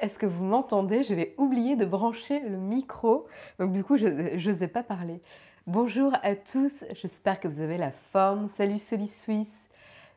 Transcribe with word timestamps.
est-ce 0.00 0.18
que 0.18 0.26
vous 0.26 0.44
m'entendez? 0.44 1.02
Je 1.04 1.14
vais 1.14 1.34
oublier 1.38 1.74
de 1.76 1.84
brancher 1.84 2.40
le 2.40 2.56
micro, 2.56 3.26
donc 3.58 3.72
du 3.72 3.82
coup 3.82 3.96
je 3.96 4.06
n'osais 4.06 4.68
pas 4.68 4.82
parler. 4.82 5.20
Bonjour 5.66 6.12
à 6.22 6.34
tous, 6.34 6.84
j'espère 7.00 7.40
que 7.40 7.48
vous 7.48 7.60
avez 7.60 7.78
la 7.78 7.90
forme. 7.90 8.48
Salut 8.48 8.78
Soli 8.78 9.06
Suisse, 9.08 9.69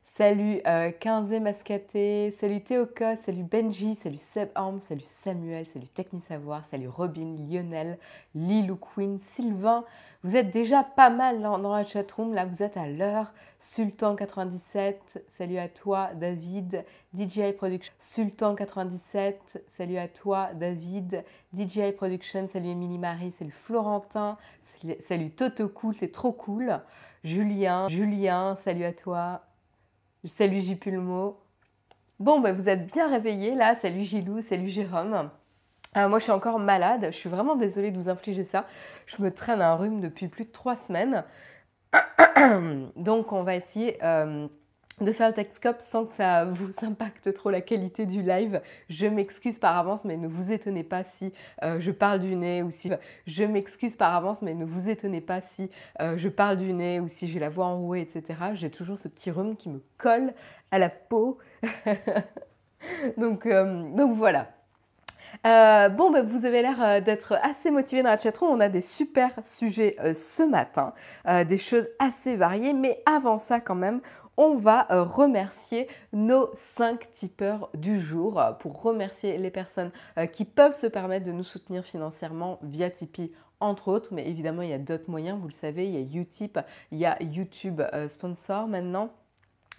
salut 0.03 0.61
euh, 0.67 0.91
15 0.91 1.31
Mascaté, 1.41 2.31
salut 2.31 2.61
Théoka, 2.61 3.15
salut 3.15 3.43
Benji, 3.43 3.95
salut 3.95 4.17
Seb 4.17 4.49
Arm, 4.55 4.79
salut 4.79 5.01
Samuel, 5.05 5.65
salut 5.65 5.87
Technisavoir, 5.87 6.65
salut 6.65 6.87
Robin, 6.87 7.35
Lionel, 7.49 7.97
Lilou 8.35 8.75
Queen, 8.75 9.19
Sylvain, 9.19 9.85
vous 10.25 10.37
êtes 10.37 10.51
déjà 10.51 10.83
pas 10.83 11.09
mal 11.09 11.41
dans, 11.41 11.57
la 11.57 11.83
chatroom, 11.83 12.33
là 12.33 12.45
vous 12.45 12.63
êtes 12.63 12.77
à 12.77 12.87
l'heure. 12.87 13.33
Sultan97, 13.59 14.95
salut 15.27 15.57
à 15.57 15.67
toi 15.67 16.11
David. 16.15 16.85
DJI 17.13 17.51
Production, 17.51 17.93
Sultan97, 17.99 19.35
salut 19.67 19.97
à 19.97 20.07
toi 20.07 20.49
David. 20.53 21.25
DJI 21.53 21.91
Production, 21.91 22.47
salut 22.47 22.69
Émilie 22.69 22.99
Marie, 22.99 23.31
salut 23.31 23.51
Florentin, 23.51 24.37
salut 25.01 25.31
Toto 25.31 25.67
Cool, 25.67 25.95
c'est 25.95 26.11
trop 26.11 26.31
cool. 26.31 26.79
Julien, 27.25 27.89
Julien, 27.89 28.55
salut 28.55 28.85
à 28.85 28.93
toi. 28.93 29.41
Salut 30.25 30.61
Jipulmo. 30.61 31.37
Bon, 32.17 32.39
ben, 32.39 32.55
vous 32.55 32.69
êtes 32.69 32.85
bien 32.85 33.09
réveillés 33.09 33.55
là, 33.55 33.75
salut 33.75 34.03
Gilou, 34.03 34.39
salut 34.39 34.69
Jérôme. 34.69 35.29
Euh, 35.97 36.07
moi, 36.07 36.17
je 36.19 36.23
suis 36.23 36.31
encore 36.31 36.59
malade. 36.59 37.07
Je 37.11 37.17
suis 37.17 37.29
vraiment 37.29 37.57
désolée 37.57 37.91
de 37.91 37.97
vous 37.97 38.07
infliger 38.07 38.45
ça. 38.45 38.65
Je 39.05 39.21
me 39.21 39.31
traîne 39.31 39.61
un 39.61 39.75
rhume 39.75 39.99
depuis 39.99 40.29
plus 40.29 40.45
de 40.45 40.51
trois 40.51 40.77
semaines. 40.77 41.25
Donc, 42.95 43.33
on 43.33 43.43
va 43.43 43.55
essayer 43.55 43.97
euh, 44.01 44.47
de 45.01 45.11
faire 45.11 45.27
le 45.27 45.33
Texcope 45.33 45.81
sans 45.81 46.05
que 46.05 46.11
ça 46.11 46.45
vous 46.45 46.71
impacte 46.83 47.33
trop 47.33 47.49
la 47.49 47.61
qualité 47.61 48.05
du 48.05 48.21
live. 48.21 48.61
Je 48.89 49.07
m'excuse 49.07 49.57
par 49.57 49.77
avance, 49.77 50.05
mais 50.05 50.17
ne 50.17 50.27
vous 50.27 50.51
étonnez 50.51 50.83
pas 50.83 51.03
si 51.03 51.33
euh, 51.63 51.79
je 51.79 51.91
parle 51.91 52.19
du 52.19 52.35
nez 52.35 52.63
ou 52.63 52.71
si... 52.71 52.91
Je 53.27 53.43
m'excuse 53.43 53.95
par 53.95 54.15
avance, 54.15 54.41
mais 54.41 54.53
ne 54.53 54.65
vous 54.65 54.89
étonnez 54.89 55.21
pas 55.21 55.41
si 55.41 55.69
je 55.99 56.29
parle 56.29 56.57
du 56.57 56.73
nez 56.73 56.99
ou 56.99 57.07
si 57.07 57.27
j'ai 57.27 57.39
la 57.39 57.49
voix 57.49 57.65
enrouée, 57.65 58.01
etc. 58.01 58.39
J'ai 58.53 58.69
toujours 58.69 58.97
ce 58.97 59.07
petit 59.07 59.31
rhume 59.31 59.55
qui 59.55 59.69
me 59.69 59.81
colle 59.97 60.33
à 60.71 60.79
la 60.79 60.89
peau. 60.89 61.37
donc, 63.17 63.47
donc 63.47 64.15
voilà. 64.15 64.47
Euh, 65.45 65.89
bon, 65.89 66.11
ben, 66.11 66.23
vous 66.23 66.45
avez 66.45 66.61
l'air 66.61 66.81
euh, 66.81 67.01
d'être 67.01 67.37
assez 67.41 67.71
motivé 67.71 68.03
dans 68.03 68.09
la 68.09 68.19
chatroom. 68.19 68.51
On 68.51 68.59
a 68.59 68.69
des 68.69 68.81
super 68.81 69.31
sujets 69.41 69.95
euh, 69.99 70.13
ce 70.13 70.43
matin, 70.43 70.93
des 71.45 71.57
choses 71.57 71.87
assez 71.99 72.35
variées. 72.35 72.73
Mais 72.73 73.01
avant 73.05 73.39
ça, 73.39 73.59
quand 73.59 73.75
même, 73.75 74.01
on 74.37 74.55
va 74.55 74.87
remercier 74.89 75.87
nos 76.11 76.49
5 76.53 77.11
tipeurs 77.11 77.69
du 77.73 77.99
jour 77.99 78.41
pour 78.59 78.81
remercier 78.81 79.37
les 79.37 79.51
personnes 79.51 79.91
qui 80.31 80.45
peuvent 80.45 80.75
se 80.77 80.87
permettre 80.87 81.25
de 81.25 81.31
nous 81.31 81.43
soutenir 81.43 81.83
financièrement 81.83 82.59
via 82.61 82.89
Tipeee 82.89 83.31
entre 83.59 83.87
autres, 83.87 84.09
mais 84.13 84.27
évidemment 84.27 84.61
il 84.61 84.69
y 84.69 84.73
a 84.73 84.79
d'autres 84.79 85.09
moyens, 85.09 85.39
vous 85.39 85.47
le 85.47 85.53
savez, 85.53 85.87
il 85.87 85.93
y 85.93 86.17
a 86.17 86.21
Utip, 86.21 86.59
il 86.91 86.97
y 86.99 87.05
a 87.05 87.21
YouTube 87.21 87.81
Sponsor 88.07 88.67
maintenant. 88.67 89.09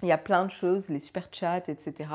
Il 0.03 0.09
y 0.09 0.13
a 0.13 0.19
plein 0.19 0.45
de 0.45 0.51
choses, 0.51 0.89
les 0.89 0.99
super 0.99 1.29
chats, 1.31 1.59
etc. 1.69 2.11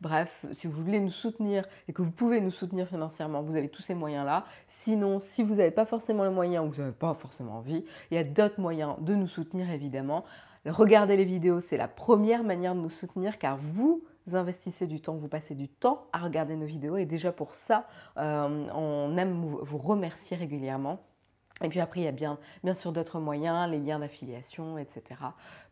Bref, 0.00 0.46
si 0.52 0.68
vous 0.68 0.84
voulez 0.84 1.00
nous 1.00 1.10
soutenir 1.10 1.66
et 1.88 1.92
que 1.92 2.00
vous 2.00 2.12
pouvez 2.12 2.40
nous 2.40 2.52
soutenir 2.52 2.86
financièrement, 2.86 3.42
vous 3.42 3.56
avez 3.56 3.68
tous 3.68 3.82
ces 3.82 3.94
moyens-là. 3.94 4.44
Sinon, 4.68 5.18
si 5.18 5.42
vous 5.42 5.56
n'avez 5.56 5.72
pas 5.72 5.84
forcément 5.84 6.22
les 6.22 6.30
moyens 6.30 6.64
ou 6.64 6.70
vous 6.70 6.80
n'avez 6.80 6.94
pas 6.94 7.12
forcément 7.12 7.58
envie, 7.58 7.84
il 8.10 8.14
y 8.14 8.18
a 8.18 8.24
d'autres 8.24 8.60
moyens 8.60 8.94
de 9.00 9.16
nous 9.16 9.26
soutenir, 9.26 9.68
évidemment. 9.70 10.24
Regardez 10.66 11.16
les 11.16 11.24
vidéos, 11.24 11.60
c'est 11.60 11.76
la 11.76 11.88
première 11.88 12.42
manière 12.42 12.74
de 12.74 12.80
nous 12.80 12.88
soutenir 12.88 13.38
car 13.38 13.56
vous 13.56 14.02
investissez 14.32 14.86
du 14.86 15.00
temps, 15.00 15.14
vous 15.14 15.28
passez 15.28 15.54
du 15.54 15.68
temps 15.68 16.06
à 16.12 16.18
regarder 16.18 16.56
nos 16.56 16.64
vidéos 16.64 16.96
et 16.96 17.04
déjà 17.04 17.32
pour 17.32 17.54
ça, 17.54 17.86
euh, 18.16 18.66
on 18.74 19.16
aime 19.18 19.34
vous 19.42 19.78
remercier 19.78 20.36
régulièrement. 20.36 21.00
Et 21.62 21.68
puis 21.68 21.80
après, 21.80 22.00
il 22.00 22.04
y 22.04 22.08
a 22.08 22.12
bien, 22.12 22.38
sûr 22.74 22.92
d'autres 22.92 23.20
moyens, 23.20 23.70
les 23.70 23.78
liens 23.78 24.00
d'affiliation, 24.00 24.78
etc 24.78 25.16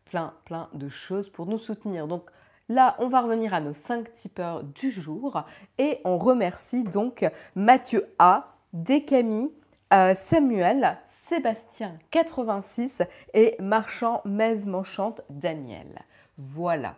plein, 0.05 0.33
plein 0.45 0.69
de 0.73 0.89
choses 0.89 1.29
pour 1.29 1.45
nous 1.45 1.57
soutenir. 1.57 2.07
Donc 2.07 2.29
là, 2.69 2.95
on 2.99 3.07
va 3.07 3.21
revenir 3.21 3.53
à 3.53 3.59
nos 3.59 3.73
5 3.73 4.13
tipeurs 4.13 4.63
du 4.63 4.91
jour 4.91 5.43
et 5.77 5.99
on 6.05 6.17
remercie 6.17 6.83
donc 6.83 7.25
Mathieu 7.55 8.13
A, 8.19 8.55
Descamille, 8.73 9.49
euh, 9.93 10.15
Samuel, 10.15 10.97
Sébastien 11.05 11.99
86 12.09 13.03
et 13.33 13.55
Marchand 13.59 14.21
Mez 14.25 14.65
Manchante 14.65 15.21
Daniel. 15.29 16.01
Voilà. 16.37 16.95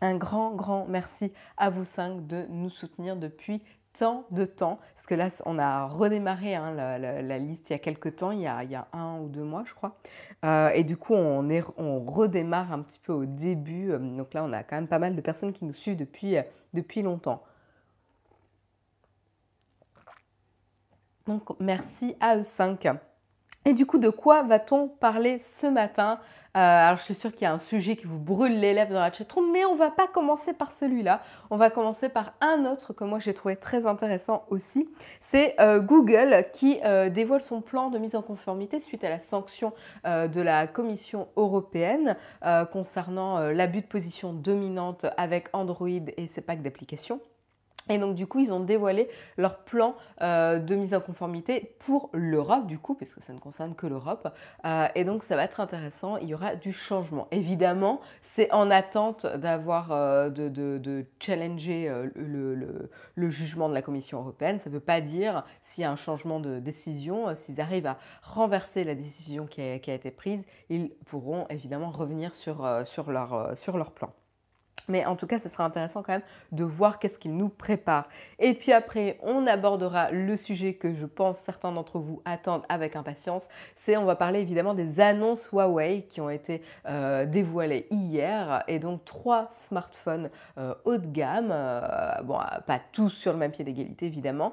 Un 0.00 0.16
grand, 0.16 0.52
grand 0.52 0.86
merci 0.86 1.32
à 1.56 1.68
vous 1.68 1.84
cinq 1.84 2.26
de 2.26 2.46
nous 2.48 2.70
soutenir 2.70 3.16
depuis 3.16 3.62
tant 3.92 4.24
de 4.30 4.44
temps, 4.44 4.78
parce 4.94 5.06
que 5.06 5.14
là, 5.14 5.28
on 5.46 5.58
a 5.58 5.86
redémarré 5.86 6.54
hein, 6.54 6.72
la, 6.72 7.38
liste 7.38 7.68
il 7.70 7.72
y 7.72 7.76
a 7.76 7.78
quelques 7.78 8.16
temps, 8.16 8.30
il 8.30 8.40
y 8.40 8.46
a, 8.46 8.88
un 8.92 9.18
ou 9.18 9.28
deux 9.28 9.42
mois, 9.42 9.64
je 9.66 9.74
crois. 9.74 9.98
Euh, 10.44 10.70
et 10.70 10.84
du 10.84 10.96
coup, 10.96 11.14
on, 11.14 11.48
est, 11.50 11.62
on 11.76 12.00
redémarre 12.04 12.72
un 12.72 12.80
petit 12.80 12.98
peu 13.00 13.12
au 13.12 13.26
début. 13.26 13.92
Euh, 13.92 13.98
donc 13.98 14.32
là, 14.34 14.44
on 14.44 14.52
a 14.52 14.62
quand 14.62 14.76
même 14.76 14.88
pas 14.88 14.98
mal 14.98 15.14
de 15.14 15.20
personnes 15.20 15.52
qui 15.52 15.64
nous 15.64 15.72
suivent 15.72 15.96
depuis, 15.96 16.36
depuis 16.72 17.02
longtemps. 17.02 17.42
Donc, 21.26 21.42
merci 21.60 22.16
à 22.20 22.36
eux 22.36 22.42
5. 22.42 22.88
Et 23.64 23.74
du 23.74 23.86
coup, 23.86 23.98
de 23.98 24.08
quoi 24.08 24.42
va-t-on 24.42 24.88
parler 24.88 25.38
ce 25.38 25.66
matin? 25.66 26.18
Euh, 26.54 26.58
alors 26.58 26.98
je 26.98 27.04
suis 27.04 27.14
sûre 27.14 27.32
qu'il 27.32 27.42
y 27.42 27.46
a 27.46 27.52
un 27.52 27.58
sujet 27.58 27.96
qui 27.96 28.04
vous 28.04 28.18
brûle 28.18 28.60
les 28.60 28.74
lèvres 28.74 28.92
dans 28.92 29.00
la 29.00 29.10
chatroom, 29.10 29.50
mais 29.52 29.64
on 29.64 29.74
va 29.74 29.90
pas 29.90 30.06
commencer 30.06 30.52
par 30.52 30.72
celui-là. 30.72 31.22
On 31.48 31.56
va 31.56 31.70
commencer 31.70 32.10
par 32.10 32.34
un 32.42 32.66
autre 32.66 32.92
que 32.92 33.04
moi 33.04 33.18
j'ai 33.18 33.32
trouvé 33.32 33.56
très 33.56 33.86
intéressant 33.86 34.44
aussi. 34.50 34.90
C'est 35.20 35.58
euh, 35.60 35.80
Google 35.80 36.44
qui 36.52 36.78
euh, 36.84 37.08
dévoile 37.08 37.40
son 37.40 37.62
plan 37.62 37.88
de 37.88 37.98
mise 37.98 38.14
en 38.16 38.22
conformité 38.22 38.80
suite 38.80 39.02
à 39.04 39.08
la 39.08 39.20
sanction 39.20 39.72
de 40.04 40.40
la 40.40 40.66
Commission 40.66 41.28
européenne 41.36 42.16
concernant 42.72 43.38
l'abus 43.38 43.82
de 43.82 43.86
position 43.86 44.32
dominante 44.32 45.06
avec 45.16 45.48
Android 45.52 45.88
et 45.88 46.26
ses 46.26 46.40
packs 46.40 46.62
d'applications. 46.62 47.20
Et 47.88 47.98
donc 47.98 48.14
du 48.14 48.26
coup, 48.26 48.38
ils 48.38 48.52
ont 48.52 48.60
dévoilé 48.60 49.08
leur 49.36 49.58
plan 49.58 49.96
euh, 50.22 50.58
de 50.58 50.74
mise 50.74 50.94
en 50.94 51.00
conformité 51.00 51.74
pour 51.80 52.10
l'Europe, 52.12 52.66
du 52.66 52.78
coup, 52.78 52.94
puisque 52.94 53.20
ça 53.20 53.32
ne 53.32 53.38
concerne 53.38 53.74
que 53.74 53.86
l'Europe. 53.86 54.28
Euh, 54.64 54.86
et 54.94 55.04
donc 55.04 55.24
ça 55.24 55.36
va 55.36 55.44
être 55.44 55.60
intéressant, 55.60 56.16
il 56.18 56.28
y 56.28 56.34
aura 56.34 56.54
du 56.54 56.72
changement. 56.72 57.26
Évidemment, 57.32 58.00
c'est 58.22 58.52
en 58.52 58.70
attente 58.70 59.26
d'avoir, 59.26 59.90
euh, 59.90 60.30
de, 60.30 61.06
challenger 61.18 61.92
le, 62.14 63.30
jugement 63.30 63.68
de 63.68 63.74
la 63.74 63.82
Commission 63.82 64.20
européenne. 64.20 64.58
Ça 64.60 64.70
ne 64.70 64.74
veut 64.74 64.80
pas 64.80 65.00
dire 65.00 65.44
s'il 65.60 65.82
y 65.82 65.84
a 65.84 65.90
un 65.90 65.96
changement 65.96 66.38
de 66.38 66.58
décision, 66.58 67.34
s'ils 67.34 67.60
arrivent 67.60 67.86
à 67.86 67.98
renverser 68.22 68.84
la 68.84 68.94
décision 68.94 69.46
qui 69.46 69.60
a, 69.60 69.74
été 69.74 70.10
prise, 70.10 70.46
ils 70.68 70.90
pourront 71.06 71.46
évidemment 71.48 71.90
revenir 71.90 72.34
sur, 72.34 72.68
sur, 72.84 73.10
leur, 73.10 73.56
sur 73.56 73.76
leur 73.78 73.92
plan. 73.92 74.12
Mais 74.88 75.04
en 75.04 75.16
tout 75.16 75.26
cas, 75.26 75.38
ce 75.38 75.48
sera 75.48 75.64
intéressant 75.64 76.02
quand 76.02 76.12
même 76.12 76.22
de 76.52 76.64
voir 76.64 76.98
qu'est-ce 76.98 77.18
qu'il 77.18 77.36
nous 77.36 77.48
prépare. 77.48 78.08
Et 78.38 78.54
puis 78.54 78.72
après, 78.72 79.18
on 79.22 79.46
abordera 79.46 80.10
le 80.10 80.36
sujet 80.36 80.74
que 80.74 80.92
je 80.92 81.06
pense 81.06 81.38
certains 81.38 81.72
d'entre 81.72 81.98
vous 81.98 82.22
attendent 82.24 82.64
avec 82.68 82.96
impatience. 82.96 83.48
C'est, 83.76 83.96
on 83.96 84.04
va 84.04 84.16
parler 84.16 84.40
évidemment 84.40 84.74
des 84.74 85.00
annonces 85.00 85.48
Huawei 85.52 86.02
qui 86.08 86.20
ont 86.20 86.30
été 86.30 86.62
euh, 86.88 87.26
dévoilées 87.26 87.86
hier. 87.90 88.64
Et 88.68 88.78
donc, 88.78 89.04
trois 89.04 89.48
smartphones 89.50 90.30
euh, 90.58 90.74
haut 90.84 90.98
de 90.98 91.06
gamme. 91.06 91.50
Euh, 91.52 92.22
bon, 92.22 92.38
pas 92.66 92.80
tous 92.92 93.10
sur 93.10 93.32
le 93.32 93.38
même 93.38 93.52
pied 93.52 93.64
d'égalité 93.64 94.06
évidemment, 94.06 94.52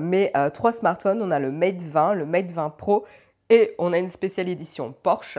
mais 0.00 0.32
trois 0.52 0.72
smartphones. 0.72 1.22
On 1.22 1.30
a 1.30 1.38
le 1.38 1.50
Mate 1.50 1.82
20, 1.82 2.14
le 2.14 2.26
Mate 2.26 2.50
20 2.50 2.70
Pro 2.70 3.04
et 3.48 3.74
on 3.78 3.92
a 3.92 3.98
une 3.98 4.10
spéciale 4.10 4.48
édition 4.48 4.94
Porsche. 5.02 5.38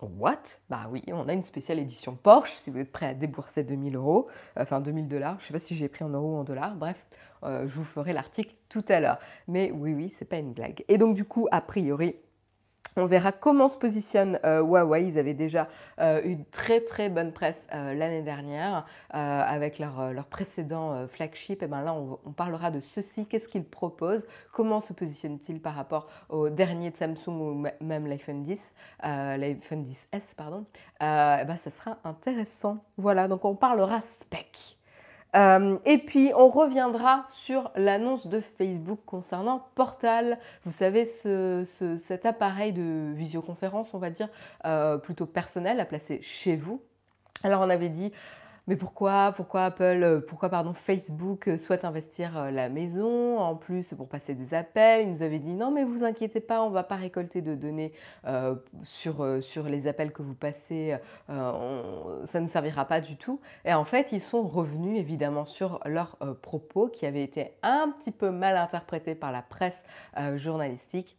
What 0.00 0.58
Bah 0.70 0.88
oui, 0.90 1.02
on 1.08 1.28
a 1.28 1.32
une 1.32 1.42
spéciale 1.42 1.80
édition 1.80 2.14
Porsche 2.14 2.52
si 2.52 2.70
vous 2.70 2.78
êtes 2.78 2.92
prêt 2.92 3.06
à 3.06 3.14
débourser 3.14 3.64
2000 3.64 3.96
euros, 3.96 4.28
enfin 4.56 4.80
2000 4.80 5.08
dollars. 5.08 5.38
Je 5.38 5.44
ne 5.44 5.46
sais 5.48 5.52
pas 5.52 5.58
si 5.58 5.74
j'ai 5.74 5.88
pris 5.88 6.04
en 6.04 6.10
euros 6.10 6.34
ou 6.34 6.36
en 6.36 6.44
dollars. 6.44 6.76
Bref, 6.76 7.04
euh, 7.42 7.66
je 7.66 7.74
vous 7.74 7.84
ferai 7.84 8.12
l'article 8.12 8.54
tout 8.68 8.84
à 8.88 9.00
l'heure. 9.00 9.18
Mais 9.48 9.72
oui, 9.72 9.94
oui, 9.94 10.08
c'est 10.08 10.24
pas 10.24 10.38
une 10.38 10.52
blague. 10.52 10.84
Et 10.86 10.98
donc 10.98 11.14
du 11.16 11.24
coup, 11.24 11.48
a 11.50 11.60
priori, 11.60 12.16
on 12.98 13.06
verra 13.06 13.32
comment 13.32 13.68
se 13.68 13.76
positionne 13.76 14.38
euh, 14.44 14.60
Huawei. 14.60 15.06
Ils 15.06 15.18
avaient 15.18 15.34
déjà 15.34 15.68
euh, 16.00 16.20
eu 16.22 16.32
une 16.32 16.44
très 16.46 16.80
très 16.80 17.08
bonne 17.08 17.32
presse 17.32 17.66
euh, 17.72 17.94
l'année 17.94 18.22
dernière 18.22 18.84
avec 19.10 19.78
leur, 19.78 20.26
précédent 20.30 21.06
flagship. 21.08 21.62
Et 21.62 21.66
bien 21.66 21.82
là, 21.82 21.94
on, 21.94 22.32
parlera 22.32 22.70
de 22.70 22.80
ceci. 22.80 23.26
Qu'est-ce 23.26 23.48
qu'ils 23.48 23.64
proposent? 23.64 24.26
Comment 24.52 24.80
se 24.80 24.92
positionnent-ils 24.92 25.60
par 25.60 25.74
rapport 25.74 26.08
au 26.28 26.50
dernier 26.50 26.90
de 26.90 26.96
Samsung 26.96 27.28
ou 27.28 27.66
même 27.80 28.06
l'iPhone 28.06 28.42
10, 28.42 28.72
l'iPhone 29.02 29.82
10S, 29.82 30.34
pardon? 30.36 30.64
Et 31.00 31.44
ben, 31.44 31.56
Ça 31.56 31.70
sera 31.70 31.98
intéressant. 32.04 32.84
Voilà, 32.96 33.28
donc 33.28 33.44
on 33.44 33.54
parlera 33.54 34.00
spec. 34.02 34.77
Euh, 35.36 35.78
et 35.84 35.98
puis, 35.98 36.32
on 36.36 36.48
reviendra 36.48 37.24
sur 37.28 37.70
l'annonce 37.76 38.26
de 38.26 38.40
Facebook 38.40 39.00
concernant 39.04 39.66
Portal. 39.74 40.38
Vous 40.64 40.72
savez, 40.72 41.04
cet 41.04 42.26
appareil 42.26 42.72
de 42.72 43.12
visioconférence, 43.14 43.92
on 43.94 43.98
va 43.98 44.10
dire, 44.10 44.28
euh, 44.64 44.96
plutôt 44.96 45.26
personnel 45.26 45.80
à 45.80 45.84
placer 45.84 46.20
chez 46.22 46.56
vous. 46.56 46.80
Alors, 47.44 47.60
on 47.60 47.70
avait 47.70 47.90
dit 47.90 48.12
mais 48.68 48.76
pourquoi, 48.76 49.32
pourquoi 49.34 49.64
Apple, 49.64 50.02
euh, 50.02 50.20
pourquoi 50.20 50.50
pardon, 50.50 50.74
Facebook 50.74 51.48
euh, 51.48 51.56
souhaite 51.56 51.86
investir 51.86 52.36
euh, 52.36 52.50
la 52.50 52.68
maison 52.68 53.38
En 53.38 53.56
plus, 53.56 53.94
pour 53.94 54.10
passer 54.10 54.34
des 54.34 54.52
appels, 54.52 55.08
ils 55.08 55.10
nous 55.10 55.22
avaient 55.22 55.38
dit 55.38 55.54
non, 55.54 55.70
mais 55.70 55.84
vous 55.84 56.04
inquiétez 56.04 56.40
pas, 56.40 56.62
on 56.62 56.68
ne 56.68 56.74
va 56.74 56.82
pas 56.84 56.96
récolter 56.96 57.40
de 57.40 57.54
données 57.54 57.92
sur, 58.82 59.26
sur 59.40 59.64
les 59.64 59.86
appels 59.86 60.12
que 60.12 60.20
vous 60.20 60.34
passez, 60.34 60.96
ça 61.28 61.34
ne 61.34 62.40
nous 62.40 62.48
servira 62.48 62.84
pas 62.84 63.00
du 63.00 63.16
tout. 63.16 63.40
Et 63.64 63.72
en 63.72 63.84
fait, 63.84 64.12
ils 64.12 64.20
sont 64.20 64.42
revenus 64.42 64.98
évidemment 64.98 65.46
sur 65.46 65.80
leurs 65.86 66.18
propos 66.42 66.88
qui 66.88 67.06
avaient 67.06 67.22
été 67.22 67.52
un 67.62 67.90
petit 67.90 68.10
peu 68.10 68.30
mal 68.30 68.56
interprétés 68.56 69.14
par 69.14 69.32
la 69.32 69.40
presse 69.40 69.84
journalistique 70.34 71.16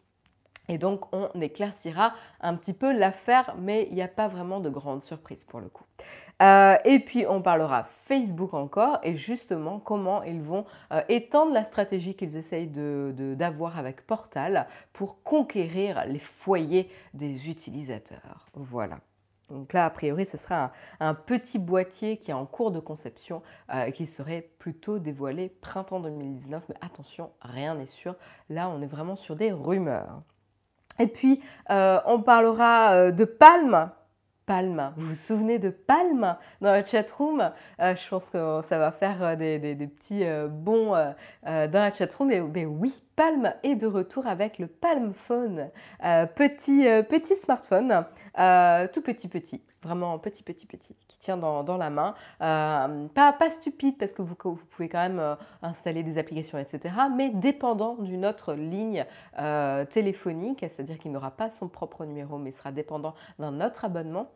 et 0.70 0.78
donc, 0.78 1.12
on 1.14 1.30
éclaircira 1.42 2.14
un 2.42 2.56
petit 2.56 2.74
peu 2.74 2.96
l'affaire, 2.96 3.56
mais 3.58 3.88
il 3.90 3.96
n'y 3.96 4.04
a 4.04 4.08
pas 4.08 4.28
vraiment 4.28 4.60
de 4.60 4.70
grande 4.70 5.04
surprise 5.04 5.44
pour 5.44 5.60
le 5.60 5.68
coup. 5.68 5.86
Euh, 6.42 6.78
et 6.86 7.00
puis, 7.00 7.26
on 7.28 7.42
parlera 7.42 7.84
Facebook 7.84 8.54
encore 8.54 9.00
et 9.04 9.16
justement 9.16 9.80
comment 9.80 10.24
ils 10.24 10.42
vont 10.42 10.66
euh, 10.92 11.02
étendre 11.10 11.54
la 11.54 11.64
stratégie 11.64 12.16
qu'ils 12.16 12.38
essayent 12.38 12.70
d'avoir 12.70 13.78
avec 13.78 14.06
Portal 14.06 14.68
pour 14.94 15.22
conquérir 15.24 16.06
les 16.08 16.20
foyers 16.20 16.90
des 17.14 17.50
utilisateurs. 17.50 18.48
Voilà. 18.54 19.00
Donc 19.50 19.74
là, 19.74 19.86
a 19.86 19.90
priori, 19.90 20.26
ce 20.26 20.38
sera 20.38 20.72
un, 21.00 21.14
petit 21.16 21.58
boîtier 21.58 22.18
qui 22.18 22.30
est 22.30 22.36
en 22.36 22.46
cours 22.46 22.72
de 22.72 22.80
conception 22.80 23.42
euh, 23.74 23.90
qui 23.90 24.06
serait 24.06 24.48
plutôt 24.60 25.00
dévoilé 25.00 25.50
printemps 25.50 26.00
2019. 26.00 26.66
Mais 26.70 26.76
attention, 26.82 27.32
rien 27.42 27.76
n'est 27.76 27.88
sûr. 27.88 28.16
Là, 28.50 28.70
on 28.70 28.82
est 28.82 28.88
vraiment 28.88 29.16
sur 29.16 29.36
des 29.36 29.52
rumeurs. 29.52 30.22
Et 31.00 31.08
puis, 31.08 31.42
on 31.70 32.22
parlera 32.22 33.12
de 33.12 33.24
Palme. 33.24 33.90
Palme, 34.50 34.94
vous 34.98 35.10
vous 35.10 35.14
souvenez 35.14 35.60
de 35.60 35.70
Palme 35.70 36.36
dans 36.60 36.72
la 36.72 36.84
chatroom? 36.84 37.52
Euh, 37.80 37.96
Je 37.96 38.10
pense 38.10 38.32
que 38.32 38.62
ça 38.64 38.80
va 38.80 38.92
faire 38.92 39.38
des, 39.38 39.60
petits 39.60 40.26
bons 40.50 40.94
dans 41.44 41.70
la 41.72 41.94
chatroom. 41.94 42.30
Mais, 42.30 42.66
oui, 42.66 42.92
Palm 43.20 43.54
est 43.64 43.76
de 43.76 43.86
retour 43.86 44.28
avec 44.28 44.60
le 44.60 44.68
Palm 44.68 45.14
Phone, 45.14 45.72
euh, 46.06 46.26
petit, 46.26 46.88
euh, 46.88 47.04
smartphone, 47.36 48.06
euh, 48.40 48.88
tout 48.94 49.02
petit 49.02 49.28
petit, 49.28 49.62
vraiment 49.84 50.18
petit 50.20 50.42
petit 50.42 50.66
petit, 50.66 50.96
qui 51.06 51.20
tient 51.20 51.36
dans, 51.36 51.78
la 51.78 51.90
main. 51.90 52.16
pas, 52.40 53.34
pas 53.34 53.50
stupide 53.50 53.98
parce 53.98 54.14
que 54.14 54.22
vous, 54.22 54.38
vous 54.42 54.66
pouvez 54.70 54.88
quand 54.88 55.02
même 55.02 55.36
installer 55.62 56.02
des 56.02 56.18
applications, 56.18 56.58
etc. 56.58 56.96
Mais 57.14 57.28
dépendant 57.28 57.96
d'une 57.96 58.26
autre 58.26 58.54
ligne 58.54 59.06
téléphonique, 59.90 60.62
c'est-à-dire 60.62 60.98
qu'il 60.98 61.12
n'aura 61.12 61.32
pas 61.32 61.50
son 61.50 61.68
propre 61.68 62.06
numéro, 62.06 62.38
mais 62.38 62.52
sera 62.52 62.72
dépendant 62.72 63.16
d'un 63.38 63.60
autre 63.60 63.84
abonnement. 63.84 64.30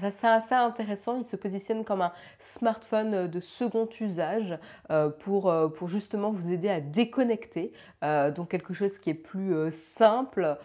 Ça, 0.00 0.10
c'est 0.10 0.26
assez 0.26 0.54
intéressant. 0.54 1.16
Il 1.16 1.24
se 1.24 1.36
positionne 1.36 1.84
comme 1.84 2.02
un 2.02 2.12
smartphone 2.38 3.14
euh, 3.14 3.28
de 3.28 3.40
second 3.40 3.88
usage 4.00 4.58
euh, 4.90 5.08
pour, 5.08 5.48
euh, 5.48 5.68
pour 5.68 5.88
justement 5.88 6.30
vous 6.30 6.50
aider 6.50 6.68
à 6.68 6.80
déconnecter. 6.80 7.72
donc 8.02 8.50
quelque 8.50 8.74
chose 8.74 8.98
qui 8.98 9.10
est 9.10 9.14
plus 9.14 9.72
simple, 9.72 10.56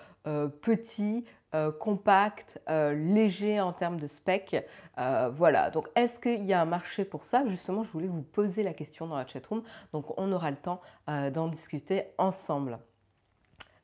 petit, 0.61 1.25
compact, 1.79 2.61
léger 2.67 3.59
en 3.59 3.73
termes 3.73 3.99
de 3.99 4.07
spec. 4.07 4.65
voilà, 5.31 5.69
donc 5.71 5.87
est-ce 5.95 6.19
qu'il 6.19 6.45
y 6.45 6.53
a 6.53 6.61
un 6.61 6.65
marché 6.65 7.03
pour 7.05 7.25
ça? 7.25 7.43
Justement, 7.47 7.83
je 7.83 7.91
voulais 7.91 8.07
vous 8.07 8.21
poser 8.21 8.63
la 8.63 8.73
question 8.73 9.07
dans 9.07 9.17
la 9.17 9.25
chatroom, 9.25 9.63
donc 9.93 10.05
on 10.19 10.31
aura 10.31 10.51
le 10.51 10.57
temps 10.57 10.81
d'en 11.07 11.47
discuter 11.47 12.03
ensemble. 12.17 12.77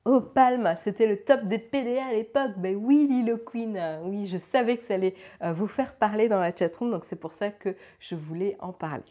Oh, 0.10 0.22
Palme, 0.22 0.74
c'était 0.78 1.06
le 1.06 1.18
top 1.18 1.44
des 1.44 1.58
PDA 1.58 2.06
à 2.06 2.14
l'époque. 2.14 2.52
Ben 2.56 2.78
oui, 2.82 3.08
Lilo 3.10 3.36
Queen. 3.36 3.78
Oui, 4.06 4.26
je 4.26 4.38
savais 4.38 4.78
que 4.78 4.86
ça 4.86 4.94
allait 4.94 5.16
euh, 5.44 5.52
vous 5.52 5.68
faire 5.68 5.96
parler 5.96 6.30
dans 6.30 6.40
la 6.40 6.56
chatroom, 6.56 6.92
donc 6.92 7.04
c'est 7.04 7.18
pour 7.18 7.34
ça 7.34 7.50
que 7.50 7.76
je 8.00 8.16
voulais 8.16 8.56
en 8.62 8.72
parler. 8.72 9.04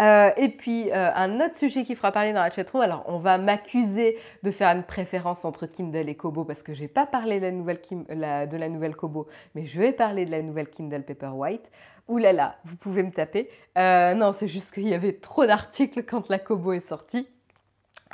Euh, 0.00 0.32
et 0.36 0.48
puis, 0.48 0.90
euh, 0.90 1.12
un 1.14 1.40
autre 1.40 1.54
sujet 1.54 1.84
qui 1.84 1.94
fera 1.94 2.10
parler 2.10 2.32
dans 2.32 2.42
la 2.42 2.50
chatroom. 2.50 2.82
Alors, 2.82 3.04
on 3.06 3.18
va 3.18 3.38
m'accuser 3.38 4.18
de 4.42 4.50
faire 4.50 4.74
une 4.74 4.82
préférence 4.82 5.44
entre 5.44 5.66
Kindle 5.66 6.08
et 6.08 6.16
Kobo 6.16 6.42
parce 6.44 6.64
que 6.64 6.74
je 6.74 6.82
n'ai 6.82 6.88
pas 6.88 7.06
parlé 7.06 7.38
de 7.38 7.44
la, 7.44 7.52
nouvelle 7.52 7.80
de 8.08 8.56
la 8.56 8.68
nouvelle 8.68 8.96
Kobo, 8.96 9.28
mais 9.54 9.64
je 9.64 9.78
vais 9.78 9.92
parler 9.92 10.26
de 10.26 10.32
la 10.32 10.42
nouvelle 10.42 10.70
Kindle 10.70 11.04
Paperwhite. 11.04 11.70
Ouh 12.08 12.18
là 12.18 12.32
là, 12.32 12.56
vous 12.64 12.74
pouvez 12.74 13.04
me 13.04 13.12
taper. 13.12 13.48
non, 13.76 14.32
c'est 14.32 14.48
juste 14.48 14.74
qu'il 14.74 14.88
y 14.88 14.94
avait 14.94 15.12
trop 15.12 15.46
d'articles 15.46 16.02
quand 16.02 16.28
la 16.30 16.40
Kobo 16.40 16.72
est 16.72 16.80
sortie. 16.80 17.28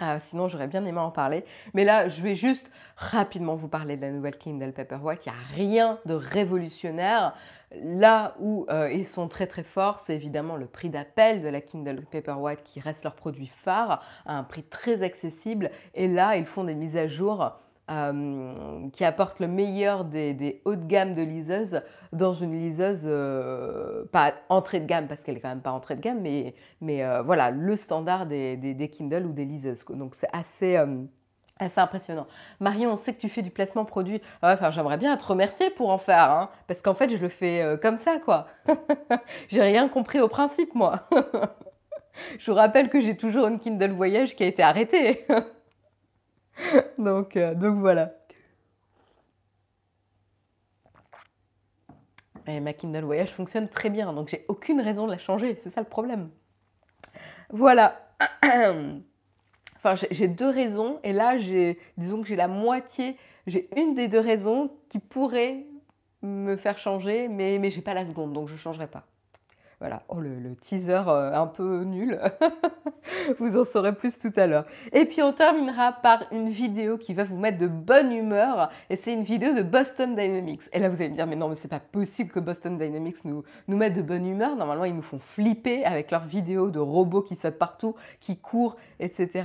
Ah, 0.01 0.21
sinon, 0.21 0.47
j'aurais 0.47 0.69
bien 0.69 0.85
aimé 0.85 1.01
en 1.01 1.11
parler. 1.11 1.45
Mais 1.75 1.85
là, 1.85 2.09
je 2.09 2.23
vais 2.23 2.37
juste 2.37 2.71
rapidement 2.97 3.57
vous 3.57 3.67
parler 3.67 3.97
de 3.97 4.03
la 4.03 4.13
nouvelle 4.13 4.39
Kindle 4.39 4.73
Paperwhite. 4.73 5.27
Il 5.27 5.33
n'y 5.33 5.37
a 5.37 5.57
rien 5.57 5.99
de 6.07 6.15
révolutionnaire. 6.15 7.35
Là 7.83 8.35
où 8.39 8.65
euh, 8.71 8.93
ils 8.93 9.05
sont 9.05 9.27
très 9.27 9.49
très 9.49 9.65
forts, 9.65 9.99
c'est 9.99 10.15
évidemment 10.15 10.57
le 10.57 10.67
prix 10.67 10.89
d'appel 10.89 11.43
de 11.43 11.49
la 11.49 11.61
Kindle 11.61 12.05
Paperwhite 12.11 12.63
qui 12.63 12.79
reste 12.79 13.03
leur 13.03 13.17
produit 13.17 13.49
phare 13.49 14.03
à 14.25 14.35
un 14.35 14.45
prix 14.45 14.63
très 14.63 15.03
accessible. 15.03 15.71
Et 15.95 16.07
là, 16.07 16.37
ils 16.37 16.47
font 16.47 16.63
des 16.63 16.77
mises 16.77 16.97
à 16.97 17.09
jour 17.09 17.59
euh, 17.91 18.89
qui 18.93 19.05
apporte 19.05 19.41
le 19.41 19.49
meilleur 19.49 20.05
des, 20.05 20.61
hauts 20.67 20.77
de 20.77 20.85
gamme 20.85 21.15
de 21.15 21.23
liseuses 21.23 21.81
dans 22.13 22.35
une 22.35 22.59
liseuse 22.59 23.05
euh, 23.07 24.05
pas 24.13 24.35
entrée 24.51 24.81
de 24.81 24.87
gamme 24.87 25.07
parce 25.07 25.23
qu'elle 25.23 25.39
est 25.39 25.41
quand 25.41 25.49
même 25.49 25.63
pas 25.63 25.73
entrée 25.73 25.97
de 25.97 26.03
gamme, 26.03 26.21
mais, 26.21 26.55
mais 26.83 27.03
euh, 27.03 27.23
voilà 27.23 27.51
le 27.51 27.77
standard 27.77 28.27
des, 28.27 28.59
des, 28.59 28.89
Kindle 28.89 29.25
ou 29.25 29.33
des 29.33 29.47
liseuses. 29.47 29.85
Donc 29.89 30.15
c'est 30.15 30.29
assez 30.33 30.79
assez 31.61 31.81
impressionnant. 31.81 32.27
Marion, 32.61 32.93
on 32.93 32.97
sait 32.97 33.15
que 33.15 33.21
tu 33.21 33.29
fais 33.29 33.43
du 33.43 33.51
placement 33.51 33.85
produit. 33.85 34.21
enfin, 34.43 34.71
j'aimerais 34.71 34.99
bien 34.99 35.17
te 35.17 35.25
remercier 35.25 35.71
pour 35.71 35.91
en 35.91 35.99
faire, 35.99 36.31
hein, 36.31 36.51
parce 36.69 36.83
qu'en 36.83 36.95
fait, 36.95 37.11
je 37.11 37.17
le 37.17 37.29
fais 37.29 37.79
comme 37.83 37.97
ça, 37.97 38.19
quoi. 38.25 38.47
j'ai 39.49 39.63
rien 39.63 39.89
compris 39.89 40.21
au 40.21 40.29
principe, 40.29 40.75
moi. 40.75 41.09
je 42.39 42.51
vous 42.51 42.57
rappelle 42.57 42.91
que 42.91 43.01
j'ai 43.01 43.17
toujours 43.17 43.47
une 43.49 43.59
Kindle 43.59 43.91
Voyage 43.91 44.37
qui 44.37 44.45
a 44.45 44.47
été 44.47 44.63
arrêtée. 44.63 45.27
donc, 46.99 47.37
euh, 47.37 47.55
donc 47.55 47.79
voilà. 47.79 48.13
Et 52.47 52.61
ma 52.61 52.73
Kindle 52.73 53.05
Voyage 53.05 53.31
fonctionne 53.31 53.69
très 53.69 53.91
bien, 53.91 54.13
donc 54.13 54.29
j'ai 54.29 54.45
aucune 54.49 54.81
raison 54.81 55.07
de 55.07 55.13
la 55.13 55.19
changer, 55.19 55.55
c'est 55.57 55.69
ça 55.69 55.83
le 55.83 55.87
problème. 55.87 56.31
Voilà. 57.51 58.09
enfin, 59.77 59.95
j'ai 60.11 60.29
deux 60.29 60.49
raisons, 60.49 60.99
et 61.05 61.13
là, 61.13 61.37
disons 61.99 62.23
que 62.23 62.29
j'ai 62.29 62.37
la 62.37 62.49
moitié, 62.49 63.17
j'ai 63.47 63.69
une 63.77 63.95
des 63.95 64.09
deux 64.09 64.21
raisons 64.21 64.71
qui 64.89 64.99
pourrait 64.99 65.67
me 66.23 66.57
faire 66.57 66.79
changer, 66.79 67.29
mais, 67.29 67.59
mais 67.59 67.71
j'ai 67.71 67.83
pas 67.83 67.95
la 67.95 68.07
seconde, 68.07 68.33
donc 68.33 68.49
je 68.49 68.57
changerai 68.57 68.87
pas. 68.87 69.07
Voilà, 69.81 70.03
oh, 70.09 70.19
le, 70.19 70.57
teaser 70.57 71.05
euh, 71.07 71.33
un 71.33 71.47
peu 71.47 71.85
nul. 71.85 72.21
vous 73.39 73.57
en 73.57 73.65
saurez 73.65 73.95
plus 73.95 74.19
tout 74.19 74.33
à 74.35 74.49
l'heure. 74.49 74.65
Et 74.93 75.05
puis 75.05 75.23
on 75.23 75.33
terminera 75.33 75.93
par 75.93 76.25
une 76.33 76.49
vidéo 76.49 76.99
qui 76.99 77.15
va 77.15 77.23
vous 77.23 77.39
mettre 77.39 77.59
de 77.59 77.69
bonne 77.69 78.13
humeur. 78.13 78.71
Et 78.91 78.97
c'est 78.97 79.13
une 79.13 79.23
vidéo 79.23 79.55
de 79.55 79.63
Boston 79.63 80.17
Dynamics. 80.17 80.63
Et 80.73 80.81
là 80.81 80.89
vous 80.89 80.97
allez 80.97 81.11
me 81.11 81.15
dire, 81.15 81.29
mais 81.29 81.37
non, 81.37 81.49
mais 81.49 81.55
c'est 81.55 81.69
pas 81.69 81.79
possible 81.79 82.33
que 82.33 82.41
Boston 82.41 82.77
Dynamics 82.77 83.25
nous, 83.25 83.45
nous 83.69 83.77
mette 83.77 83.95
de 83.95 84.03
bonne 84.03 84.27
humeur. 84.27 84.57
Normalement, 84.57 84.85
ils 84.85 84.97
nous 84.97 85.03
font 85.03 85.21
flipper 85.21 85.85
avec 85.85 86.11
leurs 86.11 86.25
vidéos 86.25 86.71
de 86.71 86.81
robots 86.81 87.23
qui 87.23 87.37
sautent 87.37 87.59
partout, 87.59 87.95
qui 88.19 88.37
courent, 88.37 88.77
etc. 88.99 89.45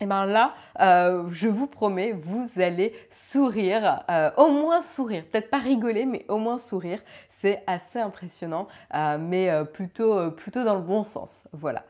Et 0.00 0.04
eh 0.04 0.06
bien 0.06 0.26
là, 0.26 0.54
euh, 0.78 1.24
je 1.32 1.48
vous 1.48 1.66
promets, 1.66 2.12
vous 2.12 2.46
allez 2.60 2.94
sourire, 3.10 4.04
euh, 4.08 4.30
au 4.36 4.48
moins 4.48 4.80
sourire, 4.80 5.24
peut-être 5.24 5.50
pas 5.50 5.58
rigoler, 5.58 6.06
mais 6.06 6.24
au 6.28 6.38
moins 6.38 6.58
sourire. 6.58 7.00
C'est 7.28 7.64
assez 7.66 7.98
impressionnant, 7.98 8.68
euh, 8.94 9.18
mais 9.18 9.50
plutôt, 9.72 10.30
plutôt 10.30 10.62
dans 10.62 10.76
le 10.76 10.82
bon 10.82 11.02
sens. 11.02 11.48
Voilà. 11.52 11.82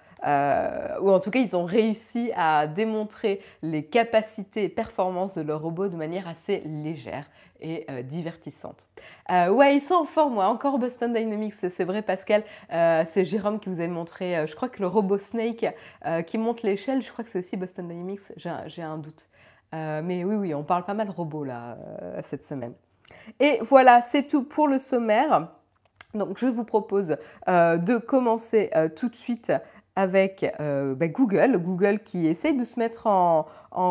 ou 1.03 1.11
en 1.11 1.21
tout 1.21 1.31
cas, 1.31 1.39
ils 1.39 1.55
ont 1.55 1.65
réussi 1.65 2.33
à 2.35 2.67
démontrer 2.67 3.43
les 3.61 3.85
capacités 3.85 4.65
et 4.65 4.69
performances 4.71 5.35
de 5.35 5.43
leur 5.43 5.61
robot 5.61 5.89
de 5.89 5.97
manière 5.97 6.27
assez 6.29 6.61
légère 6.61 7.27
et 7.61 7.87
euh, 7.91 8.03
divertissante. 8.03 8.89
Euh, 9.31 9.49
ouais, 9.49 9.77
ils 9.77 9.81
sont 9.81 9.95
en 9.95 10.05
forme, 10.05 10.39
encore 10.39 10.79
Boston 10.79 11.13
Dynamics, 11.13 11.55
c'est 11.55 11.85
vrai 11.85 12.03
Pascal, 12.03 12.45
euh, 12.73 13.05
c'est 13.07 13.25
Jérôme 13.25 13.61
qui 13.61 13.69
vous 13.69 13.81
a 13.81 13.87
montré, 13.87 14.47
je 14.47 14.55
crois 14.55 14.69
que 14.69 14.81
le 14.81 14.87
robot 14.87 15.19
Snake 15.19 15.67
qui 16.27 16.39
monte 16.39 16.63
l'échelle, 16.63 17.03
je 17.03 17.11
crois 17.13 17.25
que 17.25 17.31
c'est 17.31 17.39
aussi 17.39 17.57
Boston 17.57 17.89
Dynamics, 17.89 18.21
j'ai 18.37 18.83
un 18.83 18.99
doute. 18.99 19.29
mais 19.73 20.25
oui, 20.25 20.35
oui, 20.35 20.55
on 20.55 20.65
parle 20.65 20.85
pas 20.85 20.95
mal 20.95 21.09
de 21.09 21.13
robots 21.13 21.45
là 21.45 21.77
cette 22.23 22.45
semaine. 22.45 22.75
Et 23.41 23.59
voilà, 23.63 24.03
c'est 24.03 24.29
tout 24.29 24.45
pour 24.45 24.69
le 24.69 24.79
sommaire. 24.79 25.49
Donc 26.15 26.39
je 26.39 26.47
vous 26.47 26.65
propose 26.65 27.17
de 27.47 27.99
commencer 27.99 28.71
tout 28.97 29.09
de 29.09 29.17
suite 29.17 29.53
avec 29.99 30.47
euh, 30.61 30.95
bah, 30.95 31.09
Google, 31.09 31.59
Google 31.59 31.99
qui 31.99 32.29
essaye 32.29 32.57
de 32.57 32.63
se 32.63 32.79
mettre 32.79 33.09
en, 33.09 33.49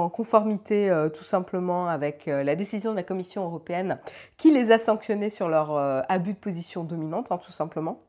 conformité 0.09 0.89
euh, 0.89 1.09
tout 1.09 1.25
simplement 1.25 1.89
avec 1.89 2.29
euh, 2.29 2.43
la 2.43 2.55
décision 2.55 2.91
de 2.91 2.95
la 2.95 3.03
Commission 3.03 3.43
européenne 3.43 3.99
qui 4.37 4.49
les 4.51 4.71
a 4.71 4.79
sanctionnés 4.79 5.29
sur 5.29 5.49
leur 5.49 5.75
abus 6.09 6.31
de 6.31 6.37
position 6.37 6.85
dominante, 6.85 7.29
hein, 7.29 7.37
tout 7.37 7.51
simplement. 7.51 7.99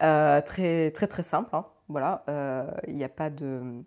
très 0.00 0.90
très 0.90 1.06
très 1.06 1.22
simple, 1.22 1.54
hein. 1.54 1.64
voilà, 1.88 2.24
il 2.88 2.96
n'y 2.96 3.04
a 3.04 3.08
pas 3.08 3.30
de... 3.30 3.84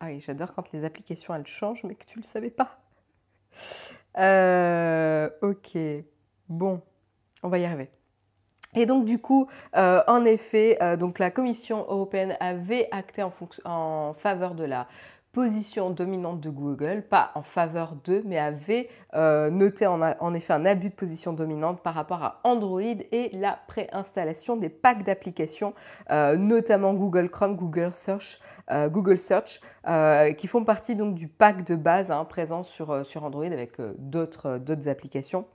Ah 0.00 0.06
oui, 0.08 0.20
j'adore 0.20 0.52
quand 0.52 0.72
les 0.72 0.84
applications 0.84 1.34
elles 1.34 1.46
changent 1.46 1.84
mais 1.84 1.94
que 1.94 2.04
tu 2.04 2.18
ne 2.18 2.22
le 2.22 2.28
savais 2.28 2.50
pas. 2.50 2.76
ok, 5.40 5.78
bon, 6.50 6.82
on 7.42 7.48
va 7.48 7.58
y 7.58 7.64
arriver. 7.64 7.88
Et 8.74 8.86
donc 8.86 9.04
du 9.04 9.18
coup, 9.18 9.48
en 9.74 10.24
effet, 10.24 10.78
donc 10.98 11.18
la 11.18 11.30
Commission 11.30 11.84
européenne 11.88 12.36
avait 12.40 12.88
acté 12.90 13.22
en 13.22 14.14
faveur 14.14 14.54
de 14.54 14.64
la 14.64 14.86
position 15.32 15.88
dominante 15.90 16.40
de 16.40 16.50
Google, 16.50 17.02
pas 17.08 17.32
en 17.34 17.40
faveur 17.40 17.94
d'eux, 18.04 18.22
mais 18.26 18.38
avait 18.38 18.90
euh, 19.14 19.50
noté 19.50 19.86
en, 19.86 20.34
effet 20.34 20.52
un 20.52 20.66
abus 20.66 20.90
de 20.90 20.94
position 20.94 21.32
dominante 21.32 21.82
par 21.82 21.94
rapport 21.94 22.22
à 22.22 22.40
Android 22.44 22.80
et 22.82 23.30
la 23.32 23.58
préinstallation 23.66 24.56
des 24.56 24.68
packs 24.68 25.04
d'applications, 25.04 25.72
euh, 26.10 26.36
notamment 26.36 26.92
Google 26.92 27.30
Chrome, 27.30 27.56
Google 27.56 27.94
Search, 27.94 28.40
euh, 28.70 28.88
Google 28.88 29.18
Search 29.18 29.60
qui 30.36 30.46
font 30.46 30.64
partie 30.64 30.94
donc 30.94 31.14
du 31.14 31.26
pack 31.26 31.64
de 31.64 31.74
base 31.74 32.10
hein, 32.10 32.24
présent 32.24 32.62
sur 32.62 33.24
Android 33.24 33.44
avec 33.44 33.80
d'autres 33.98 34.60
applications. 34.86 35.46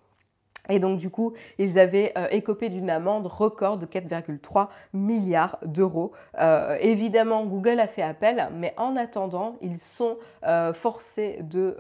Et 0.70 0.80
donc 0.80 0.98
du 0.98 1.10
coup, 1.10 1.34
ils 1.58 1.80
avaient 1.80 2.14
euh, 2.18 2.28
écopé 2.32 2.70
d'une 2.70 2.90
amende 2.90 3.28
record 3.28 3.78
de 3.78 3.86
4,3 3.86 4.68
milliards 4.94 5.58
d'euros. 5.66 6.12
Euh, 6.40 6.78
évidemment, 6.82 7.46
Google 7.46 7.80
a 7.80 7.88
fait 7.88 8.02
appel, 8.02 8.50
mais 8.56 8.74
en 8.78 8.96
attendant, 8.96 9.56
ils 9.62 9.80
sont 9.80 10.18
euh, 10.46 10.74
forcés 10.74 11.40
de, 11.42 11.78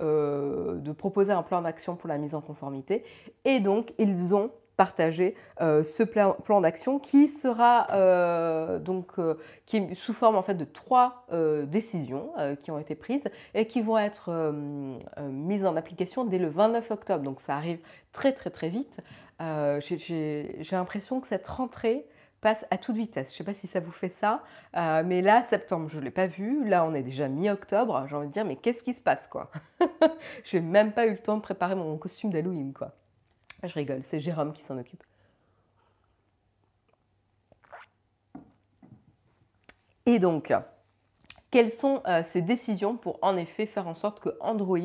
de 0.79 0.91
proposer 0.91 1.33
un 1.33 1.43
plan 1.43 1.61
d'action 1.61 1.95
pour 1.95 2.09
la 2.09 2.17
mise 2.17 2.35
en 2.35 2.41
conformité. 2.41 3.03
Et 3.45 3.59
donc, 3.59 3.93
ils 3.97 4.35
ont 4.35 4.51
partager 4.77 5.35
euh, 5.59 5.83
ce 5.83 6.03
plan, 6.03 6.61
d'action 6.61 6.99
qui 6.99 7.27
sera 7.27 7.87
euh, 7.91 8.79
donc 8.79 9.17
euh, 9.17 9.33
qui 9.65 9.93
sous 9.95 10.13
forme 10.13 10.35
en 10.35 10.43
fait 10.43 10.53
de 10.53 10.63
trois 10.63 11.25
décisions 11.65 12.31
qui 12.61 12.71
ont 12.71 12.79
été 12.79 12.95
prises 12.95 13.27
et 13.53 13.65
qui 13.65 13.81
vont 13.81 13.97
être 13.97 14.53
mises 15.29 15.65
en 15.65 15.75
application 15.75 16.23
dès 16.23 16.37
le 16.37 16.47
29 16.47 16.91
octobre. 16.91 17.23
Donc 17.23 17.41
ça 17.41 17.55
arrive 17.55 17.79
très 18.13 18.31
très 18.31 18.49
très 18.49 18.69
vite. 18.69 19.01
J'ai 19.39 20.63
l'impression 20.71 21.19
que 21.19 21.27
cette 21.27 21.47
rentrée 21.47 22.05
passe 22.39 22.65
à 22.69 22.77
toute 22.77 22.95
vitesse. 22.95 23.29
Je 23.29 23.33
ne 23.33 23.37
sais 23.37 23.43
pas 23.43 23.53
si 23.53 23.67
ça 23.67 23.79
vous 23.79 23.91
fait 23.91 24.09
ça, 24.09 24.43
mais 24.73 25.21
là, 25.21 25.43
septembre, 25.43 25.89
je 25.89 25.97
ne 25.97 26.03
l'ai 26.03 26.11
pas 26.11 26.27
vu. 26.27 26.67
Là, 26.67 26.85
on 26.85 26.93
est 26.93 27.03
déjà 27.03 27.27
mi-octobre. 27.27 28.05
J'ai 28.07 28.15
envie 28.15 28.27
de 28.27 28.33
dire, 28.33 28.45
mais 28.45 28.55
qu'est-ce 28.55 28.83
qui 28.83 28.93
se 28.93 29.01
passe, 29.01 29.27
quoi? 29.27 29.49
J'ai 30.45 30.61
même 30.61 30.93
pas 30.93 31.07
eu 31.07 31.11
le 31.11 31.17
temps 31.17 31.35
de 31.35 31.41
préparer 31.41 31.75
mon 31.75 31.97
costume 31.97 32.31
d'Halloween, 32.31 32.73
quoi. 32.73 32.93
Je 33.63 33.73
rigole, 33.73 34.03
c'est 34.03 34.19
Jérôme 34.19 34.53
qui 34.53 34.61
s'en 34.61 34.77
occupe. 34.77 35.03
Et 40.05 40.19
donc, 40.19 40.53
quelles 41.51 41.69
sont 41.69 42.01
euh, 42.07 42.23
ces 42.23 42.41
décisions 42.41 42.97
pour 42.97 43.19
en 43.21 43.35
effet 43.35 43.65
faire 43.65 43.87
en 43.87 43.93
sorte 43.93 44.19
que 44.19 44.29
Android 44.41 44.79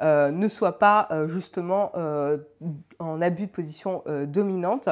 euh, 0.00 0.30
ne 0.30 0.48
soit 0.48 0.78
pas 0.78 1.08
euh, 1.10 1.26
justement 1.26 1.92
en 2.98 3.20
abus 3.20 3.46
de 3.46 3.50
position 3.50 4.02
dominante? 4.26 4.88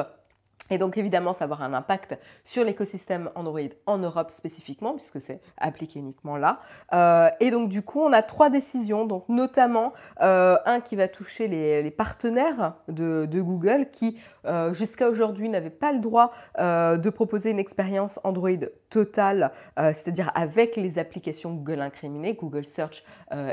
Et 0.71 0.77
donc 0.77 0.97
évidemment, 0.97 1.33
ça 1.33 1.45
va 1.45 1.53
avoir 1.53 1.61
un 1.63 1.73
impact 1.73 2.17
sur 2.45 2.63
l'écosystème 2.63 3.29
Android 3.35 3.59
en 3.85 3.97
Europe 3.97 4.31
spécifiquement, 4.31 4.93
puisque 4.93 5.19
c'est 5.19 5.41
appliqué 5.57 5.99
uniquement 5.99 6.37
là. 6.37 6.61
Euh, 6.93 7.29
et 7.41 7.51
donc 7.51 7.67
du 7.67 7.81
coup, 7.81 7.99
on 7.99 8.13
a 8.13 8.21
trois 8.21 8.49
décisions, 8.49 9.05
donc 9.05 9.27
notamment 9.27 9.91
euh, 10.21 10.57
un 10.65 10.79
qui 10.79 10.95
va 10.95 11.09
toucher 11.09 11.49
les, 11.49 11.91
partenaires 11.91 12.75
de, 12.87 13.27
Google 13.41 13.87
qui 13.91 14.17
euh, 14.45 14.73
jusqu'à 14.73 15.09
aujourd'hui 15.09 15.49
n'avaient 15.49 15.69
pas 15.69 15.91
le 15.91 15.99
droit 15.99 16.31
de 16.57 17.09
proposer 17.09 17.49
une 17.49 17.59
expérience 17.59 18.19
Android 18.23 18.49
totale, 18.91 19.51
c'est-à-dire 19.77 20.31
avec 20.35 20.75
les 20.75 20.99
applications 20.99 21.53
Google 21.53 21.81
incriminées, 21.81 22.35
Google 22.35 22.65
Search 22.65 23.03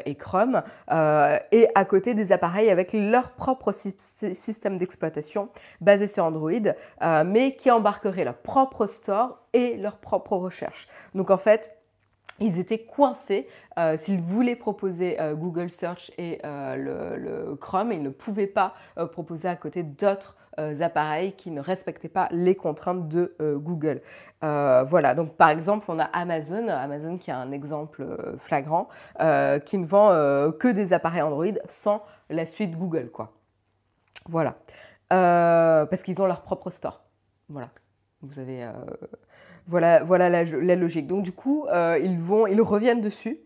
et 0.04 0.14
Chrome, 0.16 0.62
et 0.90 1.68
à 1.74 1.84
côté 1.84 2.14
des 2.14 2.32
appareils 2.32 2.70
avec 2.70 2.92
leur 2.92 3.30
propre 3.30 3.72
système 3.72 4.78
d'exploitation 4.78 5.48
basé 5.80 6.06
sur 6.06 6.24
Android. 6.24 6.50
Euh, 7.02 7.24
mais 7.24 7.54
qui 7.54 7.70
embarqueraient 7.70 8.24
leur 8.24 8.36
propre 8.36 8.86
store 8.86 9.38
et 9.52 9.76
leur 9.76 9.98
propre 9.98 10.36
recherche. 10.36 10.88
Donc 11.14 11.30
en 11.30 11.38
fait, 11.38 11.78
ils 12.40 12.58
étaient 12.58 12.84
coincés. 12.84 13.48
Euh, 13.78 13.96
s'ils 13.96 14.20
voulaient 14.20 14.56
proposer 14.56 15.20
euh, 15.20 15.34
Google 15.34 15.70
Search 15.70 16.10
et 16.18 16.40
le, 16.44 17.54
Chrome, 17.60 17.92
ils 17.92 18.02
ne 18.02 18.10
pouvaient 18.10 18.46
pas 18.46 18.74
proposer 19.12 19.48
à 19.48 19.56
côté 19.56 19.82
d'autres 19.82 20.36
appareils 20.58 21.32
qui 21.32 21.50
ne 21.50 21.60
respectaient 21.60 22.08
pas 22.08 22.28
les 22.32 22.54
contraintes 22.54 23.08
de 23.08 23.34
Google. 23.56 24.02
voilà, 24.42 25.14
donc 25.14 25.36
par 25.36 25.50
exemple, 25.50 25.86
on 25.88 25.98
a 25.98 26.04
Amazon, 26.04 26.68
Amazon 26.68 27.16
qui 27.16 27.30
a 27.30 27.38
un 27.38 27.52
exemple 27.52 28.06
flagrant, 28.38 28.88
qui 29.64 29.78
ne 29.78 29.86
vend 29.86 30.08
que 30.58 30.68
des 30.68 30.92
appareils 30.92 31.22
Android 31.22 31.46
sans 31.68 32.02
la 32.30 32.44
suite 32.46 32.76
Google, 32.76 33.10
quoi. 33.10 33.32
Voilà. 34.26 34.56
Euh, 35.12 35.86
parce 35.86 36.02
qu'ils 36.02 36.20
ont 36.20 36.26
leur 36.26 36.42
propre 36.42 36.70
store. 36.70 37.02
Voilà. 37.48 37.70
Vous 38.22 38.38
avez, 38.38 38.64
euh, 38.64 38.72
voilà, 39.66 40.02
voilà 40.02 40.28
la, 40.28 40.76
logique. 40.76 41.06
Donc 41.06 41.22
du 41.22 41.32
coup, 41.32 41.66
euh, 41.68 41.98
ils 42.02 42.18
vont, 42.18 42.46
ils 42.46 42.60
reviennent 42.60 43.00
dessus. 43.00 43.38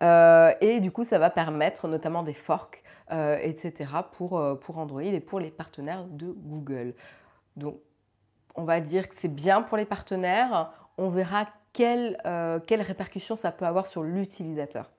et 0.00 0.80
du 0.80 0.90
coup, 0.90 1.04
ça 1.04 1.18
va 1.18 1.30
permettre 1.30 1.88
notamment 1.88 2.22
des 2.22 2.34
forks, 2.34 2.82
etc. 3.10 3.90
Pour, 4.12 4.42
pour 4.60 4.78
Android 4.78 5.02
et 5.02 5.20
pour 5.20 5.40
les 5.40 5.50
partenaires 5.50 6.04
de 6.04 6.26
Google. 6.26 6.94
Donc, 7.56 7.78
on 8.54 8.64
va 8.64 8.80
dire 8.80 9.08
que 9.08 9.14
c'est 9.16 9.32
bien 9.32 9.62
pour 9.62 9.76
les 9.76 9.84
partenaires. 9.84 10.72
On 10.98 11.08
verra 11.08 11.46
quelles 11.72 12.18
quelle 12.66 12.82
répercussions 12.82 13.36
ça 13.36 13.52
peut 13.52 13.66
avoir 13.66 13.86
sur 13.86 14.02
l'utilisateur. 14.02 14.90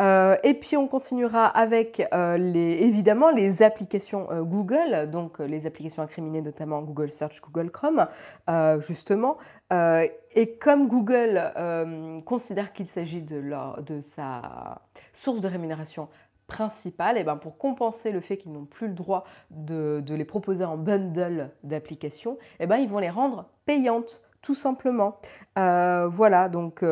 Euh, 0.00 0.36
et 0.44 0.52
puis 0.52 0.76
on 0.76 0.88
continuera 0.88 1.46
avec 1.46 2.06
euh, 2.12 2.36
les, 2.36 2.82
évidemment 2.82 3.30
les 3.30 3.62
applications 3.62 4.30
euh, 4.30 4.42
Google, 4.42 5.08
donc 5.10 5.38
les 5.38 5.66
applications 5.66 6.02
incriminées 6.02 6.42
notamment 6.42 6.82
Google 6.82 7.10
Search, 7.10 7.40
Google 7.40 7.70
Chrome, 7.70 8.06
justement. 8.80 9.38
et 9.70 10.58
comme 10.60 10.86
Google 10.86 11.52
considère 12.24 12.72
qu'il 12.72 12.88
s'agit 12.88 13.22
de, 13.22 13.42
de, 13.82 14.00
sa 14.00 14.82
source 15.12 15.40
de 15.40 15.48
rémunération 15.48 16.08
principale, 16.46 17.18
et 17.18 17.24
ben 17.24 17.36
pour 17.36 17.58
compenser 17.58 18.12
le 18.12 18.20
fait 18.20 18.36
qu'ils 18.36 18.52
n'ont 18.52 18.66
plus 18.66 18.88
le 18.88 18.94
droit 18.94 19.24
de, 19.50 20.02
les 20.08 20.24
proposer 20.24 20.64
en 20.64 20.76
bundle 20.76 21.50
d'applications, 21.64 22.38
et 22.60 22.66
ben 22.66 22.76
ils 22.76 22.88
vont 22.88 22.98
les 22.98 23.10
rendre 23.10 23.46
payantes, 23.64 24.22
tout 24.42 24.54
simplement. 24.54 25.18
voilà, 25.56 26.48
donc 26.48 26.82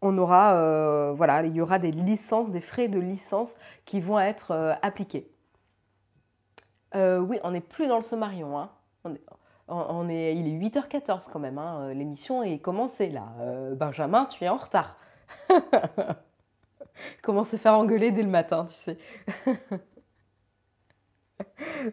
on 0.00 0.16
aura, 0.18 0.54
euh, 0.54 1.12
voilà, 1.12 1.42
il 1.44 1.54
y 1.54 1.60
aura 1.60 1.78
des 1.78 1.90
licences, 1.90 2.50
des 2.50 2.60
frais 2.60 2.88
de 2.88 2.98
licence 2.98 3.54
qui 3.84 4.00
vont 4.00 4.18
être 4.18 4.52
euh, 4.52 4.74
appliqués. 4.82 5.30
Euh, 6.94 7.18
oui, 7.18 7.38
on 7.42 7.50
n'est 7.50 7.60
plus 7.60 7.86
dans 7.86 7.98
le 7.98 8.04
sommarion. 8.04 8.58
Hein. 8.58 8.70
On 9.68 10.08
est, 10.08 10.34
il 10.34 10.48
est 10.48 10.68
8h14 10.68 11.24
quand 11.30 11.38
même. 11.38 11.58
Hein. 11.58 11.92
L'émission 11.92 12.42
est 12.42 12.58
commencée 12.58 13.10
là. 13.10 13.26
Benjamin, 13.76 14.24
tu 14.26 14.44
es 14.44 14.48
en 14.48 14.56
retard. 14.56 14.96
Comment 17.22 17.44
se 17.44 17.56
faire 17.56 17.74
engueuler 17.74 18.10
dès 18.10 18.22
le 18.22 18.28
matin, 18.28 18.66
tu 18.66 18.74
sais. 18.74 18.98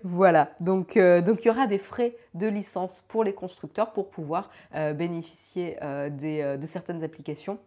voilà, 0.04 0.52
donc, 0.60 0.98
donc 0.98 1.44
il 1.44 1.48
y 1.48 1.50
aura 1.50 1.68
des 1.68 1.78
frais 1.78 2.16
de 2.34 2.48
licence 2.48 3.04
pour 3.08 3.24
les 3.24 3.34
constructeurs 3.34 3.94
pour 3.94 4.10
pouvoir 4.10 4.50
bénéficier 4.74 5.78
de 5.82 6.66
certaines 6.66 7.04
applications 7.04 7.60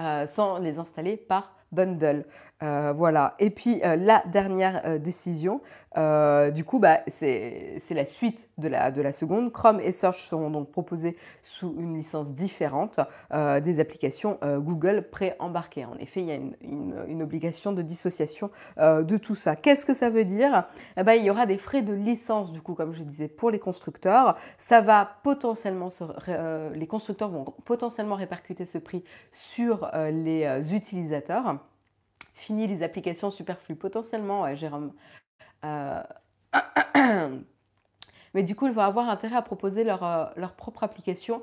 euh, 0.00 0.24
sans 0.24 0.58
les 0.58 0.78
installer 0.78 1.16
par 1.16 1.52
bundle. 1.72 2.24
Euh, 2.62 2.92
voilà. 2.94 3.34
Et 3.38 3.50
puis 3.50 3.80
euh, 3.84 3.96
la 3.96 4.22
dernière 4.26 4.98
décision, 4.98 5.60
du 5.96 6.64
coup, 6.64 6.78
bah, 6.78 7.00
c'est 7.08 7.80
la 7.90 8.04
suite 8.04 8.48
de 8.58 8.68
la, 8.68 8.90
de 8.90 9.02
la 9.02 9.12
seconde. 9.12 9.50
Chrome 9.50 9.80
et 9.80 9.92
Search 9.92 10.28
seront 10.28 10.50
donc 10.50 10.70
proposés 10.70 11.16
sous 11.42 11.74
une 11.78 11.96
licence 11.96 12.32
différente 12.32 13.00
des 13.32 13.80
applications 13.80 14.38
Google 14.58 15.08
pré-embarquées. 15.10 15.84
En 15.84 15.96
effet, 15.98 16.20
il 16.20 16.26
y 16.26 16.30
a 16.30 16.36
une, 16.36 16.54
une, 17.08 17.22
obligation 17.22 17.72
de 17.72 17.82
dissociation 17.82 18.52
de 18.78 19.16
tout 19.16 19.34
ça. 19.34 19.56
Qu'est-ce 19.56 19.84
que 19.84 19.94
ça 19.94 20.10
veut 20.10 20.24
dire? 20.24 20.68
Eh 20.96 21.02
ben, 21.02 21.14
Il 21.14 21.24
y 21.24 21.30
aura 21.30 21.46
des 21.46 21.58
frais 21.58 21.82
de 21.82 21.92
licence, 21.92 22.52
du 22.52 22.60
coup, 22.60 22.74
comme 22.74 22.92
je 22.92 23.02
disais, 23.02 23.26
pour 23.26 23.50
les 23.50 23.58
constructeurs. 23.58 24.36
Ça 24.58 24.80
va 24.80 25.16
potentiellement, 25.24 25.88
les 26.72 26.86
constructeurs 26.86 27.30
vont 27.30 27.46
potentiellement 27.64 28.14
répercuter 28.14 28.64
ce 28.64 28.78
prix 28.78 29.02
sur 29.32 29.90
les 29.92 30.72
utilisateurs. 30.72 31.58
Fini 32.40 32.66
les 32.66 32.82
applications 32.82 33.30
superflues, 33.30 33.76
potentiellement, 33.76 34.54
Jérôme. 34.54 34.94
Euh, 35.62 36.02
mais 38.34 38.42
du 38.42 38.56
coup, 38.56 38.66
ils 38.66 38.72
vont 38.72 38.80
avoir 38.80 39.10
intérêt 39.10 39.36
à 39.36 39.42
proposer 39.42 39.84
leur, 39.84 40.02
euh, 40.02 40.24
leur 40.36 40.54
propre 40.54 40.82
application 40.82 41.42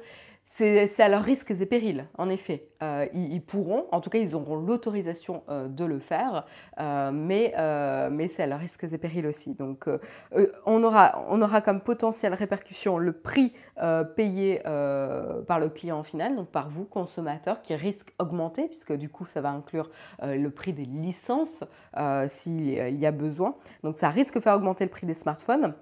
c'est 0.49 1.01
à 1.01 1.09
leurs 1.09 1.23
risques 1.23 1.51
et 1.51 1.65
périls, 1.65 2.07
en 2.17 2.29
effet. 2.29 2.69
Euh, 2.81 3.05
ils, 3.13 3.41
pourront, 3.41 3.85
en 3.91 3.99
tout 3.99 4.09
cas, 4.09 4.17
ils 4.17 4.33
auront 4.33 4.55
l'autorisation 4.55 5.43
euh, 5.49 5.67
de 5.67 5.83
le 5.83 5.99
faire, 5.99 6.45
euh, 6.79 7.11
mais, 7.11 7.53
c'est 8.29 8.43
à 8.43 8.47
leurs 8.47 8.59
risques 8.59 8.85
et 8.85 8.97
périls 8.97 9.27
aussi. 9.27 9.55
Donc, 9.55 9.87
on, 10.65 10.83
aura, 10.83 11.25
on 11.29 11.41
aura 11.41 11.61
comme 11.61 11.81
potentielle 11.81 12.33
répercussion 12.33 12.97
le 12.97 13.11
prix 13.11 13.53
payé 14.15 14.61
par 14.63 15.59
le 15.59 15.69
client 15.69 16.01
final, 16.03 16.35
donc 16.35 16.47
par 16.47 16.69
vous, 16.69 16.85
consommateur, 16.85 17.61
qui 17.61 17.75
risque 17.75 18.13
d'augmenter, 18.17 18.67
puisque 18.67 18.93
du 18.93 19.09
coup, 19.09 19.25
ça 19.25 19.41
va 19.41 19.49
inclure 19.49 19.91
le 20.23 20.49
prix 20.49 20.73
des 20.73 20.85
licences 20.85 21.63
s'il 22.27 22.69
y 22.71 23.05
a 23.05 23.11
besoin. 23.11 23.55
Donc, 23.83 23.97
ça 23.97 24.09
risque 24.09 24.35
de 24.35 24.39
faire 24.39 24.55
augmenter 24.55 24.85
le 24.85 24.91
prix 24.91 25.05
des 25.05 25.13
smartphones. 25.13 25.73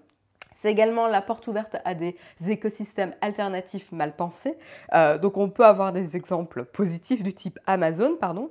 C'est 0.56 0.72
également 0.72 1.08
la 1.08 1.22
porte 1.22 1.46
ouverte 1.48 1.76
à 1.84 1.94
des 1.94 2.16
écosystèmes 2.48 3.14
alternatifs 3.22 3.92
mal 3.92 4.16
pensés. 4.16 4.58
Euh, 4.94 5.18
donc 5.18 5.38
on 5.38 5.50
peut 5.50 5.66
avoir 5.66 5.92
des 5.92 6.16
exemples 6.16 6.64
positifs 6.64 7.22
du 7.22 7.34
type 7.34 7.60
Amazon, 7.68 8.16
pardon. 8.20 8.50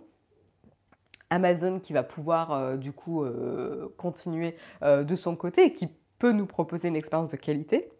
Amazon 1.31 1.81
qui 1.81 1.95
va 1.95 2.03
pouvoir 2.03 2.53
euh, 2.53 2.77
du 2.77 2.93
coup 2.93 3.25
euh, 3.25 3.93
continuer 3.97 4.55
de 4.83 5.17
son 5.17 5.35
côté 5.35 5.65
et 5.65 5.73
qui 5.73 5.89
peut 6.19 6.33
nous 6.33 6.47
proposer 6.47 6.89
une 6.89 6.97
expérience 6.97 7.31
de 7.31 7.37
qualité. 7.37 7.91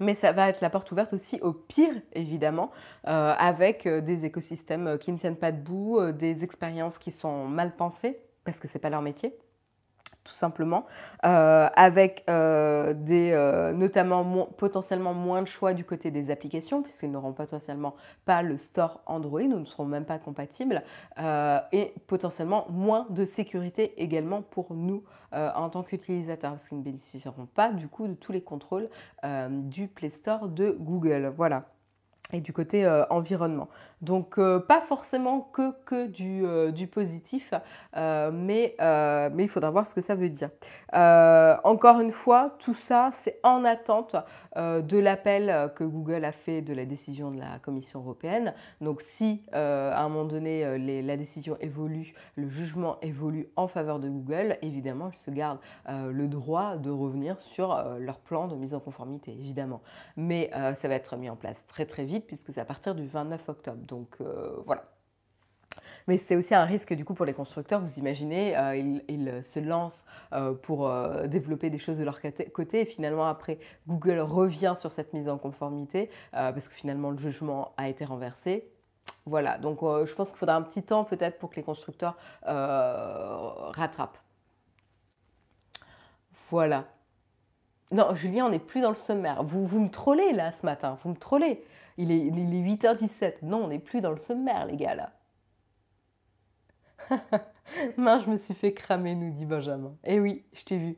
Mais 0.00 0.14
ça 0.14 0.32
va 0.32 0.48
être 0.48 0.62
la 0.62 0.70
porte 0.70 0.90
ouverte 0.90 1.12
aussi 1.12 1.38
au 1.42 1.52
pire, 1.52 1.94
évidemment, 2.14 2.70
avec 3.04 3.86
des 3.86 4.24
écosystèmes 4.24 4.98
qui 4.98 5.12
ne 5.12 5.18
tiennent 5.18 5.36
pas 5.36 5.52
debout, 5.52 6.00
des 6.12 6.42
expériences 6.42 6.98
qui 6.98 7.12
sont 7.12 7.46
mal 7.46 7.76
pensées, 7.76 8.18
parce 8.44 8.58
que 8.58 8.66
ce 8.66 8.74
n'est 8.74 8.80
pas 8.80 8.90
leur 8.90 9.02
métier 9.02 9.36
tout 10.24 10.32
simplement, 10.34 10.86
euh, 11.24 11.68
avec 11.74 12.24
euh, 12.30 12.94
des, 12.94 13.32
euh, 13.32 13.72
notamment 13.72 14.24
potentiellement 14.56 15.14
moins 15.14 15.42
de 15.42 15.48
choix 15.48 15.74
du 15.74 15.84
côté 15.84 16.10
des 16.10 16.30
applications, 16.30 16.82
puisqu'ils 16.82 17.10
n'auront 17.10 17.32
potentiellement 17.32 17.94
pas 18.24 18.42
le 18.42 18.56
store 18.58 19.00
Android 19.06 19.40
ou 19.40 19.58
ne 19.58 19.64
seront 19.64 19.84
même 19.84 20.04
pas 20.04 20.18
compatibles, 20.18 20.82
et 21.72 21.94
potentiellement 22.06 22.66
moins 22.70 23.06
de 23.10 23.24
sécurité 23.24 24.00
également 24.02 24.42
pour 24.42 24.74
nous 24.74 25.02
en 25.32 25.68
tant 25.70 25.82
qu'utilisateurs, 25.82 26.52
parce 26.52 26.68
qu'ils 26.68 26.78
ne 26.78 26.82
bénéficieront 26.82 27.46
pas 27.46 27.72
du 27.72 27.88
coup 27.88 28.06
de 28.06 28.14
tous 28.14 28.32
les 28.32 28.42
contrôles 28.42 28.88
du 29.50 29.88
Play 29.88 30.10
Store 30.10 30.48
de 30.48 30.76
Google. 30.78 31.32
Voilà 31.36 31.64
et 32.32 32.40
du 32.40 32.52
côté 32.52 32.88
environnement. 33.10 33.68
Donc 34.02 34.36
euh, 34.36 34.58
pas 34.58 34.80
forcément 34.80 35.40
que, 35.40 35.72
que 35.84 36.08
du, 36.08 36.44
euh, 36.44 36.72
du 36.72 36.88
positif, 36.88 37.54
euh, 37.96 38.32
mais, 38.32 38.74
mais 39.32 39.44
il 39.44 39.48
faudra 39.48 39.70
voir 39.70 39.86
ce 39.86 39.94
que 39.94 40.00
ça 40.00 40.16
veut 40.16 40.28
dire. 40.28 40.50
encore 40.92 42.00
une 42.00 42.10
fois, 42.10 42.56
tout 42.58 42.74
ça, 42.74 43.10
c'est 43.12 43.38
en 43.44 43.64
attente 43.64 44.16
de 44.56 44.98
l'appel 44.98 45.72
que 45.76 45.84
Google 45.84 46.24
a 46.24 46.32
fait 46.32 46.60
de 46.60 46.74
la 46.74 46.84
décision 46.84 47.30
de 47.30 47.38
la 47.38 47.58
Commission 47.60 48.00
européenne. 48.00 48.52
Donc 48.80 49.00
si 49.02 49.42
à 49.52 50.02
un 50.02 50.08
moment 50.08 50.24
donné 50.24 51.02
la 51.02 51.16
décision 51.16 51.56
évolue, 51.60 52.12
le 52.34 52.48
jugement 52.48 52.98
évolue 53.02 53.48
en 53.56 53.68
faveur 53.68 54.00
de 54.00 54.08
Google, 54.08 54.58
évidemment, 54.62 55.10
ils 55.12 55.18
se 55.18 55.30
gardent 55.30 55.60
le 55.88 56.26
droit 56.26 56.76
de 56.76 56.90
revenir 56.90 57.40
sur 57.40 57.82
leur 57.98 58.18
plan 58.18 58.48
de 58.48 58.56
mise 58.56 58.74
en 58.74 58.80
conformité, 58.80 59.32
évidemment. 59.32 59.80
Mais 60.16 60.50
ça 60.74 60.88
va 60.88 60.94
être 60.94 61.16
mis 61.16 61.30
en 61.30 61.36
place 61.36 61.64
très 61.66 61.86
très 61.86 62.04
vite 62.04 62.26
puisque 62.26 62.52
c'est 62.52 62.60
à 62.60 62.66
partir 62.66 62.94
du 62.94 63.06
29 63.06 63.48
octobre. 63.48 63.78
Donc 63.92 64.16
euh, 64.22 64.56
voilà. 64.64 64.84
Mais 66.08 66.16
c'est 66.16 66.34
aussi 66.34 66.54
un 66.54 66.64
risque 66.64 66.94
du 66.94 67.04
coup 67.04 67.12
pour 67.12 67.26
les 67.26 67.34
constructeurs. 67.34 67.80
Vous 67.80 67.98
imaginez, 67.98 68.56
euh, 68.56 68.74
ils, 68.74 69.44
se 69.44 69.60
lancent 69.60 70.04
euh, 70.32 70.54
pour 70.54 70.90
développer 71.26 71.68
des 71.68 71.78
choses 71.78 71.98
de 71.98 72.04
leur 72.04 72.18
côté 72.20 72.80
et 72.80 72.86
finalement 72.86 73.26
après 73.26 73.58
Google 73.86 74.18
revient 74.18 74.74
sur 74.76 74.90
cette 74.90 75.12
mise 75.12 75.28
en 75.28 75.38
conformité 75.38 76.10
parce 76.32 76.68
que 76.68 76.74
finalement 76.74 77.10
le 77.10 77.18
jugement 77.18 77.72
a 77.76 77.88
été 77.88 78.04
renversé. 78.04 78.66
Voilà, 79.26 79.58
donc 79.58 79.80
je 79.82 80.14
pense 80.14 80.30
qu'il 80.30 80.38
faudra 80.38 80.56
un 80.56 80.62
petit 80.62 80.82
temps 80.82 81.04
peut-être 81.04 81.38
pour 81.38 81.50
que 81.50 81.56
les 81.56 81.62
constructeurs 81.62 82.16
rattrapent. 82.44 84.18
Voilà. 86.50 86.86
Non, 87.92 88.14
Julien, 88.14 88.46
on 88.46 88.50
n'est 88.50 88.58
plus 88.58 88.80
dans 88.80 88.90
le 88.90 88.96
sommaire. 88.96 89.42
Vous, 89.42 89.66
vous 89.66 89.80
me 89.80 89.90
trollez 89.90 90.32
là 90.32 90.50
ce 90.50 90.64
matin, 90.64 90.96
vous 91.02 91.10
me 91.10 91.16
trollez. 91.16 91.62
Il 91.98 92.10
est, 92.10 92.30
8h17. 92.30 93.36
Non, 93.42 93.64
on 93.64 93.68
n'est 93.68 93.78
plus 93.78 94.00
dans 94.00 94.10
le 94.10 94.18
sommaire, 94.18 94.66
les 94.66 94.76
gars, 94.76 94.94
là. 94.94 95.12
Mince, 97.96 98.24
je 98.24 98.30
me 98.30 98.36
suis 98.36 98.54
fait 98.54 98.72
cramer, 98.72 99.14
nous 99.14 99.30
dit 99.30 99.46
Benjamin. 99.46 99.96
Eh 100.04 100.20
oui, 100.20 100.44
je 100.52 100.64
t'ai 100.64 100.78
vu. 100.78 100.96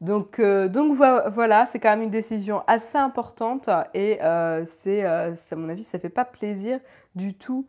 Donc, 0.00 0.38
euh, 0.38 0.68
donc 0.68 0.96
voilà, 0.96 1.66
c'est 1.66 1.78
quand 1.78 1.90
même 1.90 2.02
une 2.02 2.10
décision 2.10 2.62
assez 2.66 2.96
importante 2.96 3.68
et 3.92 4.22
euh, 4.22 4.64
c'est, 4.64 5.04
euh, 5.04 5.34
à 5.50 5.56
mon 5.56 5.68
avis, 5.68 5.82
ça 5.82 5.98
ne 5.98 6.00
fait 6.00 6.08
pas 6.08 6.24
plaisir 6.24 6.80
du 7.14 7.34
tout, 7.34 7.66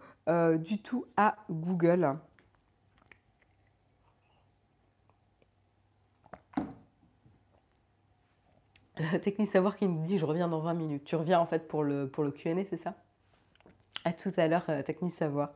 du 0.59 0.81
tout 0.81 1.05
à 1.17 1.35
Google. 1.49 2.15
Technique 9.21 9.49
Savoir 9.49 9.77
qui 9.77 9.87
nous 9.87 10.01
dit 10.03 10.17
je 10.17 10.25
reviens 10.25 10.47
dans 10.47 10.59
20 10.59 10.73
minutes. 10.73 11.03
Tu 11.03 11.15
reviens 11.15 11.39
en 11.39 11.45
fait 11.45 11.67
pour 11.67 11.83
le, 11.83 12.07
pour 12.07 12.23
le 12.23 12.31
QA, 12.31 12.55
c'est 12.69 12.77
ça? 12.77 12.95
À 14.03 14.13
tout 14.13 14.31
à 14.37 14.47
l'heure, 14.47 14.65
euh, 14.69 14.81
Technique 14.81 15.13
Savoir. 15.13 15.49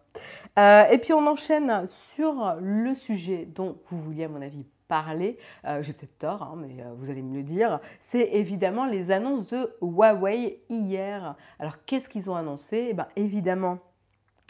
Euh, 0.60 0.86
et 0.90 1.00
puis 1.00 1.14
on 1.14 1.26
enchaîne 1.26 1.88
sur 1.88 2.56
le 2.62 2.94
sujet 2.94 3.46
dont 3.46 3.78
vous 3.88 4.00
vouliez, 4.00 4.26
à 4.26 4.30
mon 4.30 4.42
avis, 4.42 4.66
parler. 4.88 5.40
Euh, 5.66 5.82
j'ai 5.82 5.94
peut-être 5.94 6.20
tort, 6.20 6.44
hein, 6.44 6.56
mais 6.56 6.84
vous 6.98 7.10
allez 7.10 7.24
me 7.24 7.36
le 7.36 7.44
dire. 7.44 7.80
C'est 8.00 8.30
évidemment 8.34 8.86
les 8.86 9.10
annonces 9.10 9.48
de 9.48 9.74
Huawei 9.82 10.60
hier. 10.70 11.36
Alors 11.58 11.84
qu'est-ce 11.86 12.08
qu'ils 12.08 12.30
ont 12.30 12.36
annoncé? 12.36 12.90
Eh 12.92 12.94
ben, 12.94 13.08
Évidemment, 13.16 13.80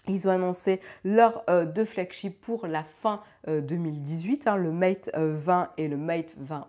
ils 0.08 0.28
ont 0.28 0.32
annoncé 0.32 0.82
leur 1.06 1.46
deux 1.74 1.86
flagships 1.86 2.40
pour 2.42 2.68
la 2.68 2.84
fin 2.84 3.22
2018, 3.48 4.48
hein, 4.48 4.58
le 4.58 4.72
Mate 4.72 5.10
20 5.16 5.72
et 5.78 5.88
le 5.88 5.98
Mate 5.98 6.34
20 6.38 6.68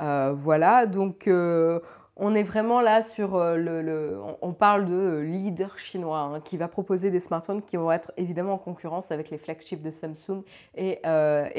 euh, 0.00 0.32
voilà, 0.34 0.86
donc 0.86 1.26
euh, 1.26 1.80
on 2.16 2.34
est 2.34 2.42
vraiment 2.42 2.80
là 2.80 3.02
sur 3.02 3.36
euh, 3.36 3.56
le, 3.56 4.20
on 4.42 4.52
parle 4.52 4.84
de 4.84 5.20
leader 5.20 5.78
chinois 5.78 6.18
hein, 6.18 6.40
qui 6.40 6.56
va 6.56 6.68
proposer 6.68 7.10
des 7.10 7.20
smartphones 7.20 7.62
qui 7.62 7.76
vont 7.76 7.90
être 7.90 8.12
évidemment 8.16 8.54
en 8.54 8.58
concurrence 8.58 9.10
avec 9.10 9.30
les 9.30 9.38
flagships 9.38 9.82
de 9.82 9.90
Samsung 9.90 10.42
et, 10.74 11.00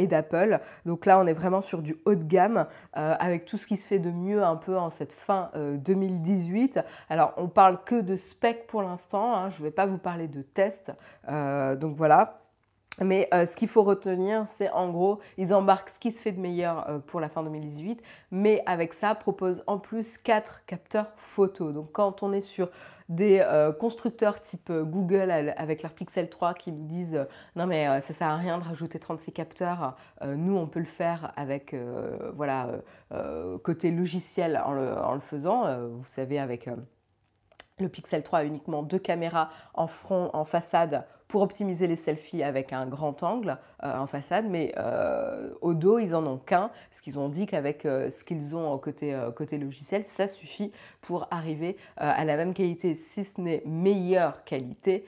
d'Apple. 0.08 0.60
Donc 0.86 1.06
là, 1.06 1.20
on 1.20 1.28
est 1.28 1.34
vraiment 1.34 1.62
sur 1.62 1.82
du 1.82 1.96
haut 2.06 2.16
de 2.16 2.24
gamme 2.24 2.68
avec 2.94 3.46
tout 3.46 3.58
ce 3.58 3.66
qui 3.68 3.78
se 3.78 3.88
fait 3.88 4.00
de 4.00 4.12
mieux 4.12 4.44
un 4.44 4.56
peu 4.56 4.78
en 4.78 4.90
cette 4.90 5.14
fin 5.14 5.50
2018. 5.56 6.80
Alors, 7.10 7.34
on 7.38 7.48
parle 7.48 7.84
que 7.84 8.00
de 8.00 8.16
spec 8.16 8.68
pour 8.68 8.84
l'instant. 8.84 9.36
Hein, 9.36 9.50
je 9.50 9.60
ne 9.60 9.64
vais 9.64 9.72
pas 9.72 9.86
vous 9.86 9.98
parler 9.98 10.28
de 10.28 10.42
tests. 10.42 10.92
donc 11.28 11.96
voilà. 11.96 12.43
Mais 13.02 13.28
euh, 13.34 13.46
ce 13.46 13.56
qu'il 13.56 13.68
faut 13.68 13.84
retenir, 13.84 14.48
c'est 14.48 14.70
en 14.70 14.90
gros, 14.90 15.20
ils 15.38 15.54
embarquent 15.54 15.90
ce 15.90 16.00
qui 16.00 16.12
se 16.12 16.22
fait 16.22 16.32
de 16.32 16.40
meilleur 16.40 16.88
euh, 16.90 17.00
pour 17.00 17.20
la 17.20 17.30
fin 17.30 17.44
2018, 17.44 18.02
mais 18.32 18.62
avec 18.66 18.94
ça, 18.94 19.16
proposent 19.16 19.64
en 19.66 19.80
plus 19.80 20.18
quatre 20.18 20.64
capteurs 20.66 21.12
photo. 21.18 21.72
Donc 21.72 21.92
quand 21.92 22.22
on 22.22 22.34
est 22.34 22.42
sur 22.42 22.70
des 23.10 23.42
euh, 23.44 23.72
constructeurs 23.74 24.42
type 24.42 24.72
Google 24.72 25.30
avec 25.58 25.84
leur 25.84 25.92
Pixel 25.94 26.30
3 26.30 26.54
qui 26.54 26.72
nous 26.72 26.88
disent 26.88 27.26
non 27.56 27.66
mais 27.68 28.00
ça 28.00 28.14
sert 28.14 28.30
à 28.30 28.38
rien 28.38 28.58
de 28.58 28.64
rajouter 28.64 28.98
36 28.98 29.34
capteurs, 29.34 29.98
nous 30.26 30.56
on 30.56 30.68
peut 30.68 30.80
le 30.80 30.86
faire 30.86 31.34
avec 31.36 31.76
voilà 32.34 32.70
côté 33.62 33.92
logiciel 33.92 34.60
en 34.66 34.72
le, 34.72 34.98
en 34.98 35.14
le 35.16 35.20
faisant, 35.20 35.90
vous 35.90 36.06
savez 36.06 36.40
avec 36.40 36.70
le 37.80 37.90
Pixel 37.90 38.24
3 38.24 38.40
a 38.40 38.44
uniquement 38.46 38.84
deux 38.84 39.00
caméras 39.00 39.50
en 39.74 39.88
front, 39.88 40.30
en 40.34 40.46
façade 40.46 41.06
pour 41.34 41.42
optimiser 41.42 41.88
les 41.88 41.96
selfies 41.96 42.44
avec 42.44 42.74
un 42.74 42.86
grand 42.86 43.24
angle 43.24 43.58
euh, 43.84 43.98
en 43.98 44.06
façade, 44.06 44.46
mais 44.48 44.72
euh, 44.78 45.50
au 45.62 45.74
dos, 45.74 45.98
ils 45.98 46.14
en 46.14 46.24
ont 46.28 46.38
qu'un, 46.38 46.70
parce 46.92 47.02
qu'ils 47.02 47.18
ont 47.18 47.28
dit 47.28 47.48
qu'avec 47.48 47.88
euh, 47.88 48.12
ce 48.12 48.24
qu'ils 48.24 48.56
ont 48.56 48.78
côté, 48.78 49.20
côté 49.36 49.58
logiciel, 49.58 50.06
ça 50.06 50.28
suffit 50.28 50.72
pour 51.02 51.28
arriver 51.32 51.76
à 51.98 52.24
la 52.24 52.38
même 52.38 52.54
qualité, 52.54 52.94
si 52.94 53.24
ce 53.24 53.42
n'est 53.42 53.64
meilleure 53.66 54.44
qualité 54.44 55.06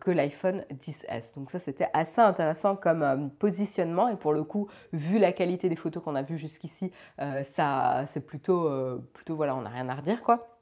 que 0.00 0.10
l'iPhone 0.10 0.64
10S. 0.74 1.36
Donc 1.36 1.52
ça, 1.52 1.60
c'était 1.60 1.88
assez 1.92 2.20
intéressant 2.20 2.74
comme 2.74 3.30
positionnement, 3.38 4.08
et 4.08 4.16
pour 4.16 4.32
le 4.32 4.42
coup, 4.42 4.66
vu 4.92 5.20
la 5.20 5.30
qualité 5.30 5.68
des 5.68 5.76
photos 5.76 6.02
qu'on 6.02 6.16
a 6.16 6.22
vues 6.22 6.38
jusqu'ici, 6.38 6.90
ça, 7.44 8.04
c'est 8.08 8.26
plutôt, 8.26 8.68
plutôt, 9.14 9.36
voilà, 9.36 9.54
on 9.54 9.62
n'a 9.62 9.70
rien 9.70 9.88
à 9.88 9.94
redire, 9.94 10.22
quoi. 10.22 10.57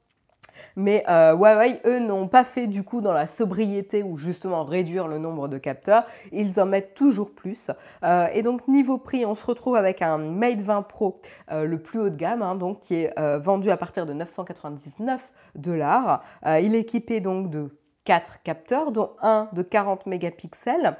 Mais 0.77 1.03
euh, 1.09 1.33
Huawei, 1.33 1.81
eux, 1.85 1.99
n'ont 1.99 2.27
pas 2.27 2.43
fait 2.43 2.67
du 2.67 2.83
coup 2.83 3.01
dans 3.01 3.11
la 3.11 3.25
sobriété 3.25 4.03
ou 4.03 4.15
justement 4.15 4.63
réduire 4.63 5.07
le 5.07 5.17
nombre 5.17 5.47
de 5.47 5.57
capteurs. 5.57 6.05
Ils 6.31 6.59
en 6.59 6.67
mettent 6.67 6.93
toujours 6.93 7.33
plus. 7.33 7.71
Euh, 8.03 8.27
et 8.31 8.43
donc 8.43 8.67
niveau 8.67 8.99
prix, 8.99 9.25
on 9.25 9.33
se 9.33 9.43
retrouve 9.43 9.75
avec 9.75 10.03
un 10.03 10.19
Mate 10.19 10.61
20 10.61 10.83
Pro, 10.83 11.19
euh, 11.51 11.65
le 11.65 11.81
plus 11.81 11.99
haut 11.99 12.09
de 12.11 12.15
gamme, 12.15 12.43
hein, 12.43 12.53
donc 12.55 12.81
qui 12.81 12.93
est 12.93 13.13
vendu 13.39 13.71
à 13.71 13.77
partir 13.77 14.05
de 14.05 14.13
999 14.13 15.31
dollars. 15.55 16.23
il 16.45 16.75
est 16.75 16.81
équipé 16.81 17.19
donc 17.21 17.49
de 17.49 17.75
4 18.05 18.43
capteurs, 18.43 18.91
dont 18.91 19.11
un 19.23 19.49
de 19.53 19.63
40 19.63 20.05
mégapixels. 20.05 20.95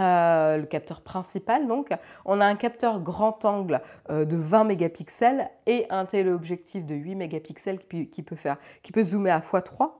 Euh, 0.00 0.58
le 0.58 0.66
capteur 0.66 1.00
principal 1.00 1.66
donc. 1.66 1.90
On 2.24 2.40
a 2.40 2.46
un 2.46 2.54
capteur 2.54 3.00
grand 3.00 3.44
angle 3.44 3.80
euh, 4.10 4.24
de 4.24 4.36
20 4.36 4.64
mégapixels 4.64 5.50
et 5.66 5.86
un 5.90 6.04
téléobjectif 6.04 6.86
de 6.86 6.94
8 6.94 7.16
mégapixels 7.16 7.78
qui, 7.78 8.22
peut, 8.22 8.36
faire, 8.36 8.58
qui 8.82 8.92
peut 8.92 9.02
zoomer 9.02 9.30
à 9.30 9.40
x3. 9.40 9.90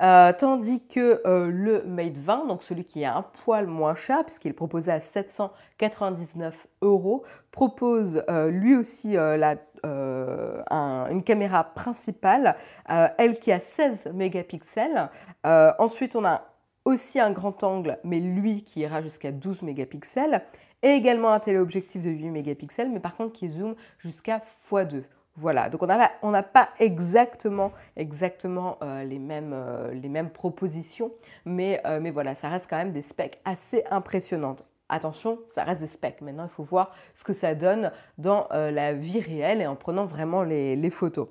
Euh, 0.00 0.32
tandis 0.32 0.86
que 0.86 1.20
le 1.24 1.82
Mate 1.84 2.16
20, 2.16 2.46
donc 2.46 2.62
celui 2.62 2.84
qui 2.84 3.02
est 3.02 3.06
un 3.06 3.22
poil 3.44 3.66
moins 3.66 3.94
cher, 3.94 4.24
puisqu'il 4.24 4.50
est 4.50 4.54
proposé 4.54 4.92
à 4.92 5.00
799 5.00 6.66
euros, 6.80 7.24
propose 7.50 8.22
lui 8.28 8.76
aussi 8.76 9.14
la, 9.14 9.56
une 9.84 11.22
caméra 11.24 11.64
principale, 11.64 12.56
elle 12.86 13.38
qui 13.38 13.52
a 13.52 13.60
16 13.60 14.12
mégapixels. 14.14 15.10
ensuite, 15.44 16.16
on 16.16 16.24
a 16.24 16.42
aussi 16.86 17.20
un 17.20 17.32
grand 17.32 17.62
angle, 17.64 17.98
mais 18.04 18.20
lui 18.20 18.62
qui 18.62 18.80
ira 18.80 19.02
jusqu'à 19.02 19.32
12 19.32 19.62
mégapixels, 19.62 20.42
et 20.82 20.90
également 20.90 21.32
un 21.32 21.40
téléobjectif 21.40 22.00
de 22.00 22.10
8 22.10 22.30
mégapixels, 22.30 22.90
mais 22.90 23.00
par 23.00 23.16
contre 23.16 23.32
qui 23.32 23.50
zoome 23.50 23.74
jusqu'à 23.98 24.42
x2. 24.70 25.02
Voilà, 25.38 25.68
donc 25.68 25.82
on 25.82 26.30
n'a 26.30 26.42
pas 26.42 26.70
exactement, 26.78 27.72
exactement 27.96 28.78
euh, 28.82 29.04
les, 29.04 29.18
mêmes, 29.18 29.52
euh, 29.52 29.92
les 29.92 30.08
mêmes 30.08 30.30
propositions, 30.30 31.12
mais, 31.44 31.82
euh, 31.84 32.00
mais 32.00 32.10
voilà, 32.10 32.34
ça 32.34 32.48
reste 32.48 32.70
quand 32.70 32.78
même 32.78 32.92
des 32.92 33.02
specs 33.02 33.38
assez 33.44 33.84
impressionnantes. 33.90 34.64
Attention, 34.88 35.40
ça 35.48 35.64
reste 35.64 35.80
des 35.80 35.88
specs. 35.88 36.22
Maintenant, 36.22 36.44
il 36.44 36.50
faut 36.50 36.62
voir 36.62 36.94
ce 37.12 37.24
que 37.24 37.34
ça 37.34 37.54
donne 37.56 37.90
dans 38.18 38.46
la 38.52 38.92
vie 38.92 39.18
réelle 39.18 39.60
et 39.60 39.66
en 39.66 39.74
prenant 39.74 40.06
vraiment 40.06 40.44
les, 40.44 40.76
les 40.76 40.90
photos. 40.90 41.26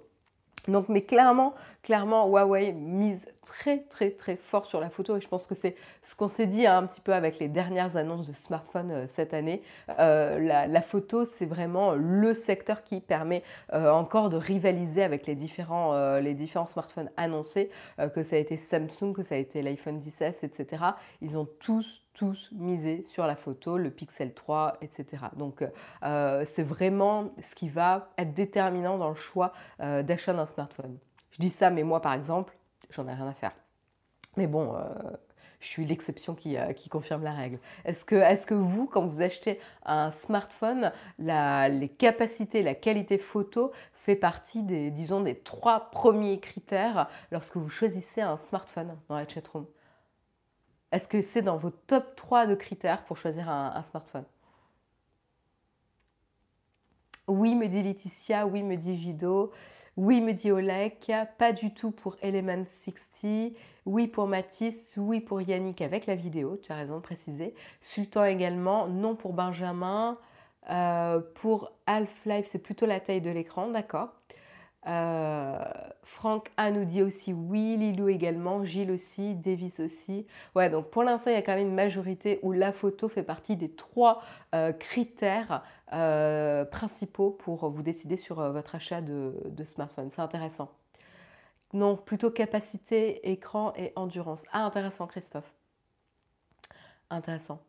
Donc, 0.68 0.89
mais 0.89 1.02
clairement, 1.02 1.54
clairement, 1.86 2.28
Huawei 2.28 2.71
mise 2.74 3.28
très, 3.45 3.78
très, 3.84 4.10
très 4.10 4.38
fort 4.38 4.65
sur 4.65 4.80
la 4.80 4.89
photo 4.89 5.17
et 5.17 5.21
je 5.21 5.28
pense 5.28 5.45
que 5.45 5.54
c'est 5.54 5.76
ce 6.02 6.15
qu'on 6.15 6.28
s'est 6.28 6.48
dit 6.48 6.65
hein, 6.65 6.80
un 6.80 6.88
petit 6.88 7.00
peu 7.00 7.13
avec 7.13 7.38
les 7.38 7.48
dernières 7.48 7.95
annonces 7.95 8.28
de 8.28 8.34
smartphones 8.34 8.91
euh, 8.91 9.08
cette 9.08 9.36
année. 9.36 9.62
Euh, 10.00 10.39
la, 10.39 10.82
photo, 10.82 11.26
c'est 11.26 11.45
vraiment 11.45 11.93
le 11.93 12.34
secteur 12.34 12.84
qui 12.84 13.02
permet 13.02 13.43
euh, 13.71 13.91
encore 13.91 14.30
de 14.30 14.38
rivaliser 14.38 15.04
avec 15.04 15.28
les 15.28 15.36
différents, 15.36 15.93
smartphones 16.65 17.12
annoncés, 17.17 17.69
que 18.15 18.24
ça 18.24 18.36
a 18.36 18.39
été 18.39 18.58
Samsung, 18.58 19.13
que 19.13 19.21
ça 19.21 19.36
a 19.36 19.38
été 19.38 19.62
l'iPhone 19.62 20.00
10 20.00 20.21
etc. 20.41 20.84
Ils 21.21 21.38
ont 21.38 21.48
tous, 21.60 22.04
tous 22.13 22.50
misé 22.54 23.04
sur 23.04 23.28
la 23.28 23.36
photo, 23.36 23.78
le 23.78 23.91
Pixel 23.91 24.34
3, 24.34 24.78
etc. 24.82 25.26
Donc, 25.36 25.63
c'est 26.02 26.63
vraiment 26.63 27.32
ce 27.43 27.54
qui 27.54 27.69
va 27.69 28.10
être 28.17 28.34
déterminant 28.34 28.98
dans 28.98 29.10
le 29.10 29.15
choix 29.15 29.54
d'achat 29.80 30.34
d'un 30.34 30.48
smartphone. 30.48 30.98
Je 31.36 31.39
dis 31.41 31.50
ça, 31.50 31.69
mais 31.69 31.84
moi, 31.84 32.02
par 32.02 32.13
exemple, 32.13 32.56
j'en 32.91 33.08
ai 33.10 33.13
rien 33.13 33.28
à 33.28 33.34
faire. 33.34 33.52
Mais 34.38 34.48
bon, 34.48 34.74
euh, 34.74 34.86
je 35.60 35.67
suis 35.67 35.86
l'exception 35.86 36.34
qui, 36.34 36.56
euh, 36.56 36.71
confirme 36.89 37.24
la 37.24 37.34
règle. 37.34 37.60
Est-ce 37.84 38.06
que, 38.06 38.15
est 38.15 38.45
que, 38.45 38.54
vous, 38.54 38.88
quand 38.88 39.06
vous 39.06 39.21
achetez 39.21 39.60
un 39.86 40.12
smartphone, 40.12 40.93
les 41.19 41.89
capacités, 41.98 42.63
la 42.63 42.74
qualité 42.74 43.17
photo 43.17 43.74
fait 43.91 44.15
partie 44.15 44.63
des, 44.63 44.91
disons, 44.91 45.19
des 45.19 45.36
trois 45.36 45.91
premiers 45.91 46.39
critères 46.39 47.10
lorsque 47.32 47.58
vous 47.58 47.69
choisissez 47.69 48.21
un 48.21 48.38
smartphone 48.38 48.98
dans 49.10 49.17
la 49.17 49.28
chatroom? 49.28 49.65
Est-ce 50.93 51.10
que 51.10 51.21
c'est 51.21 51.41
dans 51.41 51.58
vos 51.58 51.71
top 51.71 52.15
3 52.15 52.45
de 52.48 52.56
critères 52.56 53.04
pour 53.04 53.17
choisir 53.17 53.50
un, 53.50 53.74
un 53.76 53.84
smartphone? 53.84 54.24
Oui, 57.28 57.56
me 57.56 57.67
dit 57.67 57.84
Laetitia, 57.84 58.48
oui, 58.48 58.63
me 58.63 58.78
dit 58.78 58.95
Gido. 58.95 59.52
Oui, 59.98 60.20
me 60.20 60.34
dit 60.34 60.52
Olek, 60.52 61.10
pas 61.38 61.54
du 61.54 61.74
tout 61.74 61.92
pour 61.92 62.18
Element 62.22 62.66
60. 62.66 63.54
Oui 63.86 64.08
pour 64.08 64.28
Mathis, 64.28 64.96
oui 64.98 65.22
pour 65.22 65.42
Yannick 65.42 65.82
avec 65.82 66.06
la 66.06 66.16
vidéo, 66.16 66.58
tu 66.62 66.72
as 66.74 66.76
raison 66.76 66.98
de 66.98 67.02
préciser. 67.02 67.54
Sultan 67.82 68.26
également, 68.26 68.88
non 68.88 69.16
pour 69.16 69.32
Benjamin. 69.32 70.18
Euh, 70.70 71.22
pour 71.36 71.72
Half-Life, 71.86 72.48
c'est 72.50 72.60
plutôt 72.60 72.86
la 72.88 73.00
taille 73.00 73.22
de 73.22 73.30
l'écran, 73.30 73.70
d'accord. 73.70 74.10
Euh, 74.88 75.58
Franck 76.04 76.52
A 76.58 76.72
nous 76.72 76.86
dit 76.86 77.02
aussi 77.02 77.34
oui, 77.34 77.76
Lilou 77.78 78.10
également, 78.10 78.64
Gilles 78.66 78.92
aussi, 78.92 79.34
Davis 79.34 79.80
aussi. 79.80 80.28
Ouais, 80.56 80.70
donc 80.70 80.90
pour 80.90 81.04
l'instant, 81.04 81.32
il 81.32 81.36
y 81.36 81.38
a 81.38 81.42
quand 81.42 81.56
même 81.56 81.68
une 81.68 81.74
majorité 81.74 82.40
où 82.44 82.52
la 82.52 82.72
photo 82.72 83.08
fait 83.08 83.24
partie 83.24 83.56
des 83.56 83.70
trois 83.70 84.22
euh, 84.54 84.74
critères 84.74 85.64
euh, 85.93 86.65
principaux 86.65 87.32
pour 87.32 87.69
vous 87.69 87.84
décider 87.84 88.17
sur 88.17 88.41
votre 88.52 88.76
achat 88.76 89.02
de, 89.02 89.34
de 89.45 89.63
smartphone. 89.63 90.10
C'est 90.12 90.21
intéressant. 90.21 90.71
Non, 91.74 91.98
plutôt 91.98 92.32
capacité, 92.32 93.30
écran 93.32 93.74
et 93.76 93.91
endurance. 93.95 94.43
Ah, 94.52 94.65
intéressant, 94.65 95.08
Christophe. 95.08 95.54
Intéressant. 97.10 97.62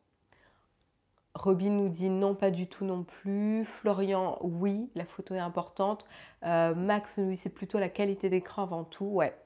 Robin 1.34 1.70
nous 1.70 1.88
dit 1.88 2.08
non, 2.08 2.34
pas 2.34 2.50
du 2.50 2.66
tout 2.68 2.84
non 2.84 3.04
plus. 3.04 3.64
Florian, 3.64 4.38
oui, 4.40 4.90
la 4.94 5.04
photo 5.04 5.34
est 5.34 5.38
importante. 5.38 6.06
Euh, 6.44 6.74
Max 6.74 7.18
nous 7.18 7.30
dit 7.30 7.36
c'est 7.36 7.50
plutôt 7.50 7.78
la 7.78 7.88
qualité 7.88 8.30
d'écran 8.30 8.62
avant 8.62 8.84
tout. 8.84 9.04
Ouais. 9.06 9.36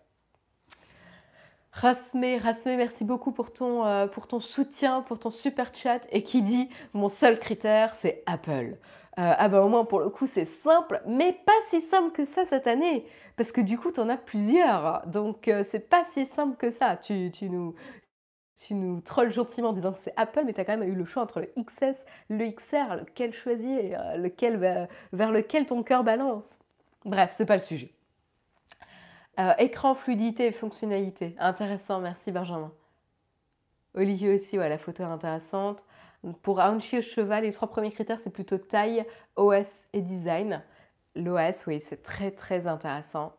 Rasmé, 1.73 2.39
Rasmé, 2.39 2.77
merci 2.77 3.05
beaucoup 3.05 3.33
pour 3.33 3.53
ton, 3.53 3.87
euh, 3.87 4.07
pour 4.07 4.27
ton 4.27 4.41
soutien, 4.41 5.03
pour 5.03 5.19
ton 5.19 5.31
super 5.31 5.75
chat. 5.75 6.01
Et 6.11 6.25
qui 6.25 6.43
dit 6.43 6.69
mon 6.95 7.09
seul 7.09 7.39
critère, 7.39 7.95
c'est 7.95 8.23
Apple. 8.27 8.77
Euh, 9.19 9.35
ah 9.37 9.49
ben 9.49 9.61
au 9.61 9.69
moins 9.69 9.85
pour 9.85 10.01
le 10.01 10.09
coup 10.09 10.27
c'est 10.27 10.45
simple, 10.45 11.03
mais 11.07 11.33
pas 11.45 11.53
si 11.69 11.81
simple 11.81 12.13
que 12.13 12.25
ça 12.25 12.45
cette 12.45 12.67
année, 12.69 13.05
parce 13.37 13.51
que 13.53 13.61
du 13.61 13.77
coup 13.77 13.91
tu 13.93 14.01
en 14.01 14.09
as 14.09 14.17
plusieurs, 14.17 15.05
donc 15.07 15.51
c'est 15.65 15.89
pas 15.91 16.05
si 16.05 16.27
simple 16.27 16.57
que 16.57 16.71
ça. 16.71 16.97
Tu, 16.97 17.31
tu, 17.33 17.51
nous, 17.51 17.75
tu 18.61 18.75
nous 18.75 19.01
trolles 19.01 19.33
gentiment 19.33 19.71
en 19.71 19.73
disant 19.73 19.93
que 19.93 19.99
c'est 19.99 20.15
Apple, 20.17 20.43
mais 20.47 20.53
tu 20.53 20.61
as 20.61 20.65
quand 20.65 20.77
même 20.77 20.89
eu 20.89 20.95
le 20.95 21.05
choix 21.05 21.23
entre 21.23 21.41
le 21.41 21.53
XS, 21.61 22.07
le 22.29 22.51
XR, 22.51 22.97
lequel 23.01 23.33
choisir, 23.33 24.01
euh, 24.01 24.17
lequel, 24.17 24.89
vers 25.13 25.33
lequel 25.33 25.67
ton 25.67 25.83
cœur 25.83 26.05
balance. 26.05 26.59
Bref, 27.05 27.33
c'est 27.35 27.47
pas 27.47 27.55
le 27.57 27.61
sujet. 27.61 27.93
Euh, 29.41 29.55
écran, 29.59 29.95
fluidité 29.95 30.47
et 30.49 30.53
fonctionnalité. 30.53 31.35
Intéressant, 31.39 32.01
merci 32.01 32.31
Benjamin. 32.31 32.71
Olivier 33.95 34.35
aussi, 34.35 34.59
ouais, 34.59 34.69
la 34.69 34.77
photo 34.77 35.03
est 35.03 35.07
intéressante. 35.07 35.83
Pour 36.43 36.61
Aunchi 36.61 36.99
au 36.99 37.03
cheval, 37.03 37.45
les 37.45 37.53
trois 37.53 37.69
premiers 37.69 37.91
critères, 37.91 38.19
c'est 38.19 38.31
plutôt 38.31 38.59
taille, 38.59 39.07
OS 39.37 39.87
et 39.95 40.03
design. 40.03 40.63
L'OS, 41.17 41.67
oui, 41.67 41.81
c'est 41.81 42.03
très 42.03 42.31
très 42.31 42.67
intéressant. 42.67 43.33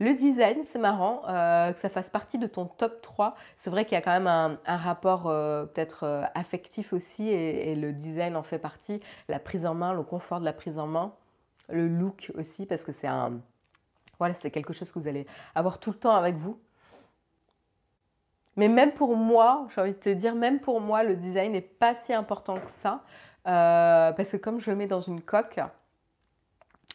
Le 0.00 0.12
design, 0.12 0.62
c'est 0.64 0.78
marrant 0.78 1.22
euh, 1.28 1.72
que 1.72 1.80
ça 1.80 1.88
fasse 1.88 2.10
partie 2.10 2.36
de 2.36 2.46
ton 2.46 2.66
top 2.66 3.00
3. 3.00 3.34
C'est 3.56 3.70
vrai 3.70 3.86
qu'il 3.86 3.94
y 3.94 3.98
a 3.98 4.02
quand 4.02 4.20
même 4.20 4.26
un, 4.26 4.76
rapport 4.76 5.28
euh, 5.28 5.64
peut-être 5.64 6.28
affectif 6.34 6.92
aussi 6.92 7.30
et, 7.30 7.74
le 7.74 7.92
design 7.92 8.36
en 8.36 8.42
fait 8.42 8.58
partie. 8.58 9.00
La 9.28 9.38
prise 9.38 9.64
en 9.64 9.74
main, 9.74 9.94
le 9.94 10.02
confort 10.02 10.40
de 10.40 10.44
la 10.44 10.52
prise 10.52 10.78
en 10.78 10.86
main, 10.86 11.14
le 11.70 11.88
look 11.88 12.32
aussi 12.36 12.66
parce 12.66 12.84
que 12.84 12.92
c'est 12.92 13.06
un... 13.06 13.40
Voilà, 14.18 14.34
c'est 14.34 14.50
quelque 14.50 14.72
chose 14.72 14.90
que 14.90 14.98
vous 14.98 15.08
allez 15.08 15.26
avoir 15.54 15.78
tout 15.78 15.90
le 15.90 15.96
temps 15.96 16.14
avec 16.14 16.36
vous. 16.36 16.60
Mais 18.56 18.68
même 18.68 18.92
pour 18.92 19.16
moi, 19.16 19.66
j'ai 19.74 19.80
envie 19.80 19.92
de 19.92 19.96
te 19.96 20.10
dire, 20.10 20.34
même 20.34 20.60
pour 20.60 20.80
moi, 20.80 21.02
le 21.02 21.16
design 21.16 21.52
n'est 21.52 21.60
pas 21.60 21.94
si 21.94 22.12
important 22.12 22.60
que 22.60 22.70
ça. 22.70 23.02
parce 23.44 24.28
que 24.30 24.36
comme 24.36 24.60
je 24.60 24.70
le 24.70 24.76
mets 24.76 24.86
dans 24.86 25.00
une 25.00 25.22
coque, 25.22 25.60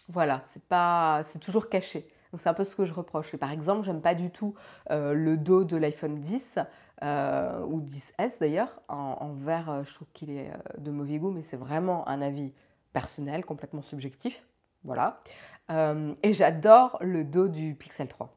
voilà, 0.09 0.41
c'est 0.45 0.63
pas, 0.63 1.21
c'est 1.23 1.39
toujours 1.39 1.69
caché. 1.69 2.07
Donc 2.31 2.41
c'est 2.41 2.49
un 2.49 2.53
peu 2.53 2.63
ce 2.63 2.75
que 2.75 2.85
je 2.85 2.93
reproche. 2.93 3.35
par 3.37 3.51
exemple, 3.51 3.83
j'aime 3.83 4.01
pas 4.01 4.15
du 4.15 4.31
tout 4.31 4.53
euh, 4.91 5.13
le 5.13 5.37
dos 5.37 5.63
de 5.63 5.77
l'iPhone 5.77 6.19
10 6.19 6.59
euh, 7.03 7.63
ou 7.65 7.81
10S 7.81 8.39
d'ailleurs. 8.39 8.81
En, 8.87 9.33
vert, 9.33 9.69
euh, 9.69 9.83
je 9.83 9.93
trouve 9.93 10.07
qu'il 10.13 10.31
est 10.31 10.51
de 10.77 10.91
mauvais 10.91 11.17
goût, 11.19 11.31
mais 11.31 11.41
c'est 11.41 11.57
vraiment 11.57 12.07
un 12.07 12.21
avis 12.21 12.53
personnel, 12.93 13.45
complètement 13.45 13.81
subjectif. 13.81 14.45
Voilà. 14.83 15.21
Et 15.69 16.33
j'adore 16.33 16.97
le 17.01 17.23
dos 17.23 17.47
du 17.47 17.75
Pixel 17.75 18.07
3. 18.07 18.33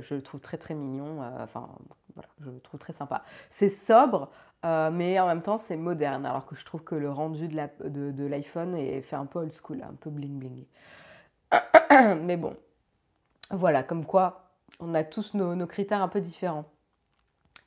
je 0.00 0.14
le 0.14 0.22
trouve 0.22 0.40
très 0.40 0.58
très 0.58 0.74
mignon. 0.74 1.22
enfin, 1.40 1.68
voilà, 2.14 2.28
je 2.40 2.50
le 2.50 2.60
trouve 2.60 2.78
très 2.78 2.92
sympa. 2.92 3.24
C'est 3.50 3.70
sobre, 3.70 4.30
mais 4.62 5.18
en 5.18 5.26
même 5.26 5.42
temps 5.42 5.58
c'est 5.58 5.76
moderne. 5.76 6.26
Alors 6.26 6.46
que 6.46 6.54
je 6.56 6.64
trouve 6.64 6.84
que 6.84 6.94
le 6.94 7.10
rendu 7.10 7.48
de 7.48 8.26
l'iPhone 8.26 8.76
est 8.76 9.00
fait 9.00 9.16
un 9.16 9.26
peu 9.26 9.40
old 9.40 9.52
school, 9.52 9.82
un 9.82 9.94
peu 9.94 10.10
bling 10.10 10.38
bling. 10.38 10.64
Mais 12.22 12.36
bon, 12.36 12.56
voilà, 13.50 13.82
comme 13.82 14.04
quoi 14.04 14.44
on 14.80 14.94
a 14.94 15.04
tous 15.04 15.34
nos, 15.34 15.66
critères 15.66 16.02
un 16.02 16.08
peu 16.08 16.20
différents. 16.20 16.64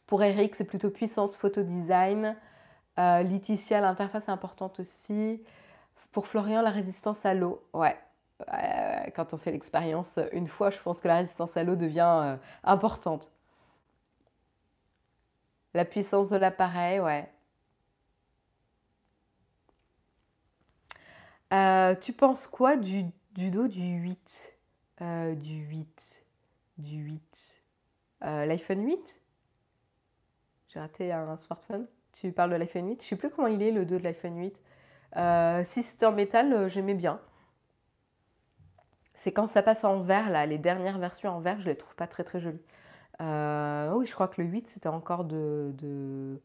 Pour 0.06 0.23
Eric, 0.23 0.56
c'est 0.56 0.65
plutôt 0.65 0.89
puissance 0.89 1.36
photo 1.36 1.63
design. 1.63 2.36
Euh, 3.00 3.23
Laetitia, 3.23 3.82
l'interface 3.82 4.28
est 4.28 4.32
importante 4.32 4.80
aussi. 4.80 5.43
Pour 6.12 6.28
Florian, 6.28 6.62
la 6.62 6.69
résistance 6.69 7.26
à 7.26 7.34
l'eau. 7.34 7.62
Ouais, 7.73 7.97
quand 9.15 9.34
on 9.34 9.38
fait 9.38 9.52
l'expérience 9.52 10.19
une 10.32 10.47
fois, 10.47 10.69
je 10.69 10.80
pense 10.80 11.02
que 11.02 11.08
la 11.08 11.17
résistance 11.17 11.58
à 11.58 11.63
l'eau 11.63 11.76
devient 11.76 12.21
euh, 12.23 12.38
importante. 12.63 13.30
La 15.73 15.86
puissance 15.86 16.30
de 16.30 16.38
l'appareil, 16.38 17.00
ouais. 17.00 17.30
Euh, 21.54 21.95
tu 21.95 22.13
penses 22.13 22.47
quoi 22.47 22.76
du 22.76 23.06
du 23.38 23.52
dos 23.52 23.67
du 23.67 23.82
8. 23.82 24.58
Euh, 25.02 25.36
du 25.36 25.60
8. 25.60 26.26
Du 26.80 26.97
8. 26.97 27.63
Euh, 28.23 28.45
L'iPhone 28.47 28.84
8 28.84 29.21
J'ai 30.69 30.80
raté 30.80 31.12
un 31.13 31.38
smartphone. 31.38 31.88
Tu 32.13 32.32
parles 32.32 32.50
de 32.50 32.56
l'iPhone 32.56 32.89
8 32.89 33.04
Je 33.04 33.08
sais 33.08 33.15
plus 33.15 33.30
comment 33.30 33.47
il 33.47 33.62
est 33.62 33.71
le 33.71 33.86
dos 33.86 34.00
de 34.00 34.04
l'iPhone 34.04 34.39
8. 34.39 34.60
Euh, 35.17 35.62
si 35.65 35.84
c'était 35.84 36.08
en 36.08 36.13
métal, 36.13 36.67
j'aimais 36.67 36.95
bien. 36.95 37.21
C'est 39.17 39.32
quand 39.32 39.47
ça 39.47 39.63
passe 39.63 39.84
en 39.84 40.01
verre, 40.01 40.30
là, 40.30 40.45
les 40.45 40.60
dernières 40.60 40.99
versions 40.99 41.32
en 41.36 41.39
verre, 41.39 41.60
je 41.60 41.65
les 41.69 41.75
trouve 41.75 41.95
pas 41.95 42.06
très 42.06 42.23
très 42.23 42.39
jolies. 42.39 42.62
oui, 43.19 44.06
je 44.06 44.13
crois 44.13 44.27
que 44.27 44.39
le 44.39 44.47
8, 44.47 44.67
c'était 44.67 44.89
encore 44.89 45.25
de, 45.25 46.39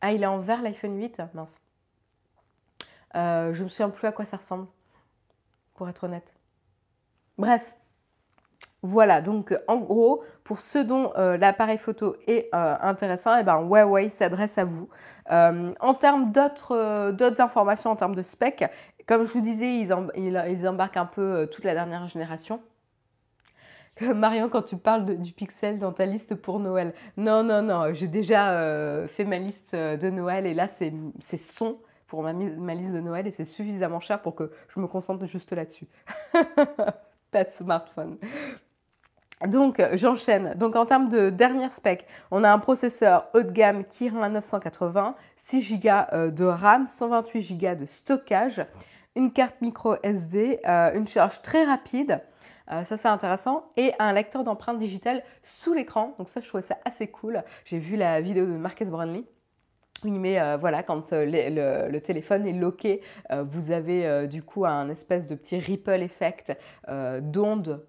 Ah, 0.00 0.12
il 0.12 0.22
est 0.22 0.26
en 0.26 0.38
verre 0.38 0.62
l'iPhone 0.62 0.96
8 0.96 1.20
Mince. 1.34 1.56
je 3.14 3.62
me 3.64 3.68
souviens 3.68 3.90
plus 3.90 4.06
à 4.06 4.12
quoi 4.12 4.24
ça 4.24 4.36
ressemble 4.36 4.68
pour 5.74 5.88
être 5.88 6.04
honnête. 6.04 6.32
Bref, 7.38 7.74
Voilà, 8.82 9.20
donc 9.20 9.52
en 9.66 9.78
gros, 9.78 10.22
pour 10.44 10.60
ceux 10.60 10.84
dont 10.84 11.12
l'appareil 11.16 11.78
photo 11.78 12.14
est 12.28 12.48
intéressant, 12.52 13.36
eh 13.36 13.42
ben 13.42 13.62
Huawei 13.62 14.10
s'adresse 14.10 14.58
à 14.58 14.64
vous. 14.64 14.88
en 15.28 15.94
termes 15.94 16.30
d'autres 16.30 17.40
informations, 17.40 17.90
en 17.90 17.96
termes 17.96 18.14
de 18.14 18.22
spec, 18.22 18.70
comme 19.06 19.24
je 19.24 19.32
vous 19.32 19.40
disais, 19.40 19.78
ils, 19.78 20.68
embarquent 20.68 20.96
un 20.96 21.06
peu 21.06 21.48
toute 21.50 21.64
la 21.64 21.74
dernière 21.74 22.06
génération. 22.08 22.60
Marion, 24.00 24.48
quand 24.48 24.62
tu 24.62 24.76
parles 24.76 25.16
du 25.16 25.32
pixel 25.32 25.78
dans 25.78 25.92
ta 25.92 26.04
liste 26.04 26.34
pour 26.34 26.60
Noël, 26.60 26.92
non, 27.16 27.42
non, 27.42 27.62
non, 27.62 27.92
j'ai 27.94 28.08
déjà 28.08 28.50
euh, 28.50 29.06
fait 29.06 29.24
ma 29.24 29.38
liste 29.38 29.74
euh, 29.74 29.96
de 29.96 30.10
Noël 30.10 30.46
et 30.46 30.54
là, 30.54 30.66
c'est 30.66 30.92
son 31.38 31.78
pour 32.06 32.22
ma, 32.22 32.32
ma, 32.32 32.74
liste 32.74 32.92
de 32.92 33.00
Noël 33.00 33.26
et 33.26 33.30
c'est 33.30 33.44
suffisamment 33.44 34.00
cher 34.00 34.20
pour 34.20 34.34
que 34.34 34.50
je 34.68 34.80
me 34.80 34.86
concentre 34.86 35.24
juste 35.24 35.52
là-dessus. 35.52 35.86
Pas 37.30 37.44
de 37.44 37.50
smartphone. 37.50 38.18
Donc, 39.46 39.82
j'enchaîne. 39.94 40.54
Donc, 40.54 40.76
en 40.76 40.86
termes 40.86 41.08
de 41.08 41.30
dernière 41.30 41.72
spec, 41.72 42.06
on 42.30 42.44
a 42.44 42.50
un 42.50 42.58
processeur 42.58 43.28
haut 43.34 43.42
de 43.42 43.50
gamme 43.50 43.84
Kirin 43.84 44.28
980, 44.30 45.14
6 45.36 45.80
Go 45.80 45.88
de 46.30 46.44
RAM, 46.44 46.86
128 46.86 47.58
Go 47.58 47.74
de 47.74 47.86
stockage, 47.86 48.64
une 49.16 49.32
carte 49.32 49.60
micro 49.62 49.96
SD, 50.02 50.60
euh, 50.68 50.92
une 50.94 51.08
charge 51.08 51.42
très 51.42 51.64
rapide, 51.64 52.20
euh, 52.70 52.84
ça, 52.84 52.96
c'est 52.96 53.08
intéressant. 53.08 53.70
Et 53.76 53.92
un 53.98 54.12
lecteur 54.12 54.44
d'empreintes 54.44 54.78
digitales 54.78 55.22
sous 55.42 55.72
l'écran. 55.72 56.14
Donc 56.18 56.28
ça, 56.28 56.40
je 56.40 56.48
trouvais 56.48 56.62
ça 56.62 56.78
assez 56.84 57.06
cool. 57.08 57.42
J'ai 57.64 57.78
vu 57.78 57.96
la 57.96 58.20
vidéo 58.20 58.44
de 58.44 58.52
Marques 58.52 58.84
Brownlee. 58.84 59.24
Mais 60.04 60.40
euh, 60.40 60.56
voilà, 60.56 60.82
quand 60.82 61.12
le, 61.12 61.98
téléphone 62.00 62.46
est 62.46 62.52
loqué, 62.52 63.00
vous 63.30 63.70
avez 63.70 64.26
du 64.26 64.42
coup 64.42 64.66
un 64.66 64.90
espèce 64.90 65.26
de 65.26 65.34
petit 65.34 65.58
ripple 65.58 66.02
effect 66.02 66.56
d'onde, 67.22 67.86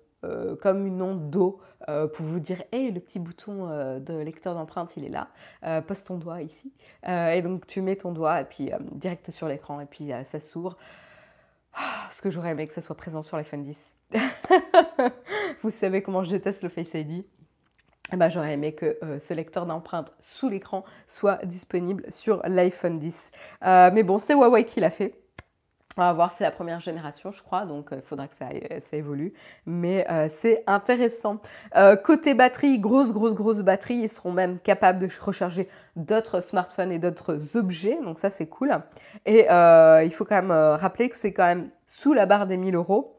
comme 0.62 0.88
une 0.88 1.02
onde 1.02 1.30
d'eau, 1.30 1.60
pour 1.86 2.26
vous 2.26 2.40
dire 2.40 2.64
Hé, 2.72 2.92
le 2.92 3.02
petit 3.02 3.20
bouton 3.20 3.68
de 4.00 4.14
lecteur 4.20 4.56
d'empreintes, 4.56 4.96
il 4.96 5.04
est 5.04 5.10
là. 5.10 5.82
pose 5.82 6.06
ton 6.06 6.16
doigt 6.16 6.42
ici. 6.42 6.72
et 7.06 7.42
donc 7.42 7.68
tu 7.68 7.82
mets 7.82 7.98
ton 7.98 8.14
doigt 8.14 8.40
et 8.40 8.46
puis 8.46 8.72
direct 8.94 9.30
sur 9.30 9.50
l'écran 9.50 9.82
et 9.82 9.86
puis 9.86 10.12
ça 10.24 10.40
s'ouvre. 10.40 10.78
Ah, 11.80 12.10
ce 12.12 12.24
que 12.24 12.32
j'aurais 12.32 12.50
aimé 12.52 12.66
que 12.66 12.74
ça 12.74 12.82
soit 12.82 12.98
présent 12.98 13.22
sur 13.22 13.38
l'iPhone 13.38 13.64
10. 13.64 13.96
Vous 15.62 15.70
savez 15.70 16.02
comment 16.02 16.24
je 16.24 16.32
déteste 16.32 16.64
le 16.64 16.70
Face 16.70 16.96
ID. 16.96 17.24
Eh 18.12 18.16
ben, 18.16 18.30
j'aurais 18.30 18.54
aimé 18.54 18.74
que 18.74 18.98
euh, 19.04 19.20
ce 19.20 19.34
lecteur 19.36 19.68
d'empreintes 19.68 20.14
sous 20.20 20.50
l'écran 20.50 20.84
soit 21.06 21.46
disponible 21.46 22.06
sur 22.10 22.42
l'iPhone 22.48 22.98
10. 22.98 23.32
Euh, 23.64 23.92
mais 23.94 24.02
bon, 24.02 24.18
c'est 24.18 24.34
Huawei 24.34 24.66
qui 24.66 24.80
l'a 24.80 24.90
fait. 24.90 25.14
On 25.98 26.04
va 26.04 26.14
voir, 26.14 26.32
c'est 26.32 26.44
la 26.44 26.52
première 26.52 26.80
génération, 26.80 27.32
je 27.32 27.42
crois, 27.42 27.66
donc 27.66 27.88
il 27.92 27.98
euh, 27.98 28.02
faudra 28.04 28.28
que 28.28 28.36
ça, 28.36 28.50
ça 28.80 28.98
évolue. 28.98 29.34
Mais 29.66 30.06
euh, 30.12 30.28
c'est 30.30 30.64
intéressant. 30.68 31.40
Euh, 31.76 31.96
côté 31.96 32.36
batterie, 32.36 32.78
grosse, 32.78 33.12
grosse, 33.12 33.34
grosse 33.34 33.62
batterie. 33.62 33.96
Ils 33.96 34.10
seront 34.10 34.32
même 34.32 34.60
capables 34.60 35.00
de 35.00 35.10
recharger 35.20 35.68
d'autres 35.96 36.40
smartphones 36.40 36.92
et 36.92 37.00
d'autres 37.00 37.58
objets. 37.58 37.98
Donc 38.04 38.20
ça, 38.20 38.30
c'est 38.30 38.46
cool. 38.46 38.78
Et 39.26 39.48
il 39.50 40.12
faut 40.14 40.26
quand 40.26 40.42
même 40.42 40.52
rappeler 40.52 41.10
que 41.10 41.18
c'est 41.18 41.34
quand 41.34 41.46
même 41.46 41.70
sous 41.88 42.14
la 42.14 42.28
barre 42.28 42.46
des 42.46 42.58
1000 42.58 42.76
euros. 42.76 43.17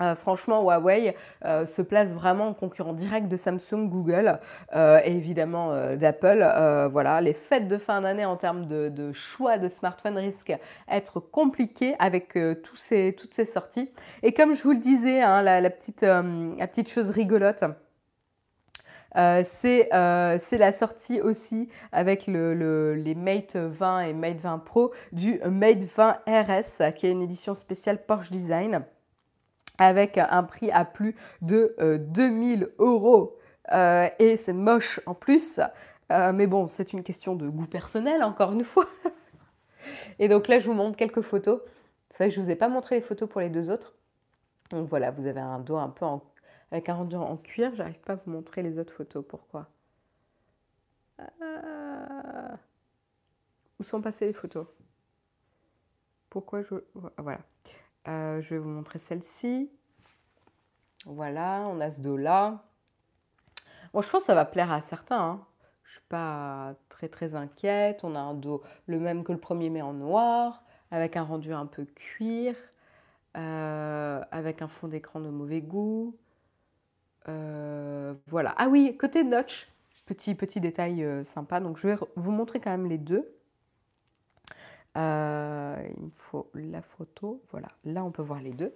Euh, 0.00 0.14
franchement, 0.14 0.62
Huawei 0.62 1.14
euh, 1.44 1.66
se 1.66 1.82
place 1.82 2.14
vraiment 2.14 2.48
en 2.48 2.54
concurrent 2.54 2.94
direct 2.94 3.28
de 3.28 3.36
Samsung, 3.36 3.88
Google 3.88 4.40
euh, 4.74 5.00
et 5.04 5.14
évidemment 5.14 5.52
d'Apple. 5.96 6.88
voilà, 6.90 7.20
les 7.20 7.34
fêtes 7.34 7.68
de 7.68 7.78
fin 7.78 8.00
d'année 8.00 8.24
en 8.24 8.36
termes 8.36 8.66
de, 8.66 9.12
choix 9.12 9.58
de 9.58 9.68
smartphones 9.68 10.18
risquent 10.18 10.56
d'être 10.88 11.20
compliquées 11.20 11.94
avec 11.98 12.38
toutes 12.62 12.78
ces 12.78 13.46
sorties. 13.46 13.90
Et 14.22 14.32
comme 14.32 14.54
je 14.54 14.62
vous 14.62 14.72
le 14.72 14.78
disais, 14.78 15.20
hein, 15.20 15.42
la, 15.42 15.70
petite, 15.70 16.88
chose 16.88 17.10
rigolote, 17.10 17.64
c'est 19.14 19.88
la 19.92 20.72
sortie 20.72 21.20
aussi 21.20 21.68
avec 21.92 22.26
le, 22.26 22.94
les 22.94 23.14
Mate 23.14 23.56
20 23.56 24.00
et 24.00 24.12
Mate 24.14 24.38
20 24.38 24.58
Pro 24.58 24.92
du 25.12 25.40
Mate 25.44 25.82
20 25.82 26.18
RS, 26.26 26.94
qui 26.94 27.06
est 27.06 27.10
une 27.10 27.22
édition 27.22 27.54
spéciale 27.54 28.04
Porsche 28.04 28.30
Design 28.30 28.84
avec 29.86 30.18
un 30.18 30.42
prix 30.42 30.70
à 30.70 30.84
plus 30.84 31.16
de 31.40 31.74
2000 31.78 32.62
euh, 32.62 32.74
euros. 32.78 33.38
Euh, 33.72 34.08
et 34.18 34.36
c'est 34.36 34.52
moche 34.52 35.00
en 35.06 35.14
plus. 35.14 35.60
Euh, 36.10 36.32
mais 36.32 36.46
bon, 36.46 36.66
c'est 36.66 36.92
une 36.92 37.02
question 37.02 37.34
de 37.34 37.48
goût 37.48 37.66
personnel, 37.66 38.22
encore 38.22 38.52
une 38.52 38.64
fois. 38.64 38.86
et 40.18 40.28
donc 40.28 40.48
là, 40.48 40.58
je 40.58 40.66
vous 40.66 40.74
montre 40.74 40.96
quelques 40.96 41.22
photos. 41.22 41.60
C'est 42.10 42.24
vrai 42.24 42.28
que 42.28 42.34
je 42.34 42.40
ne 42.40 42.44
vous 42.44 42.50
ai 42.50 42.56
pas 42.56 42.68
montré 42.68 42.96
les 42.96 43.02
photos 43.02 43.28
pour 43.28 43.40
les 43.40 43.48
deux 43.48 43.70
autres. 43.70 43.94
Donc 44.70 44.88
voilà, 44.88 45.10
vous 45.10 45.26
avez 45.26 45.40
un 45.40 45.58
dos 45.58 45.76
un 45.76 45.88
peu 45.88 46.06
avec 46.70 46.88
un 46.88 46.94
rendu 46.94 47.16
en 47.16 47.36
cuir. 47.36 47.74
J'arrive 47.74 48.00
pas 48.00 48.14
à 48.14 48.16
vous 48.16 48.30
montrer 48.30 48.62
les 48.62 48.78
autres 48.78 48.92
photos. 48.92 49.24
Pourquoi? 49.26 49.68
Où 53.78 53.84
sont 53.84 54.00
passées 54.00 54.26
les 54.26 54.32
photos? 54.32 54.66
Pourquoi 56.28 56.62
je... 56.62 56.74
Voilà. 57.18 57.40
Euh, 58.08 58.40
je 58.40 58.50
vais 58.50 58.58
vous 58.58 58.68
montrer 58.68 58.98
celle-ci. 58.98 59.70
Voilà, 61.06 61.66
on 61.68 61.80
a 61.80 61.90
ce 61.90 62.00
dos-là. 62.00 62.64
Bon, 63.92 64.00
je 64.00 64.10
pense 64.10 64.20
que 64.20 64.26
ça 64.26 64.34
va 64.34 64.44
plaire 64.44 64.72
à 64.72 64.80
certains. 64.80 65.20
Hein. 65.20 65.46
Je 65.84 65.90
ne 65.90 65.92
suis 65.94 66.08
pas 66.08 66.74
très 66.88 67.08
très 67.08 67.34
inquiète. 67.34 68.04
On 68.04 68.14
a 68.14 68.20
un 68.20 68.34
dos 68.34 68.62
le 68.86 68.98
même 68.98 69.24
que 69.24 69.32
le 69.32 69.38
premier 69.38 69.70
mais 69.70 69.82
en 69.82 69.92
noir, 69.92 70.64
avec 70.90 71.16
un 71.16 71.22
rendu 71.22 71.52
un 71.52 71.66
peu 71.66 71.84
cuir, 71.84 72.54
euh, 73.36 74.22
avec 74.30 74.62
un 74.62 74.68
fond 74.68 74.88
d'écran 74.88 75.20
de 75.20 75.28
mauvais 75.28 75.60
goût. 75.60 76.16
Euh, 77.28 78.14
voilà. 78.26 78.54
Ah 78.58 78.68
oui, 78.68 78.96
côté 78.96 79.24
notch, 79.24 79.68
petit 80.06 80.34
petit 80.34 80.60
détail 80.60 81.06
sympa. 81.24 81.60
Donc 81.60 81.76
je 81.78 81.88
vais 81.88 81.96
vous 82.16 82.32
montrer 82.32 82.60
quand 82.60 82.70
même 82.70 82.88
les 82.88 82.98
deux. 82.98 83.28
Euh, 84.96 85.76
il 85.96 86.04
me 86.04 86.10
faut 86.10 86.50
la 86.54 86.82
photo. 86.82 87.42
Voilà, 87.50 87.68
là 87.84 88.04
on 88.04 88.10
peut 88.10 88.22
voir 88.22 88.40
les 88.40 88.52
deux. 88.52 88.74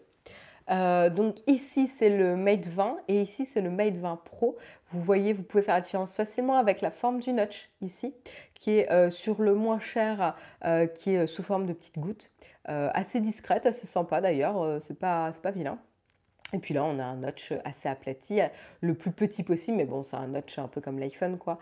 Euh, 0.69 1.11
donc 1.11 1.37
ici 1.47 1.87
c'est 1.87 2.09
le 2.09 2.35
Mate 2.35 2.67
20 2.67 2.99
et 3.07 3.23
ici 3.23 3.45
c'est 3.45 3.61
le 3.61 3.71
Mate 3.71 3.97
20 3.97 4.17
Pro. 4.25 4.57
Vous 4.89 5.01
voyez, 5.01 5.33
vous 5.33 5.43
pouvez 5.43 5.63
faire 5.63 5.77
la 5.77 5.81
différence 5.81 6.17
facilement 6.17 6.57
avec 6.57 6.81
la 6.81 6.91
forme 6.91 7.21
du 7.21 7.33
notch 7.33 7.71
ici, 7.81 8.15
qui 8.55 8.79
est 8.79 8.91
euh, 8.91 9.11
sur 9.11 9.43
le 9.43 9.55
moins 9.55 9.79
cher, 9.79 10.35
qui 10.97 11.11
est 11.15 11.27
sous 11.27 11.43
forme 11.43 11.67
de 11.67 11.73
petites 11.73 11.99
gouttes. 11.99 12.31
assez 12.65 13.21
discrète, 13.21 13.67
assez 13.67 13.87
sympa 13.87 14.21
d'ailleurs, 14.21 14.81
c'est 14.83 14.99
pas, 14.99 15.31
pas 15.43 15.51
vilain. 15.51 15.79
Et 16.53 16.59
puis 16.59 16.75
là, 16.75 16.85
on 16.85 17.01
a 17.01 17.05
un 17.05 17.17
notch 17.17 17.53
assez 17.65 17.89
aplati, 17.89 18.39
le 18.81 18.95
plus 18.95 19.11
petit 19.11 19.43
possible, 19.43 19.77
mais 19.77 19.85
bon, 19.85 20.05
c'est 20.05 20.17
un 20.17 20.29
notch 20.29 20.59
un 20.59 20.69
peu 20.69 20.81
comme 20.81 20.99
l'iPhone, 20.99 21.39
quoi, 21.39 21.59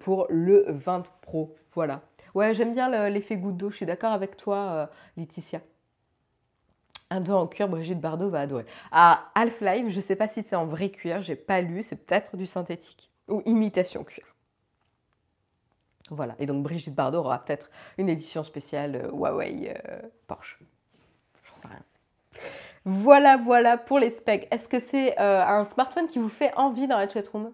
pour 0.00 0.26
le 0.30 0.64
20 0.68 1.04
Pro. 1.20 1.54
Voilà. 1.72 2.02
Ouais, 2.34 2.54
j'aime 2.54 2.74
bien 2.74 3.08
l'effet 3.08 3.36
goutte 3.36 3.56
d'eau. 3.56 3.70
Je 3.70 3.76
suis 3.76 3.86
d'accord 3.86 4.12
avec 4.12 4.36
toi, 4.36 4.56
euh, 4.56 4.86
Laetitia. 5.16 5.60
Un 7.10 7.20
dos 7.20 7.34
en 7.34 7.46
cuir, 7.48 7.68
Brigitte 7.68 8.00
Bardot 8.00 8.30
va 8.30 8.40
adorer. 8.40 8.66
À 8.92 9.30
Half-Life, 9.34 9.88
je 9.88 9.96
ne 9.96 10.02
sais 10.02 10.14
pas 10.14 10.28
si 10.28 10.42
c'est 10.42 10.54
en 10.54 10.64
vrai 10.64 10.90
cuir, 10.90 11.20
j'ai 11.20 11.34
pas 11.34 11.60
lu, 11.60 11.82
c'est 11.82 12.06
peut-être 12.06 12.36
du 12.36 12.46
synthétique 12.46 13.10
ou 13.28 13.42
imitation 13.46 14.04
cuir. 14.04 14.24
Voilà, 16.10 16.36
et 16.38 16.46
donc 16.46 16.62
Brigitte 16.62 16.94
Bardot 16.94 17.18
aura 17.18 17.44
peut-être 17.44 17.70
une 17.98 18.08
édition 18.08 18.44
spéciale 18.44 18.96
euh, 18.96 19.10
Huawei 19.10 19.74
euh, 19.88 20.02
Porsche. 20.28 20.60
J'en 21.44 21.54
sais 21.54 21.68
rien. 21.68 21.82
Voilà, 22.84 23.36
voilà 23.36 23.76
pour 23.76 23.98
les 23.98 24.10
specs. 24.10 24.46
Est-ce 24.50 24.68
que 24.68 24.80
c'est 24.80 25.18
un 25.18 25.64
smartphone 25.64 26.08
qui 26.08 26.18
vous 26.18 26.30
fait 26.30 26.54
envie 26.56 26.86
dans 26.86 26.96
la 26.96 27.08
chatroom? 27.08 27.52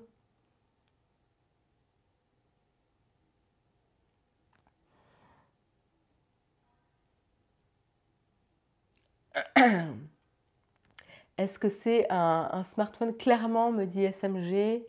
Est-ce 11.39 11.59
que 11.59 11.69
c'est 11.69 12.07
un, 12.11 12.63
smartphone 12.63 13.15
Clairement, 13.15 13.71
me 13.71 13.85
dit 13.85 14.05
SMG. 14.05 14.83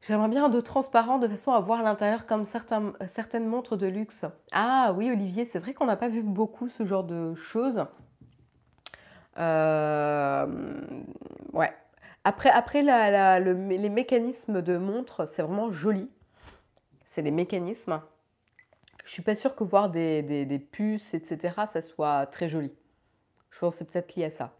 J'aimerais 0.00 0.28
bien 0.28 0.44
un 0.46 0.48
dos 0.48 0.62
transparent 0.62 1.18
de 1.18 1.26
façon 1.28 1.52
à 1.52 1.60
voir 1.60 1.82
l'intérieur 1.82 2.24
comme 2.26 2.44
certaines 2.44 3.46
montres 3.46 3.76
de 3.76 3.86
luxe. 3.86 4.24
Ah 4.52 4.94
oui, 4.96 5.10
Olivier, 5.10 5.44
c'est 5.44 5.58
vrai 5.58 5.74
qu'on 5.74 5.86
n'a 5.86 5.96
pas 5.96 6.08
vu 6.08 6.22
beaucoup 6.22 6.68
ce 6.68 6.84
genre 6.84 7.04
de 7.04 7.34
choses. 7.34 7.84
Euh, 9.38 10.46
ouais. 11.52 11.72
Après, 12.24 12.50
après 12.50 12.82
les 12.82 13.88
mécanismes 13.88 14.62
de 14.62 14.78
montre, 14.78 15.26
c'est 15.26 15.42
vraiment 15.42 15.70
joli. 15.72 16.10
C'est 17.04 17.22
les 17.22 17.30
mécanismes. 17.30 18.00
Je 19.04 19.12
suis 19.12 19.22
pas 19.22 19.34
sûre 19.34 19.56
que 19.56 19.64
voir 19.64 19.90
des 19.90 20.68
puces, 20.70 21.12
etc., 21.14 21.54
ça 21.66 21.82
soit 21.82 22.26
très 22.26 22.48
joli. 22.48 22.72
Je 23.50 23.58
pense 23.58 23.74
que 23.74 23.78
c'est 23.78 23.84
peut-être 23.90 24.14
lié 24.16 24.24
à 24.24 24.30
ça. 24.30 24.52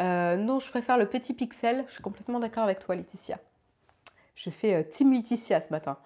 Euh, 0.00 0.36
non, 0.36 0.58
je 0.60 0.70
préfère 0.70 0.98
le 0.98 1.06
petit 1.06 1.34
pixel. 1.34 1.84
Je 1.88 1.94
suis 1.94 2.02
complètement 2.02 2.40
d'accord 2.40 2.64
avec 2.64 2.78
toi, 2.78 2.94
Laetitia. 2.94 3.38
Je 4.34 4.50
fais 4.50 4.84
Team 4.88 5.12
Laetitia 5.12 5.60
ce 5.60 5.70
matin. 5.70 5.98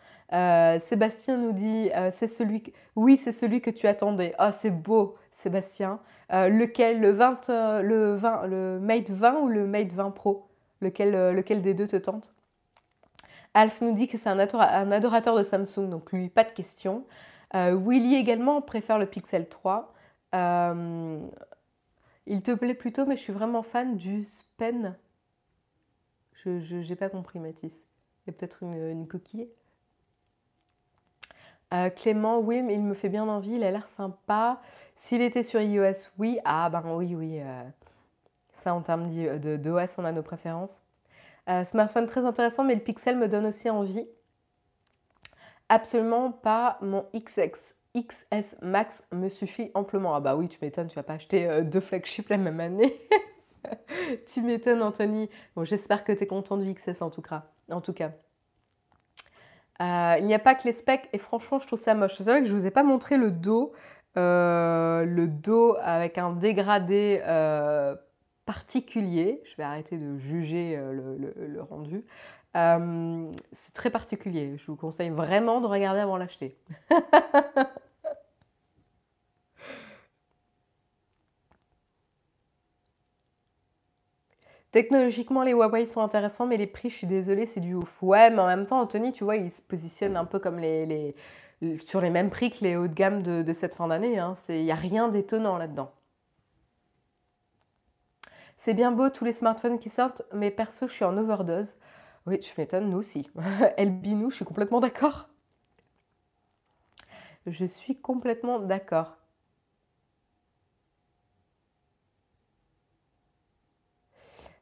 Sébastien 0.80 1.36
nous 1.36 1.52
dit 1.52 1.90
c'est 2.10 2.26
celui 2.26 2.62
que... 2.64 2.70
oui 2.96 3.16
c'est 3.16 3.32
celui 3.32 3.60
que 3.60 3.70
tu 3.70 3.86
attendais. 3.86 4.34
Oh 4.40 4.50
c'est 4.52 4.70
beau 4.70 5.16
Sébastien. 5.30 6.00
lequel 6.30 7.00
le 7.00 7.10
20 7.12 7.48
le 7.82 8.14
20 8.16 8.46
le 8.48 8.80
Mate 8.80 9.10
20 9.10 9.40
ou 9.40 9.48
le 9.48 9.66
Mate 9.66 9.92
20 9.92 10.10
Pro? 10.10 10.48
Lequel 10.80 11.12
lequel 11.34 11.62
des 11.62 11.74
deux 11.74 11.86
te 11.86 11.96
tente? 11.96 12.35
Alf 13.56 13.80
nous 13.80 13.92
dit 13.92 14.06
que 14.06 14.18
c'est 14.18 14.28
un, 14.28 14.38
adorateur 14.38 15.34
de 15.34 15.42
Samsung, 15.42 15.88
donc 15.88 16.12
lui, 16.12 16.28
pas 16.28 16.44
de 16.44 16.50
question. 16.50 17.06
Euh, 17.54 17.74
Willy 17.74 18.14
également 18.14 18.60
préfère 18.60 18.98
le 18.98 19.06
Pixel 19.06 19.48
3. 19.48 19.94
Euh, 20.34 21.18
il 22.26 22.42
te 22.42 22.50
plaît 22.52 22.74
plutôt, 22.74 23.06
mais 23.06 23.16
je 23.16 23.22
suis 23.22 23.32
vraiment 23.32 23.62
fan 23.62 23.96
du 23.96 24.24
Spen. 24.26 24.94
Je 26.34 26.86
n'ai 26.86 26.96
pas 26.96 27.08
compris, 27.08 27.38
Mathis. 27.38 27.86
Il 28.26 28.30
y 28.30 28.36
a 28.36 28.38
peut-être 28.38 28.62
une, 28.62 29.08
coquille. 29.08 29.48
Euh, 31.72 31.88
Clément, 31.88 32.40
oui, 32.40 32.60
mais 32.62 32.74
il 32.74 32.82
me 32.82 32.92
fait 32.92 33.08
bien 33.08 33.26
envie, 33.26 33.54
il 33.54 33.64
a 33.64 33.70
l'air 33.70 33.88
sympa. 33.88 34.60
S'il 34.96 35.22
était 35.22 35.42
sur 35.42 35.62
iOS, 35.62 36.10
oui. 36.18 36.40
Ah, 36.44 36.68
ben 36.68 36.82
oui, 36.94 37.14
oui. 37.14 37.40
ça, 38.52 38.74
en 38.74 38.82
termes 38.82 39.08
d'OS, 39.08 39.96
on 39.96 40.04
a 40.04 40.12
nos 40.12 40.22
préférences. 40.22 40.82
Euh, 41.48 41.64
smartphone 41.64 42.06
très 42.06 42.24
intéressant, 42.24 42.64
mais 42.64 42.74
le 42.74 42.80
Pixel 42.80 43.16
me 43.16 43.28
donne 43.28 43.46
aussi 43.46 43.70
envie. 43.70 44.06
Absolument 45.68 46.32
pas 46.32 46.78
mon 46.80 47.06
XX. 47.14 47.74
XS 47.96 48.56
Max 48.62 49.04
me 49.12 49.28
suffit 49.28 49.70
amplement. 49.74 50.14
Ah 50.14 50.20
bah 50.20 50.36
oui, 50.36 50.48
tu 50.48 50.58
m'étonnes, 50.60 50.88
tu 50.88 50.96
vas 50.96 51.02
pas 51.02 51.14
acheter 51.14 51.48
euh, 51.48 51.62
deux 51.62 51.80
flagships 51.80 52.28
la 52.28 52.36
même 52.36 52.60
année. 52.60 53.00
tu 54.26 54.42
m'étonnes, 54.42 54.82
Anthony. 54.82 55.30
Bon, 55.54 55.64
j'espère 55.64 56.04
que 56.04 56.12
tu 56.12 56.24
es 56.24 56.26
content 56.26 56.56
du 56.56 56.72
XS 56.74 57.00
en 57.00 57.10
tout 57.10 57.22
cas. 57.22 57.44
En 57.70 57.80
tout 57.80 57.92
cas. 57.92 58.10
Euh, 59.80 60.16
il 60.18 60.26
n'y 60.26 60.34
a 60.34 60.38
pas 60.38 60.54
que 60.54 60.64
les 60.64 60.72
specs 60.72 61.08
et 61.12 61.18
franchement, 61.18 61.58
je 61.58 61.66
trouve 61.66 61.78
ça 61.78 61.94
moche. 61.94 62.16
C'est 62.16 62.24
vrai 62.24 62.42
que 62.42 62.48
je 62.48 62.54
ne 62.54 62.58
vous 62.58 62.66
ai 62.66 62.70
pas 62.70 62.82
montré 62.82 63.16
le 63.16 63.30
dos. 63.30 63.72
le 64.16 65.26
dos 65.26 65.76
avec 65.80 66.18
un 66.18 66.32
dégradé 66.32 67.22
particulier. 68.46 69.42
Je 69.44 69.56
vais 69.56 69.64
arrêter 69.64 69.98
de 69.98 70.16
juger 70.16 70.76
euh, 70.76 70.92
le, 71.36 71.62
rendu. 71.62 72.04
Euh, 72.56 73.30
c'est 73.52 73.74
très 73.74 73.90
particulier. 73.90 74.56
Je 74.56 74.66
vous 74.66 74.76
conseille 74.76 75.10
vraiment 75.10 75.60
de 75.60 75.66
regarder 75.66 76.00
avant 76.00 76.18
d'acheter. 76.18 76.56
Technologiquement, 84.72 85.42
les 85.42 85.52
Huawei 85.52 85.86
sont 85.86 86.02
intéressants, 86.02 86.46
mais 86.46 86.56
les 86.58 86.66
prix, 86.66 86.90
je 86.90 86.96
suis 86.96 87.06
désolée, 87.06 87.46
c'est 87.46 87.60
du 87.60 87.74
ouf. 87.74 88.02
Ouais, 88.02 88.30
mais 88.30 88.40
en 88.40 88.46
même 88.46 88.66
temps, 88.66 88.80
Anthony, 88.80 89.12
tu 89.12 89.24
vois, 89.24 89.36
il 89.36 89.50
se 89.50 89.62
positionne 89.62 90.16
un 90.16 90.26
peu 90.26 90.38
comme 90.38 90.58
les, 90.58 91.14
sur 91.86 92.00
les 92.00 92.10
mêmes 92.10 92.30
prix 92.30 92.50
que 92.50 92.62
les 92.62 92.76
hauts 92.76 92.88
de 92.88 92.92
gamme 92.94 93.22
de, 93.22 93.52
cette 93.52 93.74
fin 93.74 93.88
d'année. 93.88 94.18
Hein. 94.18 94.34
Il 94.48 94.64
n'y 94.64 94.72
a 94.72 94.76
rien 94.76 95.08
d'étonnant 95.08 95.56
là-dedans. 95.56 95.90
C'est 98.66 98.74
bien 98.74 98.90
beau 98.90 99.10
tous 99.10 99.24
les 99.24 99.30
smartphones 99.32 99.78
qui 99.78 99.88
sortent, 99.88 100.22
mais 100.32 100.50
perso, 100.50 100.88
je 100.88 100.92
suis 100.92 101.04
en 101.04 101.16
overdose. 101.16 101.76
Oui, 102.26 102.40
je 102.42 102.50
m'étonne, 102.60 102.90
nous 102.90 102.98
aussi. 102.98 103.30
Elbinou, 103.76 104.28
je 104.28 104.34
suis 104.34 104.44
complètement 104.44 104.80
d'accord. 104.80 105.28
Je 107.46 107.64
suis 107.64 107.96
complètement 107.96 108.58
d'accord. 108.58 109.18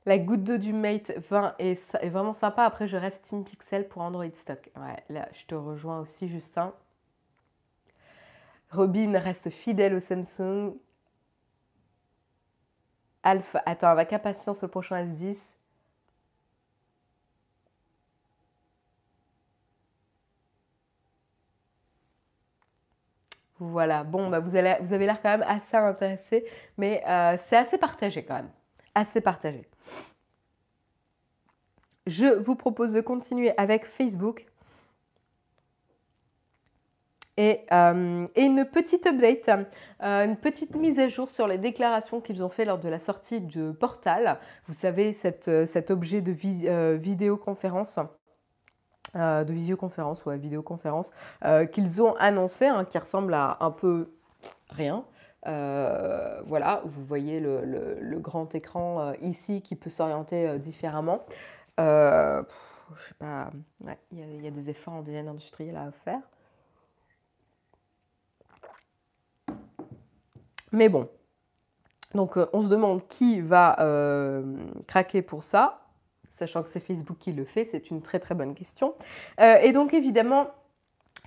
La 0.04 0.18
goutte 0.18 0.44
d'eau 0.44 0.58
du 0.58 0.74
Mate 0.74 1.12
20 1.30 1.54
est, 1.58 1.96
est, 2.02 2.10
vraiment 2.10 2.34
sympa. 2.34 2.64
Après, 2.64 2.86
je 2.86 2.98
reste 2.98 3.24
Team 3.24 3.42
Pixel 3.42 3.88
pour 3.88 4.02
Android 4.02 4.26
Stock. 4.34 4.70
Ouais, 4.76 5.02
là, 5.08 5.30
je 5.32 5.46
te 5.46 5.54
rejoins 5.54 6.00
aussi, 6.00 6.28
Justin. 6.28 6.74
Robin 8.70 9.18
reste 9.18 9.48
fidèle 9.48 9.94
au 9.94 10.00
Samsung. 10.00 10.74
Alpha, 13.24 13.62
attends, 13.64 13.88
avec 13.88 14.12
impatience 14.12 14.62
le 14.62 14.68
prochain 14.68 15.02
S10. 15.02 15.54
Voilà, 23.58 24.04
bon, 24.04 24.28
bah 24.28 24.40
vous, 24.40 24.56
avez, 24.56 25.06
l'air 25.06 25.22
quand 25.22 25.30
même 25.30 25.44
assez 25.48 25.76
intéressé, 25.76 26.44
mais 26.76 27.02
euh, 27.08 27.36
c'est 27.38 27.56
assez 27.56 27.78
partagé 27.78 28.22
quand 28.24 28.34
même. 28.34 28.50
Assez 28.94 29.20
partagé. 29.22 29.66
Je 32.06 32.26
vous 32.26 32.56
propose 32.56 32.92
de 32.92 33.00
continuer 33.00 33.52
avec 33.56 33.86
Facebook. 33.86 34.44
Euh, 37.40 38.26
et, 38.36 38.44
une 38.44 38.64
petite 38.64 39.06
update, 39.06 39.48
euh, 40.02 40.24
une 40.24 40.36
petite 40.36 40.76
mise 40.76 41.00
à 41.00 41.08
jour 41.08 41.30
sur 41.30 41.48
les 41.48 41.58
déclarations 41.58 42.20
qu'ils 42.20 42.44
ont 42.44 42.48
fait 42.48 42.64
lors 42.64 42.78
de 42.78 42.88
la 42.88 42.98
sortie 42.98 43.40
du 43.40 43.72
portal. 43.72 44.38
Vous 44.66 44.74
savez, 44.74 45.16
euh, 45.48 45.66
cet 45.66 45.90
objet 45.90 46.20
de 46.20 46.32
vidéoconférence. 46.32 47.98
de 49.14 49.52
visioconférence 49.52 50.24
ou 50.24 50.30
à 50.30 50.36
vidéoconférence 50.36 51.12
qu'ils 51.72 52.02
ont 52.02 52.14
annoncé, 52.16 52.66
hein, 52.66 52.84
qui 52.84 52.98
ressemble 52.98 53.34
à 53.34 53.58
un 53.60 53.70
peu 53.70 54.12
rien. 54.70 55.04
voilà, 55.44 56.82
vous 56.84 57.04
voyez 57.04 57.40
le, 57.40 58.18
grand 58.18 58.54
écran 58.54 59.12
ici 59.20 59.62
qui 59.62 59.76
peut 59.76 59.90
s'orienter 59.90 60.58
différemment. 60.58 61.24
je 61.78 62.44
sais 62.96 63.14
pas, 63.18 63.50
il 64.12 64.42
y, 64.42 64.46
a 64.46 64.50
des 64.50 64.70
efforts 64.70 64.94
en 64.94 65.02
design 65.02 65.28
industriel 65.28 65.76
à 65.76 65.90
faire. 65.92 66.20
Mais 70.74 70.88
bon, 70.88 71.08
donc 72.14 72.36
euh, 72.36 72.46
on 72.52 72.60
se 72.60 72.68
demande 72.68 73.06
qui 73.06 73.40
va 73.40 73.76
euh, 73.78 74.42
craquer 74.88 75.22
pour 75.22 75.44
ça, 75.44 75.86
sachant 76.28 76.64
que 76.64 76.68
c'est 76.68 76.80
Facebook 76.80 77.16
qui 77.18 77.32
le 77.32 77.44
fait, 77.44 77.64
c'est 77.64 77.92
une 77.92 78.02
très 78.02 78.18
très 78.18 78.34
bonne 78.34 78.54
question. 78.54 78.94
Euh, 79.40 79.54
et 79.62 79.70
donc 79.70 79.94
évidemment, 79.94 80.48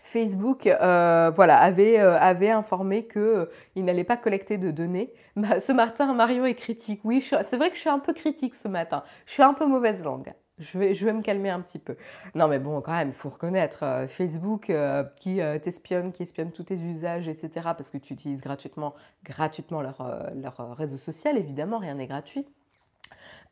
Facebook 0.04 0.64
voilà, 0.66 1.60
avait, 1.60 2.50
informé 2.50 3.08
qu'il 3.08 3.86
n'allait 3.86 4.04
pas 4.04 4.18
collecter 4.18 4.58
de 4.58 4.72
données. 4.72 5.14
Bah, 5.38 5.60
ce 5.60 5.72
matin, 5.72 6.14
Mario 6.14 6.46
est 6.46 6.56
critique. 6.56 7.02
Oui, 7.04 7.22
c'est 7.22 7.58
vrai 7.58 7.70
que 7.70 7.76
je 7.76 7.82
suis 7.82 7.90
un 7.90 8.00
peu 8.00 8.14
critique 8.14 8.56
ce 8.56 8.68
matin. 8.68 9.04
Je 9.28 9.34
suis 9.34 9.44
un 9.44 9.54
peu 9.54 9.66
mauvaise 9.66 10.04
langue. 10.04 10.34
Je 10.60 10.80
vais, 10.80 11.14
me 11.14 11.22
calmer 11.22 11.52
un 11.52 11.62
petit 11.62 11.78
peu. 11.78 11.96
Non, 12.34 12.48
mais 12.48 12.58
bon, 12.58 12.82
quand 12.82 12.94
même, 12.94 13.10
il 13.10 13.14
faut 13.14 13.30
reconnaître 13.30 13.84
euh, 13.84 14.08
Facebook 14.08 14.72
euh, 14.72 15.04
qui 15.20 15.40
euh, 15.40 15.60
t'espionne, 15.60 16.12
qui 16.12 16.24
espionne 16.24 16.52
tous 16.52 16.64
tes 16.64 16.78
usages, 16.78 17.28
etc. 17.28 17.50
Parce 17.78 17.92
que 17.92 18.00
tu 18.00 18.14
utilises 18.14 18.42
gratuitement, 18.42 18.96
gratuitement 19.24 19.82
leur, 19.82 20.76
réseau 20.76 20.98
social, 20.98 21.38
évidemment, 21.38 21.78
rien 21.78 21.94
n'est 21.94 22.08
gratuit. 22.08 22.48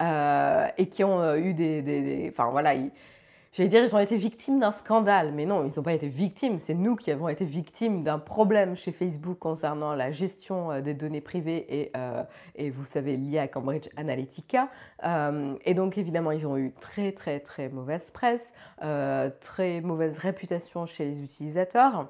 et 0.01 0.89
qui 0.89 1.03
ont 1.03 1.35
eu 1.35 1.53
des, 1.53 2.27
Enfin, 2.31 2.49
voilà, 2.49 2.73
J'allais 3.55 3.69
dire, 3.69 3.85
ils 3.85 3.95
ont 3.95 3.99
été 3.99 4.17
victimes 4.17 4.59
d'un 4.59 4.73
scandale, 4.73 5.31
mais 5.31 5.45
non, 5.45 5.63
ils 5.63 5.71
n'ont 5.77 5.83
pas 5.83 5.93
été 5.93 6.09
victimes. 6.09 6.59
C'est 6.59 6.73
nous 6.73 6.97
qui 6.97 7.09
avons 7.09 7.29
été 7.29 7.45
victimes 7.45 8.03
d'un 8.03 8.19
problème 8.19 8.75
chez 8.75 8.91
Facebook 8.91 9.39
concernant 9.39 9.95
la 9.95 10.11
gestion 10.11 10.71
euh, 10.71 10.81
des 10.81 10.93
données 10.93 11.21
privées 11.21 11.65
et, 11.69 11.91
euh, 11.95 12.23
et 12.55 12.69
vous 12.69 12.83
savez, 12.83 13.15
lié 13.15 13.39
à 13.39 13.47
Cambridge 13.47 13.87
Analytica. 13.95 14.69
Euh, 15.05 15.55
et 15.63 15.73
donc, 15.73 15.97
évidemment, 15.97 16.31
ils 16.31 16.45
ont 16.45 16.57
eu 16.57 16.73
très, 16.81 17.13
très, 17.13 17.39
très 17.39 17.69
mauvaise 17.69 18.11
presse, 18.11 18.53
très 19.39 19.79
mauvaise 19.79 20.17
réputation 20.17 20.85
chez 20.85 21.05
les 21.05 21.23
utilisateurs. 21.23 22.09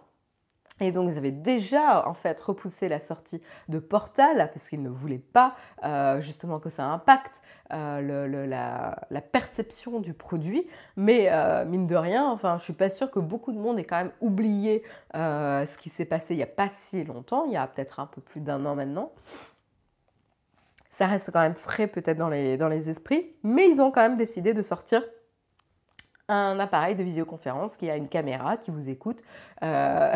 Et 0.82 0.92
donc, 0.92 1.10
ils 1.12 1.18
avaient 1.18 1.32
déjà 1.32 2.06
en 2.08 2.14
fait 2.14 2.40
repoussé 2.42 2.90
la 2.90 3.00
sortie 3.00 3.42
de 3.70 3.80
Portal 3.80 4.50
parce 4.54 4.68
qu'ils 4.68 4.82
ne 4.82 4.90
voulaient 4.90 5.18
pas 5.18 5.56
euh, 5.84 6.20
justement 6.20 6.60
que 6.60 6.70
ça 6.70 6.84
impacte 6.84 7.42
euh, 7.72 8.46
la, 8.46 9.22
perception 9.22 10.02
du 10.02 10.14
produit. 10.14 10.68
Mais 10.98 11.30
euh, 11.32 11.64
mine 11.64 11.88
de 11.88 11.96
rien, 11.96 12.30
enfin, 12.30 12.58
je 12.58 12.66
suis 12.66 12.74
pas 12.74 12.90
sûre 12.90 13.10
que 13.10 13.20
beaucoup 13.20 13.54
de 13.54 13.58
monde 13.58 13.80
ait 13.80 13.86
quand 13.86 13.98
même 13.98 14.12
oublié 14.20 14.84
ce 15.14 15.78
qui 15.78 15.90
s'est 15.90 16.06
passé 16.06 16.34
il 16.34 16.38
n'y 16.38 16.44
a 16.44 16.48
pas 16.48 16.70
si 16.70 17.04
longtemps, 17.06 17.46
il 17.46 17.54
y 17.54 17.58
a 17.58 17.66
peut-être 17.68 18.00
un 18.00 18.06
peu 18.06 18.20
plus 18.22 18.42
d'un 18.42 18.66
an 18.66 18.76
maintenant. 18.76 19.12
Ça 20.90 21.08
reste 21.08 21.32
quand 21.32 21.42
même 21.42 21.56
frais 21.56 21.88
peut-être 21.88 22.18
dans 22.18 22.30
les, 22.30 22.58
dans 22.58 22.70
les 22.70 22.90
esprits, 22.90 23.34
mais 23.44 23.70
ils 23.70 23.82
ont 23.82 23.92
quand 23.92 24.02
même 24.02 24.16
décidé 24.16 24.54
de 24.54 24.62
sortir 24.62 25.02
un 26.28 26.60
appareil 26.60 26.96
de 26.96 27.04
visioconférence 27.04 27.78
qui 27.78 27.90
a 27.90 27.98
une 27.98 28.08
caméra 28.08 28.58
qui 28.58 28.72
vous 28.72 28.90
écoute. 28.90 29.24
Euh, 29.64 30.14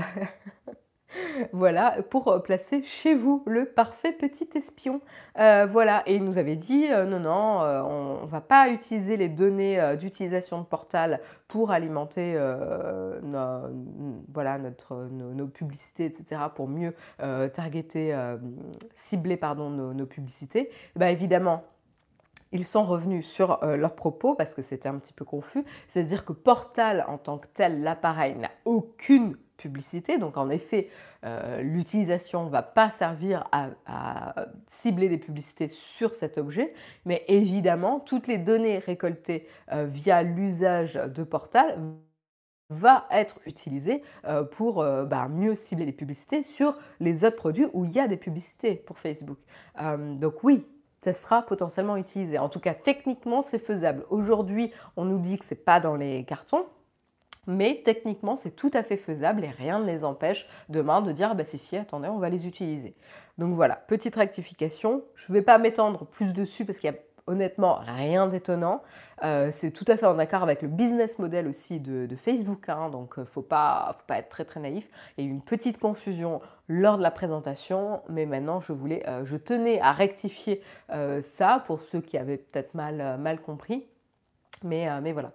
voilà, 1.53 1.97
pour 2.09 2.41
placer 2.43 2.83
chez 2.83 3.13
vous 3.13 3.43
le 3.45 3.65
parfait 3.65 4.11
petit 4.11 4.49
espion. 4.55 5.01
Euh, 5.39 5.67
voilà, 5.69 6.03
et 6.07 6.15
il 6.15 6.23
nous 6.23 6.37
avait 6.37 6.55
dit 6.55 6.87
euh, 6.91 7.05
non, 7.05 7.19
non, 7.19 7.61
on 7.61 8.21
ne 8.23 8.27
va 8.27 8.41
pas 8.41 8.69
utiliser 8.69 9.17
les 9.17 9.29
données 9.29 9.95
d'utilisation 9.97 10.59
de 10.59 10.65
Portal 10.65 11.19
pour 11.47 11.71
alimenter 11.71 12.37
nos, 13.23 13.69
nos, 15.33 15.47
publicités, 15.47 16.05
etc., 16.05 16.41
pour 16.53 16.67
mieux 16.67 16.93
targeter, 17.53 18.17
cibler 18.95 19.37
pardon, 19.37 19.69
nos, 19.69 20.05
publicités. 20.05 20.69
Bah, 20.95 21.11
évidemment, 21.11 21.63
ils 22.51 22.65
sont 22.65 22.83
revenus 22.83 23.27
sur 23.27 23.59
leurs 23.63 23.95
propos 23.95 24.35
parce 24.35 24.55
que 24.55 24.61
c'était 24.61 24.89
un 24.89 24.97
petit 24.97 25.13
peu 25.13 25.25
confus. 25.25 25.63
C'est-à-dire 25.87 26.25
que 26.25 26.33
Portal 26.33 27.05
en 27.07 27.17
tant 27.17 27.37
que 27.37 27.47
tel, 27.47 27.81
l'appareil 27.81 28.35
n'a 28.35 28.51
aucune 28.65 29.35
publicité. 29.59 30.17
Donc 30.17 30.37
en 30.37 30.49
effet, 30.49 30.89
euh, 31.25 31.61
l'utilisation 31.61 32.45
ne 32.45 32.49
va 32.49 32.63
pas 32.63 32.89
servir 32.89 33.47
à, 33.51 34.33
cibler 34.67 35.09
des 35.09 35.17
publicités 35.17 35.69
sur 35.69 36.15
cet 36.15 36.37
objet, 36.37 36.73
mais 37.05 37.23
évidemment, 37.27 37.99
toutes 37.99 38.27
les 38.27 38.37
données 38.37 38.79
récoltées 38.79 39.47
euh, 39.71 39.85
via 39.85 40.23
l'usage 40.23 40.95
de 40.95 41.23
Portal 41.23 41.77
va 42.71 43.07
être 43.11 43.39
utilisées 43.45 44.03
euh, 44.25 44.43
pour 44.43 44.83
bah, 44.83 45.27
mieux 45.27 45.55
cibler 45.55 45.85
les 45.85 45.91
publicités 45.91 46.43
sur 46.43 46.77
les 46.99 47.25
autres 47.25 47.35
produits 47.35 47.65
où 47.73 47.83
il 47.85 47.91
y 47.91 47.99
a 47.99 48.07
des 48.07 48.17
publicités 48.17 48.75
pour 48.75 48.97
Facebook. 48.99 49.39
donc 50.19 50.43
oui, 50.43 50.65
sera 51.13 51.41
potentiellement 51.41 51.97
utilisé. 51.97 52.37
En 52.39 52.49
tout 52.49 52.59
cas, 52.59 52.73
techniquement, 52.73 53.41
c'est 53.41 53.59
faisable. 53.59 54.05
Aujourd'hui, 54.09 54.71
on 54.97 55.05
nous 55.05 55.19
dit 55.19 55.37
que 55.37 55.45
ce 55.45 55.53
n'est 55.53 55.59
pas 55.59 55.79
dans 55.79 55.95
les 55.95 56.23
cartons, 56.25 56.65
mais 57.47 57.81
techniquement, 57.83 58.35
c'est 58.35 58.55
tout 58.55 58.71
à 58.73 58.83
fait 58.83 58.97
faisable 58.97 59.43
et 59.43 59.49
rien 59.49 59.79
ne 59.79 59.85
les 59.85 60.03
empêche 60.03 60.47
demain 60.69 61.01
de 61.01 61.11
dire, 61.11 61.35
bah 61.35 61.45
si, 61.45 61.57
si, 61.57 61.77
attendez, 61.77 62.07
on 62.07 62.19
va 62.19 62.29
les 62.29 62.47
utiliser. 62.47 62.95
Donc 63.39 63.53
voilà, 63.53 63.75
petite 63.75 64.17
rectification. 64.17 65.03
Je 65.15 65.31
ne 65.31 65.37
vais 65.37 65.41
pas 65.41 65.57
m'étendre 65.57 66.05
plus 66.05 66.33
dessus 66.33 66.65
parce 66.65 66.79
qu'il 66.79 66.91
y 66.91 66.93
a 66.93 66.97
honnêtement 67.29 67.75
rien 67.75 68.27
d'étonnant. 68.27 68.81
Euh, 69.23 69.49
c'est 69.51 69.71
tout 69.71 69.85
à 69.87 69.97
fait 69.97 70.05
en 70.05 70.17
accord 70.17 70.43
avec 70.43 70.61
le 70.61 70.67
business 70.67 71.19
model 71.19 71.47
aussi 71.47 71.79
de, 71.79 72.07
Facebook, 72.15 72.69
hein, 72.69 72.89
donc 72.89 73.13
il 73.17 73.21
euh, 73.21 73.25
faut 73.25 73.41
pas, 73.41 73.93
faut 73.97 74.05
pas 74.07 74.17
être 74.17 74.29
très 74.29 74.45
très 74.45 74.59
naïf. 74.59 74.89
Il 75.17 75.23
y 75.23 75.27
a 75.27 75.29
eu 75.29 75.31
une 75.31 75.41
petite 75.41 75.77
confusion 75.77 76.41
lors 76.67 76.97
de 76.97 77.03
la 77.03 77.11
présentation, 77.11 78.01
mais 78.09 78.25
maintenant 78.25 78.59
je 78.59 78.73
voulais, 78.73 79.03
euh, 79.07 79.25
je 79.25 79.37
tenais 79.37 79.79
à 79.81 79.91
rectifier 79.91 80.61
ça 81.21 81.63
pour 81.65 81.81
ceux 81.81 82.01
qui 82.01 82.17
avaient 82.17 82.37
peut-être 82.37 82.73
mal, 82.73 83.39
compris. 83.45 83.85
Mais, 84.63 84.87
mais 85.01 85.13
voilà. 85.13 85.31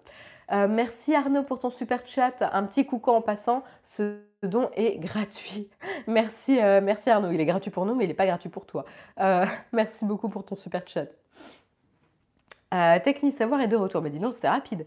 Merci 0.68 1.14
Arnaud 1.14 1.42
pour 1.42 1.59
ton 1.59 1.70
super 1.70 2.07
chat. 2.07 2.42
Un 2.53 2.64
petit 2.64 2.84
coucou 2.86 3.11
en 3.11 3.22
passant. 3.22 3.62
Ce 3.82 4.18
don 4.42 4.68
est 4.74 4.99
gratuit. 4.99 5.70
Merci, 6.07 6.59
merci 6.82 7.11
Arnaud. 7.11 7.30
Il 7.30 7.40
est 7.40 7.47
gratuit 7.47 7.70
pour 7.70 7.86
nous, 7.86 7.95
mais 7.95 8.05
il 8.05 8.09
n'est 8.09 8.14
pas 8.14 8.26
gratuit 8.26 8.51
pour 8.51 8.66
toi. 8.66 8.84
Merci 9.72 10.05
beaucoup 10.05 10.28
pour 10.28 10.45
ton 10.45 10.55
super 10.55 10.86
chat. 10.86 11.07
Technique 13.03 13.35
Savoir 13.35 13.61
est 13.61 13.68
de 13.68 13.77
retour. 13.77 14.03
Mais 14.03 14.11
dis 14.11 14.20
non, 14.20 14.33
c'était 14.33 14.49
rapide. 14.49 14.87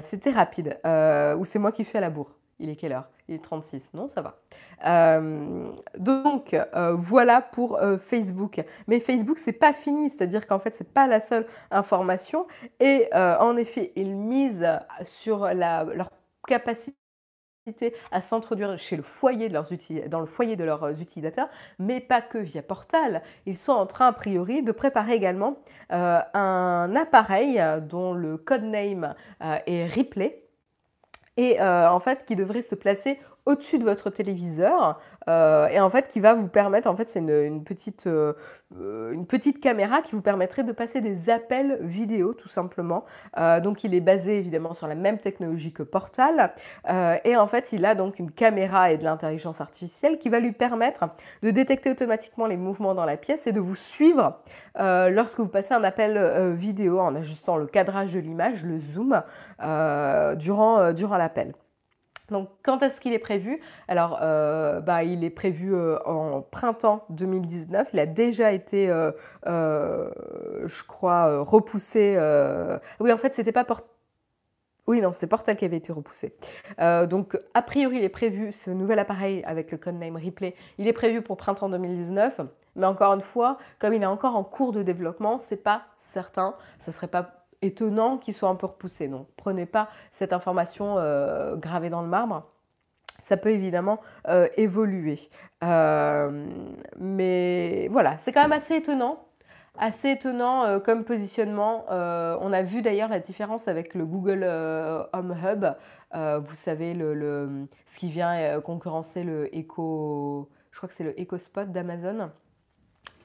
c'était 0.00 0.30
rapide. 0.30 0.78
ou 0.84 1.44
c'est 1.44 1.58
moi 1.58 1.72
qui 1.72 1.84
suis 1.84 1.98
à 1.98 2.00
la 2.00 2.10
bourre. 2.10 2.38
Il 2.60 2.70
est 2.70 2.76
quelle 2.76 2.92
heure? 2.92 3.08
Il 3.28 3.36
est 3.36 3.44
36. 3.44 3.94
Non, 3.94 4.08
ça 4.08 4.20
va. 4.20 4.40
Euh, 4.86 5.70
donc 5.96 6.54
euh, 6.54 6.94
voilà 6.94 7.40
pour 7.40 7.76
euh, 7.76 7.98
Facebook. 7.98 8.60
Mais 8.88 9.00
Facebook, 9.00 9.38
c'est 9.38 9.52
pas 9.52 9.72
fini, 9.72 10.10
c'est-à-dire 10.10 10.46
qu'en 10.46 10.58
fait, 10.58 10.74
c'est 10.74 10.92
pas 10.92 11.06
la 11.06 11.20
seule 11.20 11.46
information. 11.70 12.46
Et 12.80 13.08
en 13.14 13.56
effet, 13.56 13.92
ils 13.96 14.16
misent 14.16 14.68
sur 15.04 15.46
leur 15.54 16.10
capacité 16.46 16.96
à 18.10 18.20
s'introduire 18.20 18.78
chez 18.78 18.96
le 18.96 19.02
foyer 19.02 19.48
de 19.48 19.54
leurs 19.54 19.68
dans 20.08 20.20
le 20.20 20.26
foyer 20.26 20.56
de 20.56 20.64
leurs 20.64 21.00
utilisateurs, 21.00 21.48
mais 21.78 22.00
pas 22.00 22.20
que 22.20 22.38
via 22.38 22.62
Portal. 22.62 23.22
Ils 23.46 23.56
sont 23.56 23.72
en 23.72 23.86
train, 23.86 24.08
a 24.08 24.12
priori, 24.12 24.62
de 24.62 24.72
préparer 24.72 25.14
également 25.14 25.56
un 25.90 26.92
appareil 26.96 27.62
dont 27.88 28.12
le 28.12 28.36
codename 28.36 29.14
est 29.40 29.86
Ripley 29.86 30.44
et 31.36 31.60
en 31.60 32.00
fait 32.00 32.24
qui 32.26 32.36
devrait 32.36 32.62
se 32.62 32.74
placer 32.74 33.18
au-dessus 33.48 33.78
de 33.78 33.84
votre 33.84 34.10
téléviseur 34.10 35.00
euh, 35.26 35.68
et 35.68 35.80
en 35.80 35.88
fait 35.88 36.06
qui 36.06 36.20
va 36.20 36.34
vous 36.34 36.48
permettre, 36.48 36.88
en 36.88 36.94
fait 36.94 37.08
c'est 37.08 37.20
une, 37.20 37.64
petite, 37.64 38.06
euh, 38.06 38.34
une 39.10 39.26
petite 39.26 39.60
caméra 39.60 40.02
qui 40.02 40.12
vous 40.12 40.20
permettrait 40.20 40.64
de 40.64 40.72
passer 40.72 41.00
des 41.00 41.30
appels 41.30 41.78
vidéo 41.80 42.34
tout 42.34 42.48
simplement. 42.48 43.06
Euh, 43.38 43.60
donc 43.60 43.84
il 43.84 43.94
est 43.94 44.02
basé 44.02 44.36
évidemment 44.36 44.74
sur 44.74 44.86
la 44.86 44.94
même 44.94 45.16
technologie 45.16 45.72
que 45.72 45.82
Portal 45.82 46.52
et 47.24 47.36
en 47.36 47.46
fait 47.46 47.72
il 47.72 47.86
a 47.86 47.94
donc 47.94 48.18
une 48.18 48.30
caméra 48.30 48.92
et 48.92 48.98
de 48.98 49.04
l'intelligence 49.04 49.62
artificielle 49.62 50.18
qui 50.18 50.28
va 50.28 50.40
lui 50.40 50.52
permettre 50.52 51.08
de 51.42 51.50
détecter 51.50 51.90
automatiquement 51.90 52.46
les 52.46 52.58
mouvements 52.58 52.94
dans 52.94 53.06
la 53.06 53.16
pièce 53.16 53.46
et 53.46 53.52
de 53.52 53.60
vous 53.60 53.76
suivre 53.76 54.38
lorsque 54.78 55.40
vous 55.40 55.48
passez 55.48 55.72
un 55.72 55.84
appel 55.84 56.54
vidéo 56.54 57.00
en 57.00 57.14
ajustant 57.14 57.56
le 57.56 57.66
cadrage 57.66 58.12
de 58.12 58.20
l'image, 58.20 58.64
le 58.64 58.78
zoom, 58.78 59.22
durant, 60.36 60.92
durant 60.92 61.16
l'appel. 61.16 61.54
Donc, 62.30 62.50
quand 62.62 62.82
est-ce 62.82 63.00
qu'il 63.00 63.12
est 63.12 63.18
prévu? 63.18 63.60
Alors, 63.88 64.18
euh, 64.22 64.80
bah, 64.80 65.02
il 65.02 65.24
est 65.24 65.30
prévu 65.30 65.74
euh, 65.74 65.98
en 66.04 66.42
printemps 66.42 67.04
2019. 67.10 67.88
Il 67.92 68.00
a 68.00 68.06
déjà 68.06 68.52
été, 68.52 68.90
euh, 68.90 70.10
je 70.66 70.82
crois, 70.84 71.40
repoussé. 71.40 72.16
Oui, 73.00 73.12
en 73.12 73.18
fait, 73.18 73.34
c'était 73.34 73.52
pas 73.52 73.64
Portal. 73.64 73.86
Oui, 74.86 75.02
non, 75.02 75.12
c'est 75.12 75.26
Portal 75.26 75.54
qui 75.56 75.66
avait 75.66 75.76
été 75.76 75.92
repoussé. 75.92 76.34
donc, 76.78 77.38
a 77.54 77.62
priori, 77.62 77.96
il 77.98 78.04
est 78.04 78.08
prévu, 78.08 78.52
ce 78.52 78.70
nouvel 78.70 78.98
appareil 78.98 79.42
avec 79.44 79.70
le 79.70 79.76
codename 79.76 80.16
Replay, 80.16 80.54
il 80.78 80.86
est 80.86 80.94
prévu 80.94 81.20
pour 81.20 81.36
printemps 81.36 81.68
2019. 81.68 82.40
Mais 82.76 82.86
encore 82.86 83.12
une 83.12 83.20
fois, 83.20 83.58
comme 83.80 83.92
il 83.92 84.02
est 84.02 84.06
encore 84.06 84.36
en 84.36 84.44
cours 84.44 84.72
de 84.72 84.82
développement, 84.82 85.40
c'est 85.40 85.62
pas 85.62 85.82
certain. 85.96 86.54
Ça 86.78 86.92
serait 86.92 87.08
pas 87.08 87.37
étonnant 87.62 88.18
qu'il 88.18 88.34
soit 88.34 88.48
un 88.48 88.54
peu 88.54 88.66
repoussé. 88.66 89.08
Donc 89.08 89.28
prenez 89.36 89.66
pas 89.66 89.88
cette 90.12 90.32
information 90.32 90.96
euh, 90.98 91.56
gravée 91.56 91.90
dans 91.90 92.02
le 92.02 92.08
marbre. 92.08 92.50
Ça 93.20 93.36
peut 93.36 93.50
évidemment 93.50 94.00
euh, 94.28 94.48
évoluer. 94.56 95.18
Euh, 95.64 96.46
mais 96.98 97.88
voilà, 97.90 98.16
c'est 98.18 98.32
quand 98.32 98.42
même 98.42 98.52
assez 98.52 98.76
étonnant. 98.76 99.24
Assez 99.80 100.10
étonnant 100.10 100.80
comme 100.80 101.04
positionnement. 101.04 101.84
on 101.88 102.52
a 102.52 102.62
vu 102.62 102.82
d'ailleurs 102.82 103.08
la 103.08 103.20
différence 103.20 103.68
avec 103.68 103.94
le 103.94 104.06
Google 104.06 104.42
Home 105.12 105.36
Hub. 105.40 105.66
vous 106.40 106.54
savez, 106.54 106.94
le, 106.94 107.68
ce 107.86 107.98
qui 108.00 108.10
vient 108.10 108.60
concurrencer 108.60 109.22
le 109.22 109.54
Echo, 109.56 110.50
je 110.72 110.78
crois 110.78 110.88
que 110.88 110.96
c'est 110.96 111.04
le 111.04 111.20
Echo 111.20 111.38
Spot 111.38 111.70
d'Amazon. 111.70 112.30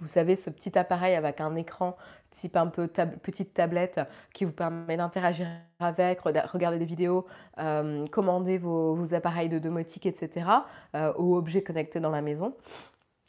Vous 0.03 0.09
savez, 0.09 0.35
ce 0.35 0.49
petit 0.49 0.77
appareil 0.77 1.15
avec 1.15 1.39
un 1.39 1.55
écran 1.55 1.95
type 2.29 2.57
un 2.57 2.67
peu 2.67 2.87
petite 2.89 3.53
tablette 3.53 4.01
qui 4.33 4.43
vous 4.43 4.51
permet 4.51 4.97
d'interagir 4.97 5.47
avec, 5.79 6.19
regarder 6.19 6.77
des 6.77 6.83
vidéos, 6.83 7.25
euh, 7.57 8.05
commander 8.07 8.57
vos, 8.57 9.13
appareils 9.13 9.47
de 9.47 9.59
domotique, 9.59 10.05
etc. 10.05 10.45
Euh, 10.93 11.13
ou 11.17 11.37
objets 11.37 11.63
connectés 11.63 12.01
dans 12.01 12.09
la 12.09 12.21
maison. 12.21 12.53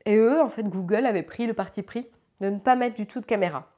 Et 0.05 0.17
eux, 0.17 0.43
en 0.43 0.49
fait, 0.49 0.65
Google 0.65 1.07
avait 1.07 1.23
pris 1.23 1.47
le 1.47 1.55
parti 1.55 1.85
pris 1.85 2.09
de 2.41 2.51
ne 2.51 2.59
pas 2.59 2.75
mettre 2.75 2.97
du 2.97 3.07
tout 3.07 3.21
de 3.21 3.27
caméra. 3.27 3.69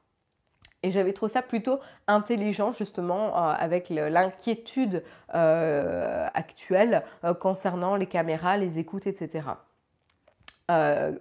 Et 0.81 0.89
j'avais 0.89 1.13
trouvé 1.13 1.31
ça 1.31 1.43
plutôt 1.43 1.79
intelligent 2.07 2.71
justement 2.71 3.27
euh, 3.27 3.53
avec 3.59 3.89
l'inquiétude 3.89 5.03
actuelle 5.29 7.03
concernant 7.39 7.95
les 7.95 8.07
caméras, 8.07 8.57
les 8.57 8.79
écoutes, 8.79 9.05
etc. 9.05 9.43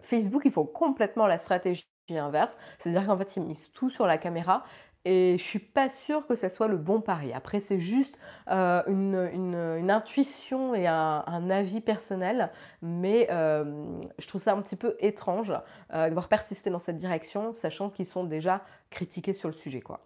Facebook, 0.02 0.42
ils 0.44 0.50
font 0.52 0.66
complètement 0.66 1.26
la 1.26 1.38
stratégie 1.38 1.86
inverse, 2.10 2.56
c'est-à-dire 2.78 3.06
qu'en 3.06 3.18
fait 3.18 3.36
ils 3.36 3.42
misent 3.42 3.70
tout 3.72 3.90
sur 3.90 4.06
la 4.06 4.18
caméra 4.18 4.64
et 5.06 5.38
je 5.38 5.42
suis 5.42 5.60
pas 5.60 5.88
sûre 5.88 6.26
que 6.26 6.34
ce 6.34 6.48
soit 6.48 6.66
le 6.66 6.76
bon 6.76 7.00
pari. 7.00 7.32
Après, 7.32 7.60
c'est 7.60 7.78
juste 7.78 8.18
euh, 8.50 8.82
une, 8.88 9.88
intuition 9.88 10.74
et 10.74 10.88
un, 10.88 11.48
avis 11.48 11.80
personnel, 11.80 12.50
mais 12.82 13.28
euh, 13.30 13.84
je 14.18 14.26
trouve 14.26 14.42
ça 14.42 14.52
un 14.52 14.60
petit 14.60 14.74
peu 14.74 14.96
étrange 14.98 15.52
euh, 15.94 16.08
de 16.08 16.12
voir 16.12 16.26
persister 16.28 16.70
dans 16.70 16.80
cette 16.80 16.96
direction, 16.96 17.54
sachant 17.54 17.88
qu'ils 17.88 18.06
sont 18.06 18.24
déjà 18.24 18.64
critiqués 18.90 19.32
sur 19.32 19.48
le 19.48 19.54
sujet. 19.54 19.80
Quoi. 19.80 20.00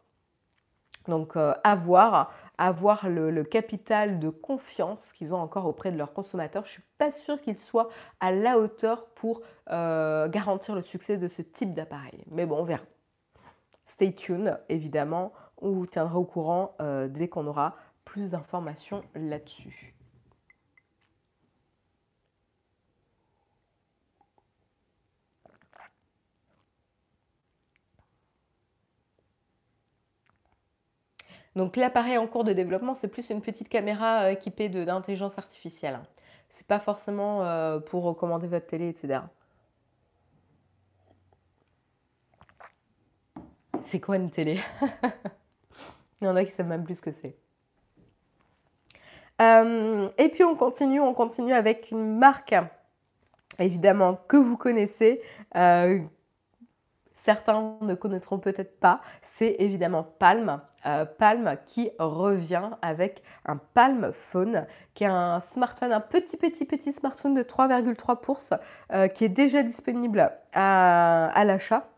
Donc, 1.08 1.34
avoir, 1.64 2.32
avoir 2.58 3.08
le, 3.08 3.42
capital 3.42 4.18
de 4.18 4.28
confiance 4.28 5.12
qu'ils 5.12 5.32
ont 5.32 5.38
encore 5.38 5.66
auprès 5.66 5.90
de 5.90 5.96
leurs 5.96 6.12
consommateurs, 6.12 6.64
je 6.64 6.68
ne 6.68 6.72
suis 6.72 6.82
pas 6.98 7.10
sûre 7.10 7.40
qu'ils 7.40 7.58
soient 7.58 7.88
à 8.20 8.32
la 8.32 8.58
hauteur 8.58 9.06
pour 9.14 9.40
garantir 9.66 10.74
le 10.74 10.82
succès 10.82 11.16
de 11.16 11.26
ce 11.26 11.42
type 11.42 11.72
d'appareil. 11.74 12.24
Mais 12.30 12.44
bon, 12.46 12.58
on 12.58 12.64
verra. 12.64 12.84
Stay 13.86 14.12
tuned, 14.12 14.56
évidemment, 14.68 15.32
on 15.60 15.72
vous 15.72 15.86
tiendra 15.86 16.18
au 16.18 16.24
courant 16.24 16.76
euh, 16.80 17.08
dès 17.08 17.28
qu'on 17.28 17.46
aura 17.48 17.74
plus 18.04 18.30
d'informations 18.30 19.00
là-dessus. 19.14 19.94
Donc 31.56 31.76
l'appareil 31.76 32.16
en 32.16 32.26
cours 32.26 32.44
de 32.44 32.52
développement, 32.52 32.94
c'est 32.94 33.08
plus 33.08 33.30
une 33.30 33.42
petite 33.42 33.68
caméra 33.68 34.24
euh, 34.24 34.30
équipée 34.30 34.68
d'intelligence 34.68 35.36
artificielle. 35.38 36.00
C'est 36.48 36.66
pas 36.66 36.80
forcément 36.80 37.44
euh, 37.44 37.80
pour 37.80 38.04
recommander 38.04 38.46
votre 38.46 38.66
télé, 38.66 38.88
etc. 38.88 39.20
C'est 43.82 44.00
quoi 44.00 44.16
une 44.16 44.30
télé? 44.30 44.60
Il 46.20 46.26
y 46.26 46.28
en 46.28 46.36
a 46.36 46.44
qui 46.44 46.50
savent 46.50 46.66
même 46.66 46.84
plus 46.84 46.96
ce 46.96 47.02
que 47.02 47.12
c'est. 47.12 47.36
Euh, 49.40 50.08
et 50.18 50.28
puis 50.28 50.44
on 50.44 50.54
continue, 50.54 51.00
on 51.00 51.14
continue 51.14 51.54
avec 51.54 51.90
une 51.90 52.18
marque, 52.18 52.54
évidemment, 53.58 54.20
que 54.28 54.36
vous 54.36 54.56
connaissez. 54.56 55.22
Certains 57.22 57.76
ne 57.82 57.94
connaîtront 57.94 58.38
peut-être 58.38 58.80
pas, 58.80 59.00
c'est 59.22 59.56
évidemment 59.58 60.02
Palm. 60.02 60.60
Euh, 60.86 61.04
Palm 61.04 61.56
qui 61.66 61.90
revient 61.98 62.70
avec 62.80 63.22
un 63.44 63.56
Palm 63.56 64.12
Phone, 64.14 64.66
qui 64.94 65.04
est 65.04 65.08
un 65.08 65.40
smartphone, 65.40 65.92
un 65.92 66.00
petit 66.00 66.38
petit 66.38 66.64
petit 66.64 66.92
smartphone 66.92 67.34
de 67.34 67.42
3,3 67.42 68.20
pouces, 68.20 68.54
euh, 68.92 69.08
qui 69.08 69.24
est 69.24 69.28
déjà 69.28 69.62
disponible 69.62 70.32
à 70.52 71.44
l'achat. 71.44 71.88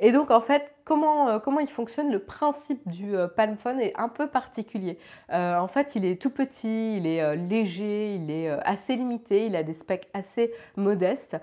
Et 0.00 0.12
donc, 0.12 0.30
en 0.30 0.40
fait, 0.40 0.75
comment, 0.86 1.28
euh, 1.28 1.38
comment 1.38 1.60
il 1.60 1.68
fonctionne 1.68 2.10
Le 2.10 2.20
principe 2.20 2.88
du 2.88 3.14
euh, 3.14 3.28
Palm 3.28 3.58
Phone 3.58 3.80
est 3.80 3.92
un 3.98 4.08
peu 4.08 4.28
particulier. 4.28 4.98
Euh, 5.32 5.58
en 5.58 5.66
fait, 5.66 5.96
il 5.96 6.06
est 6.06 6.20
tout 6.22 6.30
petit, 6.30 6.96
il 6.96 7.06
est 7.06 7.36
léger, 7.36 8.14
il 8.14 8.30
est 8.30 8.48
assez 8.48 8.96
limité, 8.96 9.46
il 9.46 9.56
a 9.56 9.62
des 9.62 9.74
specs 9.74 10.08
assez 10.14 10.52
modestes. 10.76 11.36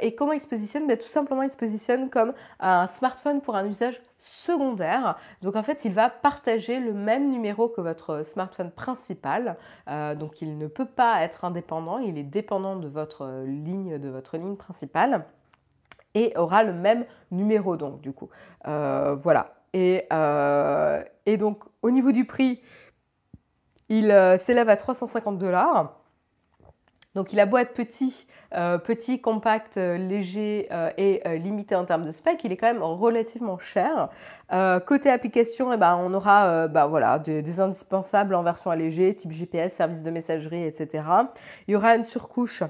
et 0.00 0.14
comment 0.14 0.32
il 0.32 0.40
se 0.40 0.46
positionne? 0.46 0.86
Ben, 0.86 0.96
Tout 0.96 1.08
simplement, 1.08 1.42
il 1.42 1.50
se 1.50 1.56
positionne 1.56 2.10
comme 2.10 2.34
un 2.60 2.86
smartphone 2.86 3.40
pour 3.40 3.56
un 3.56 3.66
usage 3.66 4.00
secondaire. 4.20 5.16
Donc 5.40 5.56
en 5.56 5.62
fait, 5.62 5.84
il 5.84 5.94
va 5.94 6.10
partager 6.10 6.78
le 6.78 6.92
même 6.92 7.30
numéro 7.30 7.68
que 7.68 7.80
votre 7.80 8.22
smartphone 8.22 8.70
principal. 8.70 9.56
donc 10.18 10.42
il 10.42 10.58
ne 10.58 10.66
peut 10.66 10.86
pas 10.86 11.22
être 11.22 11.44
indépendant, 11.44 11.98
il 11.98 12.18
est 12.18 12.22
dépendant 12.22 12.76
de 12.76 12.88
votre 12.88 13.42
ligne, 13.46 13.98
de 13.98 14.08
votre 14.10 14.36
ligne 14.36 14.56
principale 14.56 15.24
et 16.16 16.32
aura 16.36 16.64
le 16.64 16.72
même 16.72 17.04
numéro 17.30 17.76
donc 17.76 18.00
du 18.00 18.12
coup. 18.12 18.30
Euh, 18.66 19.14
voilà. 19.14 19.54
Et, 19.72 20.06
euh, 20.12 21.02
et, 21.26 21.36
donc 21.36 21.62
au 21.82 21.90
niveau 21.90 22.10
du 22.10 22.24
prix, 22.24 22.62
il 23.88 24.10
euh, 24.10 24.38
s'élève 24.38 24.68
à 24.68 24.76
350 24.76 25.38
dollars. 25.38 26.00
Donc 27.14 27.32
il 27.32 27.40
a 27.40 27.46
beau 27.46 27.56
être 27.56 27.72
petit, 27.72 28.26
petit, 28.50 29.22
compact, 29.22 29.76
léger 29.76 30.68
et 30.98 31.22
limité 31.38 31.74
en 31.74 31.86
termes 31.86 32.04
de 32.04 32.10
spec, 32.10 32.40
il 32.44 32.52
est 32.52 32.58
quand 32.58 32.66
même 32.66 32.82
relativement 32.82 33.58
cher. 33.58 34.10
côté 34.84 35.08
application, 35.08 35.72
eh 35.72 35.78
ben, 35.78 35.96
on 35.96 36.12
aura 36.12 36.68
bah, 36.68 36.86
voilà, 36.86 37.18
des, 37.18 37.40
des, 37.40 37.58
indispensables 37.58 38.34
en 38.34 38.42
version 38.42 38.70
allégée, 38.70 39.16
type 39.16 39.32
GPS, 39.32 39.72
service 39.72 40.02
de 40.02 40.10
messagerie, 40.10 40.64
etc. 40.64 41.04
Il 41.66 41.72
y 41.72 41.74
aura 41.74 41.96
une 41.96 42.04
surcouche 42.04 42.62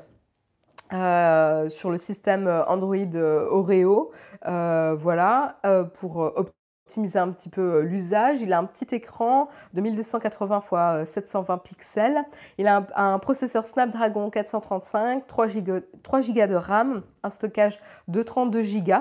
euh, 0.92 1.68
sur 1.68 1.90
le 1.90 1.98
système 1.98 2.46
Android 2.68 2.96
euh, 3.16 3.48
Oreo, 3.50 4.12
euh, 4.46 4.94
voilà, 4.98 5.58
pour 5.94 6.18
optimiser 6.18 7.18
un 7.18 7.30
petit 7.30 7.48
peu 7.48 7.80
l'usage. 7.80 8.40
Il 8.40 8.52
a 8.52 8.58
un 8.58 8.64
petit 8.64 8.94
écran 8.94 9.48
de 9.74 9.80
1280 9.80 11.00
x 11.02 11.10
720 11.10 11.58
pixels. 11.58 12.24
Il 12.58 12.68
a 12.68 12.86
un, 12.94 13.18
processeur 13.18 13.66
Snapdragon 13.66 14.30
435, 14.30 15.26
3 15.26 15.46
Go, 15.48 15.80
3 16.02 16.20
Go 16.20 16.46
de 16.46 16.54
RAM, 16.54 17.02
un 17.22 17.30
stockage 17.30 17.80
de 18.08 18.22
32 18.22 18.62
Go. 18.62 18.92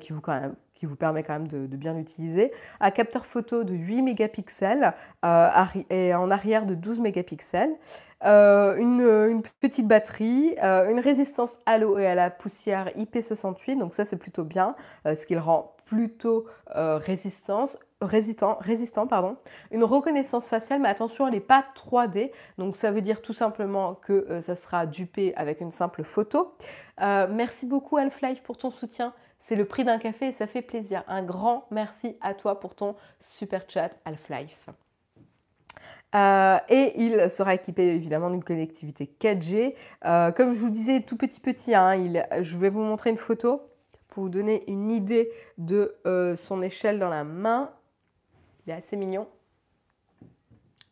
qui 0.00 0.12
vous, 0.12 0.20
quand 0.20 0.38
même, 0.38 0.54
vous 0.84 0.96
permet 0.96 1.22
quand 1.22 1.34
même 1.34 1.48
de, 1.48 1.76
bien 1.76 1.94
l'utiliser. 1.94 2.52
Un 2.80 2.90
capteur 2.90 3.26
photo 3.26 3.64
de 3.64 3.74
8 3.74 4.02
mégapixels 4.02 4.94
et 5.90 6.14
en 6.14 6.30
arrière 6.30 6.66
de 6.66 6.74
12 6.74 7.00
mégapixels. 7.00 7.76
Euh, 8.24 8.76
une, 8.76 9.42
petite 9.60 9.86
batterie, 9.86 10.54
euh, 10.62 10.90
une 10.90 11.00
résistance 11.00 11.58
à 11.66 11.76
l'eau 11.76 11.98
et 11.98 12.06
à 12.06 12.14
la 12.14 12.30
poussière 12.30 12.88
IP68, 12.96 13.78
donc 13.78 13.92
ça 13.92 14.06
c'est 14.06 14.16
plutôt 14.16 14.44
bien, 14.44 14.74
euh, 15.06 15.14
ce 15.14 15.26
qui 15.26 15.34
le 15.34 15.40
rend 15.40 15.76
plutôt 15.84 16.46
résistance, 16.74 17.76
résistant, 18.00 18.56
résistant 18.58 19.06
pardon. 19.06 19.36
une 19.70 19.84
reconnaissance 19.84 20.48
faciale, 20.48 20.80
mais 20.80 20.88
attention, 20.88 21.26
elle 21.26 21.34
n'est 21.34 21.40
pas 21.40 21.62
3D, 21.76 22.30
donc 22.56 22.76
ça 22.76 22.90
veut 22.90 23.02
dire 23.02 23.20
tout 23.20 23.34
simplement 23.34 23.94
que 23.94 24.40
ça 24.40 24.54
sera 24.54 24.86
dupé 24.86 25.34
avec 25.36 25.60
une 25.60 25.70
simple 25.70 26.02
photo. 26.04 26.54
merci 26.98 27.66
beaucoup 27.66 27.98
Half-Life 27.98 28.42
pour 28.42 28.56
ton 28.56 28.70
soutien. 28.70 29.12
C'est 29.46 29.56
le 29.56 29.66
prix 29.66 29.84
d'un 29.84 29.98
café 29.98 30.28
et 30.28 30.32
ça 30.32 30.46
fait 30.46 30.62
plaisir. 30.62 31.04
Un 31.06 31.22
grand 31.22 31.66
merci 31.70 32.16
à 32.22 32.32
toi 32.32 32.60
pour 32.60 32.74
ton 32.74 32.96
super 33.20 33.68
chat 33.68 33.90
Half-Life. 34.06 34.70
Euh, 36.14 36.56
et 36.70 36.94
il 36.96 37.28
sera 37.28 37.54
équipé 37.54 37.88
évidemment 37.88 38.30
d'une 38.30 38.42
connectivité 38.42 39.04
4G. 39.20 39.74
Euh, 40.06 40.32
comme 40.32 40.52
je 40.52 40.60
vous 40.60 40.70
disais, 40.70 41.02
tout 41.02 41.18
petit 41.18 41.40
petit, 41.40 41.74
hein, 41.74 41.94
je 42.40 42.56
vais 42.56 42.70
vous 42.70 42.80
montrer 42.80 43.10
une 43.10 43.18
photo 43.18 43.60
pour 44.08 44.22
vous 44.22 44.28
donner 44.30 44.64
une 44.66 44.88
idée 44.88 45.30
de 45.58 45.94
euh, 46.06 46.36
son 46.36 46.62
échelle 46.62 46.98
dans 46.98 47.10
la 47.10 47.24
main. 47.24 47.70
Il 48.66 48.70
est 48.70 48.76
assez 48.76 48.96
mignon. 48.96 49.28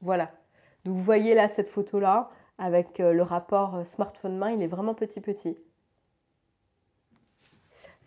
Voilà. 0.03 0.31
Donc 0.85 0.95
vous 0.95 1.03
voyez 1.03 1.35
là 1.35 1.49
cette 1.49 1.71
photo-là 1.71 2.29
avec 2.59 2.99
le 2.99 3.23
rapport 3.23 3.87
smartphone 3.87 4.37
main, 4.37 4.51
il 4.51 4.61
est 4.61 4.67
vraiment 4.67 4.93
petit 4.93 5.23
petit. 5.23 5.57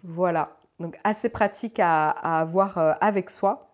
Voilà. 0.06 0.58
Donc 0.80 0.98
assez 1.04 1.30
pratique 1.30 1.80
à, 1.80 2.10
avoir 2.10 2.98
avec 3.02 3.30
soi. 3.30 3.70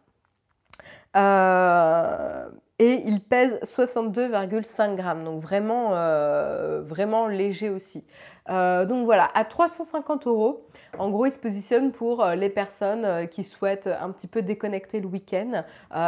Euh, 1.15 2.49
et 2.81 3.03
il 3.05 3.21
pèse 3.21 3.59
62,5 3.61 4.95
grammes, 4.95 5.23
donc 5.23 5.39
vraiment, 5.39 5.89
euh, 5.91 6.81
léger 7.29 7.69
aussi. 7.69 8.03
Euh, 8.49 8.85
donc 8.85 9.05
voilà, 9.05 9.29
à 9.35 9.45
350 9.45 10.25
euros, 10.25 10.65
en 10.97 11.11
gros, 11.11 11.27
il 11.27 11.31
se 11.31 11.37
positionne 11.37 11.91
pour 11.91 12.23
euh, 12.23 12.33
les 12.33 12.49
personnes 12.49 13.27
qui 13.27 13.43
souhaitent 13.43 13.85
un 13.85 14.09
petit 14.09 14.25
peu 14.25 14.41
déconnecter 14.41 14.99
le 14.99 15.05
week-end 15.05 15.63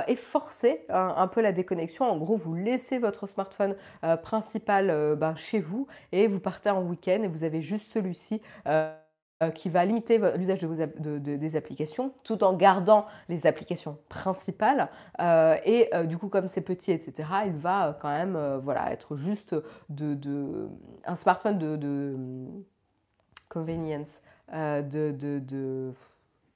et 0.08 0.16
forcer 0.16 0.88
un 0.90 1.28
peu 1.28 1.42
la 1.42 1.52
déconnexion. 1.52 2.06
En 2.06 2.18
gros, 2.18 2.36
vous 2.36 2.56
laissez 2.56 2.98
votre 2.98 3.28
smartphone 3.28 3.76
principal 4.24 5.16
ben, 5.16 5.36
chez 5.36 5.60
vous 5.60 5.86
et 6.12 6.26
vous 6.26 6.40
partez 6.40 6.72
en 6.72 6.82
week-end 6.82 7.22
et 7.22 7.28
vous 7.28 7.44
avez 7.44 7.62
juste 7.62 7.92
celui-ci 7.92 8.42
euh, 8.66 8.92
qui 9.52 9.70
va 9.70 9.86
limiter 9.86 10.20
l'usage 10.38 10.60
de 10.60 11.18
des 11.18 11.56
applications 11.56 12.14
tout 12.24 12.44
en 12.44 12.54
gardant 12.54 13.06
les 13.30 13.48
applications 13.48 13.98
principales. 14.10 14.90
Euh, 15.20 15.58
et 15.66 15.90
euh, 15.94 16.04
du 16.04 16.18
coup, 16.18 16.30
comme 16.30 16.48
c'est 16.48 16.62
petit, 16.62 16.92
etc., 16.92 17.30
il 17.46 17.54
va 17.54 17.98
quand 18.02 18.10
même 18.10 18.60
voilà, 18.62 18.92
être 18.92 19.16
juste 19.16 19.56
de, 19.90 20.70
un 21.06 21.16
smartphone 21.16 21.58
de, 21.58 22.48
convenience, 23.50 24.22
de, 24.52 25.94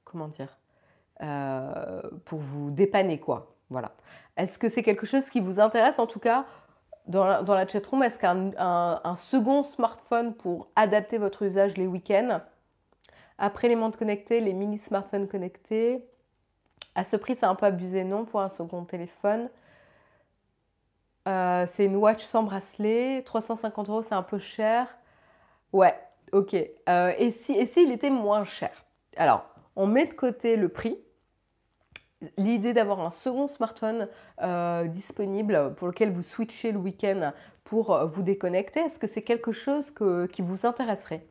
comment 0.03 0.27
dire, 0.27 0.57
pour 2.25 2.39
vous 2.39 2.71
dépanner 2.71 3.19
quoi. 3.19 3.55
Voilà. 3.69 3.91
Est-ce 4.38 4.57
que 4.57 4.69
c'est 4.69 4.83
quelque 4.83 5.05
chose 5.05 5.29
qui 5.29 5.41
vous 5.41 5.59
intéresse 5.59 5.99
en 5.99 6.07
tout 6.07 6.19
cas 6.19 6.45
dans 7.07 7.25
la, 7.25 7.41
dans 7.41 7.53
la 7.53 7.67
chatroom? 7.67 8.03
Est-ce 8.03 8.17
qu'un 8.17 8.51
un 8.57 9.15
second 9.15 9.63
smartphone 9.63 10.33
pour 10.33 10.69
adapter 10.75 11.17
votre 11.17 11.43
usage 11.43 11.75
les 11.75 11.88
week-ends? 11.88 12.41
Après 13.38 13.67
les 13.67 13.75
montres 13.75 13.97
connectées, 13.97 14.41
les 14.41 14.53
mini 14.53 14.77
smartphones 14.77 15.27
connectés. 15.27 16.03
À 16.95 17.03
ce 17.03 17.15
prix, 17.15 17.35
c'est 17.35 17.45
un 17.45 17.55
peu 17.55 17.65
abusé, 17.65 18.03
non, 18.03 18.25
pour 18.25 18.41
un 18.41 18.49
second 18.49 18.83
téléphone. 18.83 19.49
Euh, 21.27 21.65
c'est 21.67 21.85
une 21.85 21.97
watch 21.97 22.23
sans 22.23 22.43
bracelet. 22.43 23.21
350 23.23 23.89
euros, 23.89 24.01
c'est 24.01 24.15
un 24.15 24.23
peu 24.23 24.38
cher. 24.38 24.97
Ouais, 25.73 25.95
ok. 26.31 26.55
Euh, 26.89 27.13
et 27.17 27.29
si, 27.29 27.67
s'il 27.67 27.91
était 27.91 28.09
moins 28.09 28.45
cher? 28.45 28.85
Alors, 29.17 29.45
on 29.75 29.88
met 29.88 30.05
de 30.05 30.13
côté 30.13 30.55
le 30.55 30.69
prix. 30.69 30.97
L'idée 32.38 32.73
d'avoir 32.73 32.99
un 33.01 33.11
second 33.11 33.47
smartphone 33.47 34.07
euh, 34.41 34.85
disponible 34.85 35.75
pour 35.75 35.88
lequel 35.88 36.11
vous 36.11 36.23
switchez 36.23 36.71
le 36.71 36.79
week-end 36.79 37.31
pour 37.63 38.07
vous 38.07 38.23
déconnecter, 38.23 38.79
est-ce 38.79 38.97
que 38.97 39.05
c'est 39.05 39.21
quelque 39.21 39.51
chose 39.51 39.93
qui 40.31 40.41
vous 40.41 40.65
intéresserait? 40.65 41.27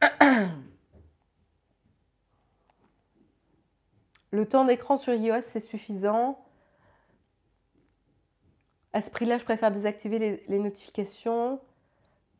Le 4.32 4.48
temps 4.48 4.64
d'écran 4.64 4.96
sur 4.96 5.12
iOS, 5.12 5.42
c'est 5.42 5.60
suffisant. 5.60 6.38
À 8.92 9.00
ce 9.00 9.10
prix-là, 9.10 9.38
je 9.38 9.44
préfère 9.44 9.72
désactiver 9.72 10.42
les, 10.46 10.58
notifications. 10.58 11.60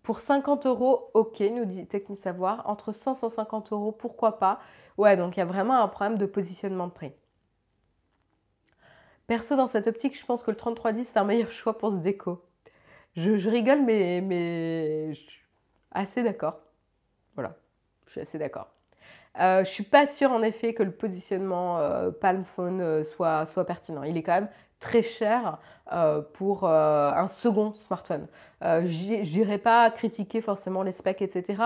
Pour 0.02 0.20
50 0.20 0.66
euros, 0.66 1.10
ok, 1.14 1.40
nous 1.40 1.64
dit 1.64 1.86
Savoir. 2.14 2.68
Entre 2.68 2.92
100 2.92 3.12
et 3.12 3.16
150 3.16 3.72
euros, 3.72 3.92
pourquoi 3.92 4.38
pas? 4.38 4.60
Ouais, 4.98 5.16
donc 5.16 5.36
il 5.36 5.40
y 5.40 5.42
a 5.42 5.46
vraiment 5.46 5.82
un 5.82 5.88
problème 5.88 6.18
de 6.18 6.26
positionnement 6.26 6.86
de 6.86 6.92
prix. 6.92 7.12
Perso, 9.26 9.56
dans 9.56 9.66
cette 9.66 9.86
optique, 9.86 10.18
je 10.18 10.24
pense 10.24 10.42
que 10.42 10.50
le 10.50 10.56
3310, 10.56 11.04
c'est 11.04 11.18
un 11.18 11.24
meilleur 11.24 11.50
choix 11.50 11.78
pour 11.78 11.92
ce 11.92 11.96
déco. 11.96 12.44
Je, 13.16 13.48
rigole, 13.48 13.82
mais, 13.82 14.20
mais 14.20 15.12
je 15.14 15.20
suis 15.20 15.42
assez 15.92 16.22
d'accord. 16.22 16.58
Je 18.10 18.14
suis 18.14 18.20
assez 18.22 18.38
d'accord. 18.38 18.66
Euh, 19.38 19.62
je 19.62 19.70
suis 19.70 19.84
pas 19.84 20.08
sûre 20.08 20.32
en 20.32 20.42
effet 20.42 20.74
que 20.74 20.82
le 20.82 20.90
positionnement 20.90 21.78
euh, 21.78 22.10
Palm 22.10 22.42
Phone 22.42 22.80
euh, 22.80 23.04
soit, 23.04 23.46
soit 23.46 23.64
pertinent. 23.64 24.02
Il 24.02 24.16
est 24.16 24.24
quand 24.24 24.34
même 24.34 24.48
très 24.80 25.02
cher 25.02 25.58
pour 26.32 26.66
un 26.66 27.28
second 27.28 27.74
smartphone. 27.74 28.28
Je 28.62 29.36
n'irai 29.36 29.58
pas 29.58 29.90
critiquer 29.90 30.40
forcément 30.40 30.82
les 30.82 30.92
specs, 30.92 31.20
etc. 31.20 31.62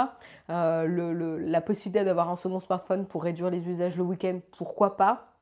la 0.49 1.61
possibilité 1.61 2.05
d'avoir 2.05 2.28
un 2.28 2.34
second 2.34 2.59
smartphone 2.59 3.07
pour 3.07 3.22
réduire 3.22 3.51
les 3.51 3.68
usages 3.68 3.97
le 3.97 4.03
week-end, 4.03 4.40
pourquoi 4.57 4.97
pas 4.97 5.34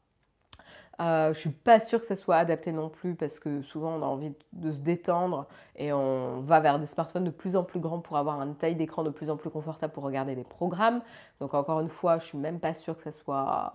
Je 1.02 1.32
je 1.34 1.38
suis 1.38 1.50
pas 1.50 1.80
sûre 1.80 2.00
que 2.00 2.06
ça 2.06 2.14
soit 2.16 2.36
adapté 2.36 2.70
non 2.72 2.88
plus 2.88 3.14
parce 3.16 3.40
que 3.40 3.60
souvent 3.62 3.94
on 3.96 4.02
a 4.02 4.06
envie 4.06 4.32
de 4.52 4.70
se 4.70 4.78
détendre 4.80 5.48
et 5.76 5.92
on 5.92 6.40
va 6.40 6.60
vers 6.60 6.78
des 6.78 6.86
smartphones 6.86 7.24
de 7.24 7.30
plus 7.30 7.56
en 7.56 7.64
plus 7.64 7.80
grands 7.80 8.00
pour 8.00 8.16
avoir 8.18 8.40
une 8.42 8.54
taille 8.56 8.76
d'écran 8.76 9.02
de 9.02 9.10
plus 9.10 9.28
en 9.30 9.36
plus 9.36 9.50
confortable 9.50 9.92
pour 9.92 10.04
regarder 10.04 10.34
des 10.36 10.44
programmes. 10.44 11.02
Donc 11.40 11.54
encore 11.54 11.80
une 11.80 11.88
fois, 11.88 12.18
je 12.18 12.26
suis 12.26 12.38
même 12.38 12.60
pas 12.60 12.74
sûre 12.74 12.96
que 12.96 13.02
ça 13.02 13.12
soit 13.12 13.72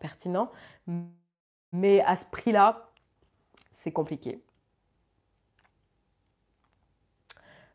pertinent. 0.00 0.50
Mais 1.72 2.00
à 2.02 2.16
ce 2.16 2.24
prix-là, 2.24 2.88
c'est 3.72 3.92
compliqué. 3.92 4.42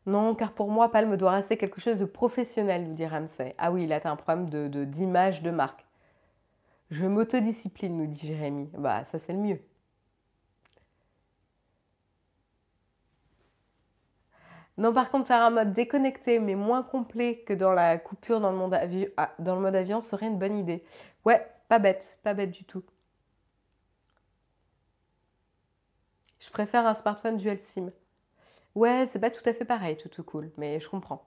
Non, 0.06 0.34
car 0.34 0.52
pour 0.52 0.70
moi, 0.70 0.90
Palme 0.90 1.16
doit 1.16 1.32
rester 1.32 1.56
quelque 1.56 1.80
chose 1.80 1.98
de 1.98 2.04
professionnel, 2.04 2.84
nous 2.88 2.94
dit 2.94 3.06
Ramsey. 3.06 3.54
Ah 3.58 3.70
oui, 3.72 3.86
tu 3.86 3.92
as 3.92 4.10
un 4.10 4.16
problème 4.16 4.48
d'image 4.86 5.42
de 5.42 5.50
marque. 5.50 5.85
Je 6.90 7.06
m'autodiscipline, 7.06 7.96
nous 7.96 8.06
dit 8.06 8.26
Jérémy. 8.26 8.68
Bah, 8.78 9.04
ça, 9.04 9.18
c'est 9.18 9.32
le 9.32 9.38
mieux. 9.40 9.60
Non, 14.78 14.92
par 14.92 15.10
contre, 15.10 15.26
faire 15.26 15.42
un 15.42 15.50
mode 15.50 15.72
déconnecté, 15.72 16.38
mais 16.38 16.54
moins 16.54 16.82
complet 16.82 17.38
que 17.46 17.54
dans 17.54 17.72
la 17.72 17.98
coupure 17.98 18.40
dans 18.40 18.50
le, 18.52 18.58
mode 18.58 18.74
avion, 18.74 19.08
ah, 19.16 19.32
dans 19.38 19.54
le 19.54 19.62
mode 19.62 19.74
avion 19.74 20.00
serait 20.00 20.26
une 20.26 20.38
bonne 20.38 20.58
idée. 20.58 20.84
Ouais, 21.24 21.46
pas 21.68 21.78
bête, 21.78 22.18
pas 22.22 22.34
bête 22.34 22.50
du 22.50 22.64
tout. 22.64 22.84
Je 26.38 26.50
préfère 26.50 26.86
un 26.86 26.94
smartphone 26.94 27.36
dual 27.38 27.58
SIM. 27.58 27.90
Ouais, 28.74 29.06
c'est 29.06 29.20
pas 29.20 29.30
tout 29.30 29.48
à 29.48 29.54
fait 29.54 29.64
pareil, 29.64 29.96
tout 29.96 30.08
tout 30.08 30.24
cool, 30.24 30.50
mais 30.58 30.80
je 30.80 30.88
comprends. 30.88 31.24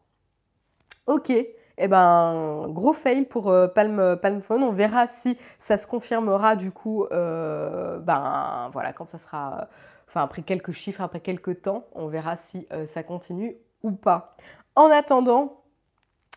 Ok, 1.08 1.32
eh 1.80 1.88
ben 1.88 2.68
gros 2.68 2.94
fail 2.94 3.26
pour 3.26 3.50
euh, 3.50 3.68
Palm, 3.68 4.42
Phone. 4.42 4.64
On 4.64 4.72
verra 4.72 5.08
si 5.08 5.38
ça 5.58 5.78
se 5.78 5.88
confirmera 5.88 6.56
du 6.56 6.72
coup, 6.72 7.06
euh, 7.06 8.00
ben 8.00 8.70
voilà, 8.74 8.94
quand 8.94 9.06
ça 9.06 9.18
sera, 9.18 9.68
enfin 10.08 10.22
après 10.22 10.42
quelques 10.42 10.74
chiffres, 10.74 11.02
après 11.02 11.22
quelques 11.22 11.62
temps, 11.62 11.86
on 11.94 12.08
verra 12.08 12.36
si 12.36 12.68
euh, 12.72 12.86
ça 12.86 13.02
continue 13.04 13.56
ou 13.82 13.92
pas. 13.92 14.36
En 14.76 14.92
attendant, 14.92 15.62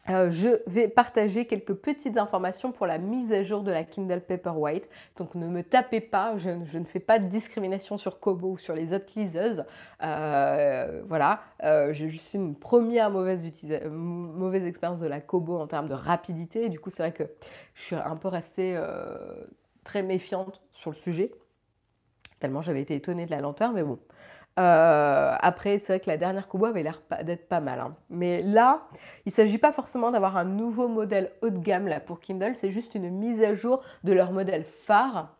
euh, 0.09 0.31
je 0.31 0.49
vais 0.67 0.89
partager 0.89 1.47
quelques 1.47 1.75
petites 1.75 2.19
informations 2.19 2.73
pour 2.73 2.87
la 2.87 2.99
mise 2.99 3.33
à 3.33 3.43
jour 3.43 3.63
de 3.63 3.71
la 3.71 3.85
Kindle 3.85 4.21
Paperwhite. 4.21 4.91
Donc 5.17 5.35
ne 5.35 5.47
me 5.47 5.63
tapez 5.63 6.01
pas, 6.01 6.37
je, 6.39 6.51
ne 6.51 6.85
fais 6.85 7.01
pas 7.01 7.19
de 7.21 7.27
discrimination 7.27 7.99
sur 7.99 8.19
Kobo 8.19 8.53
ou 8.53 8.59
sur 8.59 8.75
les 8.75 8.93
autres 8.95 9.13
liseuses. 9.15 9.65
Euh, 10.03 11.03
voilà, 11.07 11.43
euh, 11.63 11.93
j'ai 11.93 12.09
juste 12.09 12.35
une 12.35 12.57
première 12.57 13.11
mauvaise, 13.11 13.45
mauvaise 13.89 14.67
expérience 14.67 14.99
de 14.99 15.07
la 15.07 15.21
Kobo 15.21 15.59
en 15.59 15.69
termes 15.69 15.89
de 15.89 15.95
rapidité. 15.95 16.69
du 16.69 16.81
coup, 16.81 16.91
c'est 16.91 17.03
vrai 17.03 17.13
que 17.13 17.25
je 17.75 17.83
suis 17.83 17.97
un 17.97 18.17
peu 18.17 18.29
restée 18.29 18.81
très 19.85 20.03
méfiante 20.03 20.63
sur 20.73 20.91
le 20.91 20.97
sujet, 20.97 21.33
tellement 22.41 22.61
j'avais 22.61 22.83
été 22.83 22.95
étonnée 22.95 23.27
de 23.27 23.31
la 23.31 23.41
lenteur, 23.41 23.73
mais 23.73 23.83
bon. 23.83 23.99
Euh, 24.59 25.35
après, 25.41 25.79
c'est 25.79 25.95
vrai 25.95 26.01
que 26.01 26.11
la 26.11 26.17
dernière 26.17 26.49
Kobo 26.49 26.67
avait 26.67 26.83
l'air 26.83 27.01
d'être 27.25 27.49
pas 27.49 27.61
mal. 27.61 27.81
Hein. 27.81 27.95
Mais 28.11 28.43
là, 28.43 28.83
il 29.25 29.31
ne 29.31 29.33
s'agit 29.33 29.59
pas 29.59 29.73
forcément 29.73 30.11
d'avoir 30.11 30.37
un 30.37 30.45
nouveau 30.45 30.89
modèle 30.89 31.33
haut 31.43 31.51
de 31.51 31.59
gamme 31.59 31.89
là, 31.89 32.01
pour 32.01 32.21
Kindle, 32.21 32.55
c'est 32.55 32.71
juste 32.71 32.95
une 32.95 33.11
mise 33.11 33.43
à 33.43 33.55
jour 33.55 33.83
de 34.05 34.13
leur 34.13 34.33
modèle 34.33 34.65
phare. 34.65 35.37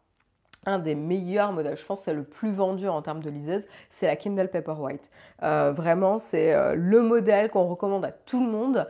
Un 0.65 0.79
des 0.79 0.95
meilleurs 0.95 1.51
modèles, 1.51 1.77
je 1.77 1.85
pense 1.85 1.99
que 1.99 2.05
c'est 2.05 2.15
le 2.15 2.23
plus 2.23 2.53
vendu 2.53 2.87
en 2.87 3.03
termes 3.03 3.21
de 3.21 3.29
liseuse, 3.29 3.67
c'est 3.91 4.07
la 4.07 4.15
Kindle 4.15 4.49
Paperwhite. 4.49 5.11
Euh, 5.43 5.73
vraiment, 5.73 6.19
c'est 6.19 6.55
euh, 6.55 6.77
le 6.77 7.03
modèle 7.03 7.51
qu'on 7.51 7.67
recommande 7.67 8.05
à 8.05 8.13
tout 8.13 8.41
le 8.41 8.49
monde 8.49 8.87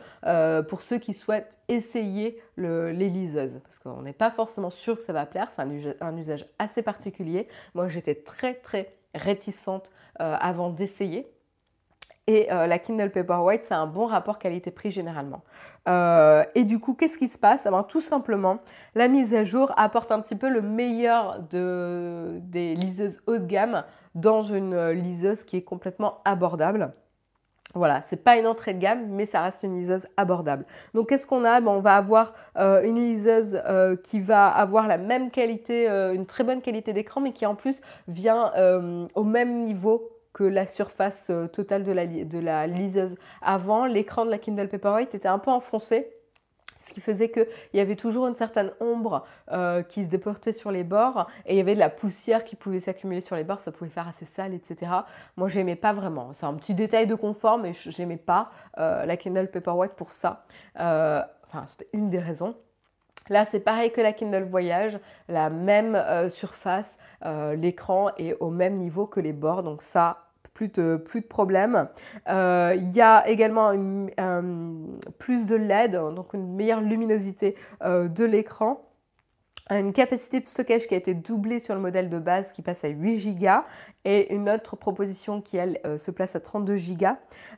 pour 0.69 0.83
ceux 0.83 0.99
qui 0.99 1.15
souhaitent 1.15 1.57
essayer 1.69 2.39
les 2.57 3.09
liseuses. 3.09 3.59
Parce 3.63 3.79
qu'on 3.79 4.03
n'est 4.03 4.13
pas 4.13 4.29
forcément 4.29 4.69
sûr 4.69 4.95
que 4.95 5.01
ça 5.01 5.13
va 5.13 5.25
plaire, 5.25 5.49
c'est 5.49 5.63
un 5.99 6.15
usage 6.15 6.45
assez 6.59 6.83
particulier. 6.83 7.47
Moi, 7.73 7.87
j'étais 7.87 8.13
très 8.13 8.53
très 8.53 8.93
réticente 9.15 9.87
euh, 9.87 10.02
avant 10.19 10.69
d'essayer. 10.69 11.33
Et 12.25 12.51
euh, 12.51 12.67
la 12.67 12.79
Kindle 12.79 13.11
Paperwhite, 13.11 13.65
c'est 13.65 13.73
un 13.73 13.87
bon 13.87 14.05
rapport 14.05 14.39
qualité-prix 14.39 14.91
généralement. 14.91 15.43
Euh, 15.89 16.43
et 16.55 16.63
du 16.63 16.79
coup, 16.79 16.93
qu'est-ce 16.93 17.17
qui 17.17 17.27
se 17.27 17.37
passe? 17.37 17.67
Eh 17.67 17.87
Tout 17.89 17.99
simplement, 17.99 18.59
la 18.95 19.09
mise 19.09 19.33
à 19.33 19.43
jour 19.43 19.73
apporte 19.75 20.11
un 20.11 20.21
petit 20.21 20.35
peu 20.35 20.49
le 20.49 20.61
meilleur 20.61 21.41
de, 21.49 22.39
des 22.43 22.75
liseuses 22.75 23.21
haut 23.27 23.37
de 23.37 23.45
gamme 23.45 23.83
dans 24.15 24.41
une 24.41 24.91
liseuse 24.91 25.43
qui 25.43 25.57
est 25.57 25.63
complètement 25.63 26.21
abordable. 26.23 26.93
Voilà, 27.75 28.03
c'est 28.03 28.23
pas 28.23 28.37
une 28.37 28.45
entrée 28.45 28.75
de 28.75 28.79
gamme, 28.79 29.07
mais 29.09 29.25
ça 29.25 29.41
reste 29.41 29.63
une 29.63 29.75
liseuse 29.75 30.07
abordable. 30.15 30.65
Donc 30.93 31.09
qu'est-ce 31.09 31.25
qu'on 31.25 31.43
a? 31.43 31.59
Ben, 31.59 31.71
On 31.71 31.79
va 31.79 31.95
avoir 31.95 32.33
euh, 32.57 32.83
une 32.83 32.97
liseuse 32.97 33.59
euh, 33.65 33.95
qui 33.95 34.19
va 34.19 34.47
avoir 34.47 34.87
la 34.87 34.99
même 34.99 35.31
qualité, 35.31 35.89
euh, 35.89 36.13
une 36.13 36.27
très 36.27 36.43
bonne 36.43 36.61
qualité 36.61 36.93
d'écran, 36.93 37.19
mais 37.19 37.31
qui 37.31 37.47
en 37.47 37.55
plus 37.55 37.81
vient 38.07 38.51
au 39.15 39.23
même 39.23 39.63
niveau 39.63 40.09
que 40.33 40.43
la 40.43 40.65
surface 40.65 41.31
totale 41.51 41.83
de 41.83 41.91
la, 41.91 42.05
de 42.05 42.39
la 42.39 42.67
liseuse. 42.67 43.15
Avant, 43.41 43.85
l'écran 43.85 44.25
de 44.25 44.31
la 44.31 44.37
Kindle 44.37 44.67
Paperwhite 44.67 45.15
était 45.15 45.27
un 45.27 45.39
peu 45.39 45.51
enfoncé 45.51 46.11
ce 46.83 46.93
qui 46.93 47.01
faisait 47.01 47.29
qu'il 47.29 47.47
y 47.73 47.79
avait 47.79 47.95
toujours 47.95 48.27
une 48.27 48.35
certaine 48.35 48.71
ombre 48.79 49.25
euh, 49.51 49.83
qui 49.83 50.03
se 50.03 50.09
déportait 50.09 50.53
sur 50.53 50.71
les 50.71 50.83
bords 50.83 51.27
et 51.45 51.53
il 51.53 51.57
y 51.57 51.61
avait 51.61 51.75
de 51.75 51.79
la 51.79 51.89
poussière 51.89 52.43
qui 52.43 52.55
pouvait 52.55 52.79
s'accumuler 52.79 53.21
sur 53.21 53.35
les 53.35 53.43
bords, 53.43 53.61
ça 53.61 53.71
pouvait 53.71 53.89
faire 53.89 54.07
assez 54.07 54.25
sale, 54.25 54.53
etc. 54.53 54.91
Moi, 55.37 55.47
j'aimais 55.47 55.75
pas 55.75 55.93
vraiment. 55.93 56.33
C'est 56.33 56.45
un 56.45 56.53
petit 56.53 56.73
détail 56.73 57.07
de 57.07 57.15
confort, 57.15 57.57
mais 57.57 57.71
j'aimais 57.73 58.17
pas 58.17 58.51
euh, 58.77 59.05
la 59.05 59.17
Kindle 59.17 59.49
Paperwhite 59.49 59.93
pour 59.93 60.11
ça. 60.11 60.45
Euh, 60.79 61.21
enfin, 61.47 61.63
c'était 61.67 61.87
une 61.93 62.09
des 62.09 62.19
raisons. 62.19 62.55
Là, 63.29 63.45
c'est 63.45 63.61
pareil 63.61 63.91
que 63.91 64.01
la 64.01 64.11
Kindle 64.11 64.43
Voyage, 64.43 64.99
la 65.29 65.49
même 65.49 65.97
surface, 66.29 66.97
l'écran 67.55 68.09
est 68.17 68.33
au 68.41 68.49
même 68.49 68.73
niveau 68.73 69.07
que 69.07 69.21
les 69.21 69.31
bords, 69.31 69.63
donc 69.63 69.81
ça, 69.81 70.25
plus 70.53 70.69
de, 70.69 70.97
problèmes. 71.29 71.87
Euh, 72.29 72.75
il 72.77 72.91
y 72.91 73.01
a 73.01 73.27
également 73.27 73.71
plus 75.19 75.45
de 75.45 75.55
LED, 75.55 75.93
donc 75.93 76.33
une 76.33 76.55
meilleure 76.55 76.81
luminosité 76.81 77.55
euh, 77.83 78.07
de 78.07 78.23
l'écran 78.23 78.81
une 79.69 79.93
capacité 79.93 80.41
de 80.41 80.45
stockage 80.45 80.87
qui 80.87 80.93
a 80.93 80.97
été 80.97 81.13
doublée 81.13 81.61
sur 81.61 81.73
le 81.73 81.79
modèle 81.79 82.09
de 82.09 82.19
base 82.19 82.51
qui 82.51 82.61
passe 82.61 82.83
à 82.83 82.89
8 82.89 83.35
Go 83.35 83.47
et 84.03 84.35
une 84.35 84.49
autre 84.49 84.75
proposition 84.75 85.39
qui 85.39 85.55
elle 85.55 85.79
euh, 85.85 85.97
se 85.97 86.11
place 86.11 86.35
à 86.35 86.41
32 86.41 86.75
Go. 86.97 87.07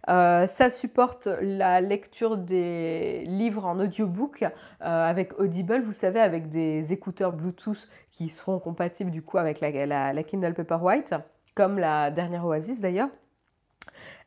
ça 0.05 0.69
supporte 0.69 1.27
la 1.41 1.81
lecture 1.81 2.37
des 2.37 3.23
livres 3.25 3.65
en 3.65 3.79
audiobook 3.79 4.45
avec 4.81 5.39
Audible, 5.39 5.81
vous 5.81 5.93
savez, 5.93 6.19
avec 6.19 6.49
des 6.49 6.93
écouteurs 6.93 7.33
Bluetooth 7.33 7.89
qui 8.11 8.29
seront 8.29 8.59
compatibles 8.59 9.09
du 9.09 9.23
coup 9.23 9.39
avec 9.39 9.59
la, 9.59 10.13
la 10.13 10.23
Kindle 10.23 10.53
Paperwhite 10.53 11.15
comme 11.55 11.79
la 11.79 12.11
dernière 12.11 12.45
Oasis 12.45 12.81
d'ailleurs. 12.81 13.09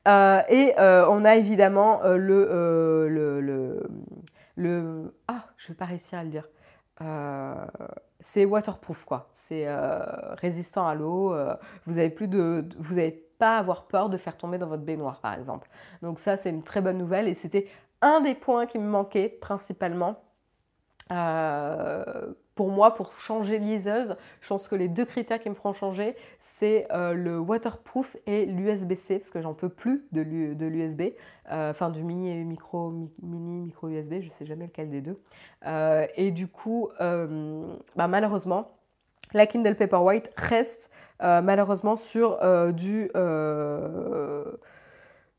Euh, 0.09 0.43
et 0.49 0.74
euh, 0.79 1.07
on 1.09 1.24
a 1.24 1.37
évidemment 1.37 2.03
euh, 2.03 2.16
le, 2.16 3.09
le, 3.09 3.83
le, 4.57 5.14
Ah, 5.29 5.45
je 5.57 5.66
ne 5.66 5.68
vais 5.68 5.74
pas 5.79 5.85
réussir 5.85 6.18
à 6.18 6.24
le 6.24 6.31
dire. 6.31 6.49
c'est 8.20 8.45
waterproof, 8.45 9.05
quoi. 9.05 9.29
C'est 9.33 9.66
résistant 10.41 10.89
à 10.89 10.95
l'eau. 10.95 11.37
vous 11.87 11.95
n'avez 11.95 12.11
plus 12.11 12.29
de... 12.29 12.64
Vous 12.79 12.95
n'allez 12.97 13.24
pas 13.39 13.59
avoir 13.59 13.87
peur 13.87 14.09
de 14.09 14.16
faire 14.16 14.37
tomber 14.37 14.59
dans 14.59 14.66
votre 14.66 14.83
baignoire, 14.83 15.20
par 15.20 15.35
exemple. 15.35 15.68
Donc 16.03 16.18
ça, 16.18 16.37
c'est 16.37 16.51
une 16.51 16.64
très 16.64 16.81
bonne 16.81 16.99
nouvelle. 16.99 17.29
Et 17.29 17.35
c'était 17.35 17.68
un 18.01 18.20
des 18.20 18.35
points 18.35 18.66
qui 18.66 18.79
me 18.79 18.89
manquait 18.89 19.29
principalement 19.29 20.20
pour 22.59 22.73
moi, 22.73 22.93
pour 22.93 23.13
changer 23.13 23.61
liseuse, 23.61 24.17
je 24.41 24.49
pense 24.49 24.67
que 24.67 24.75
les 24.75 24.89
deux 24.89 25.05
critères 25.05 25.39
qui 25.39 25.49
me 25.49 25.55
feront 25.55 25.73
changer, 25.73 26.17
c'est 26.41 26.89
euh, 26.91 27.13
le 27.13 27.39
waterproof 27.39 28.17
et 28.27 28.47
l'USB-C, 28.47 29.21
parce 29.21 29.31
que 29.31 29.41
j'en 29.41 29.55
peux 29.55 29.69
plus 29.69 30.09
de 30.11 30.23
l'USB, 30.23 31.03
euh, 31.53 31.71
enfin 31.71 31.89
du 31.89 32.03
mini 32.03 32.35
micro, 32.45 32.93
mini 33.23 33.61
micro 33.61 33.87
USB, 33.87 34.15
je 34.19 34.27
ne 34.27 34.33
sais 34.33 34.45
jamais 34.45 34.67
lequel 34.67 34.91
des 34.91 35.01
deux. 35.01 35.21
Euh, 35.67 36.09
et 36.17 36.33
du 36.33 36.49
coup, 36.49 36.89
bah, 36.99 38.09
malheureusement, 38.09 38.73
la 39.35 39.47
Kindle 39.47 39.77
Paperwhite 39.77 40.33
reste 40.37 40.91
malheureusement 41.21 41.95
sur 41.95 42.41
du 42.73 43.09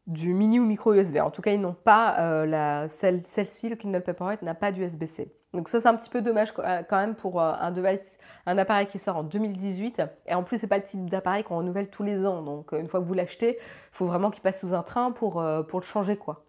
du 0.10 0.34
mini 0.34 0.60
ou 0.60 0.66
micro 0.66 0.94
USB. 0.94 1.18
En 1.18 1.30
tout 1.30 1.42
cas, 1.42 1.52
ils 1.52 1.62
n'ont 1.62 1.76
pas 1.76 2.18
euh, 2.20 2.46
la, 2.48 2.88
celle, 2.88 3.22
ci 3.26 3.70
le 3.70 3.76
Kindle 3.76 4.02
Paperwhite 4.02 4.42
n'a 4.42 4.56
pas 4.56 4.72
d'USB-C. 4.72 5.32
Donc 5.54 5.70
ça, 5.70 5.80
c'est 5.80 5.88
un 5.88 5.96
petit 5.96 6.10
peu 6.10 6.22
dommage 6.22 6.52
euh, 6.58 6.82
quand 6.90 6.98
même 6.98 7.16
pour 7.16 7.40
euh, 7.40 7.54
un 7.60 7.72
device, 7.72 8.18
un 8.48 8.58
appareil 8.58 8.88
qui 8.88 8.98
sort 8.98 9.18
en 9.18 9.24
2018. 9.24 10.02
Et 10.26 10.34
en 10.34 10.44
plus, 10.44 10.58
c'est 10.58 10.68
pas 10.68 10.78
le 10.78 10.84
type 10.84 11.10
d'appareil 11.10 11.44
qu'on 11.44 11.58
renouvelle 11.58 11.90
tous 11.90 12.04
les 12.04 12.26
ans. 12.26 12.42
Donc 12.42 12.72
une 12.72 12.88
fois 12.88 13.00
que 13.00 13.06
vous 13.06 13.14
l'achetez, 13.14 13.58
il 13.60 13.92
faut 13.92 14.08
vraiment 14.08 14.32
qu'il 14.32 14.42
passe 14.42 14.60
sous 14.60 14.74
un 14.74 14.82
train 14.84 15.12
pour, 15.12 15.42
le 15.42 15.82
changer, 15.82 16.18
quoi. 16.18 16.44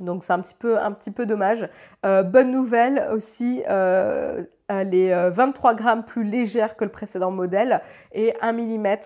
Donc 0.00 0.24
c'est 0.24 0.32
un 0.32 0.42
un 0.76 0.92
petit 0.92 1.10
peu 1.10 1.24
dommage. 1.24 1.68
bonne 2.02 2.50
nouvelle 2.50 3.08
aussi, 3.12 3.62
elle 4.68 4.94
est 4.94 5.30
23 5.30 5.74
grammes 5.74 6.04
plus 6.04 6.24
légère 6.24 6.76
que 6.76 6.84
le 6.84 6.90
précédent 6.90 7.30
modèle 7.30 7.82
et 8.12 8.34
1 8.40 8.52
mm 8.52 8.96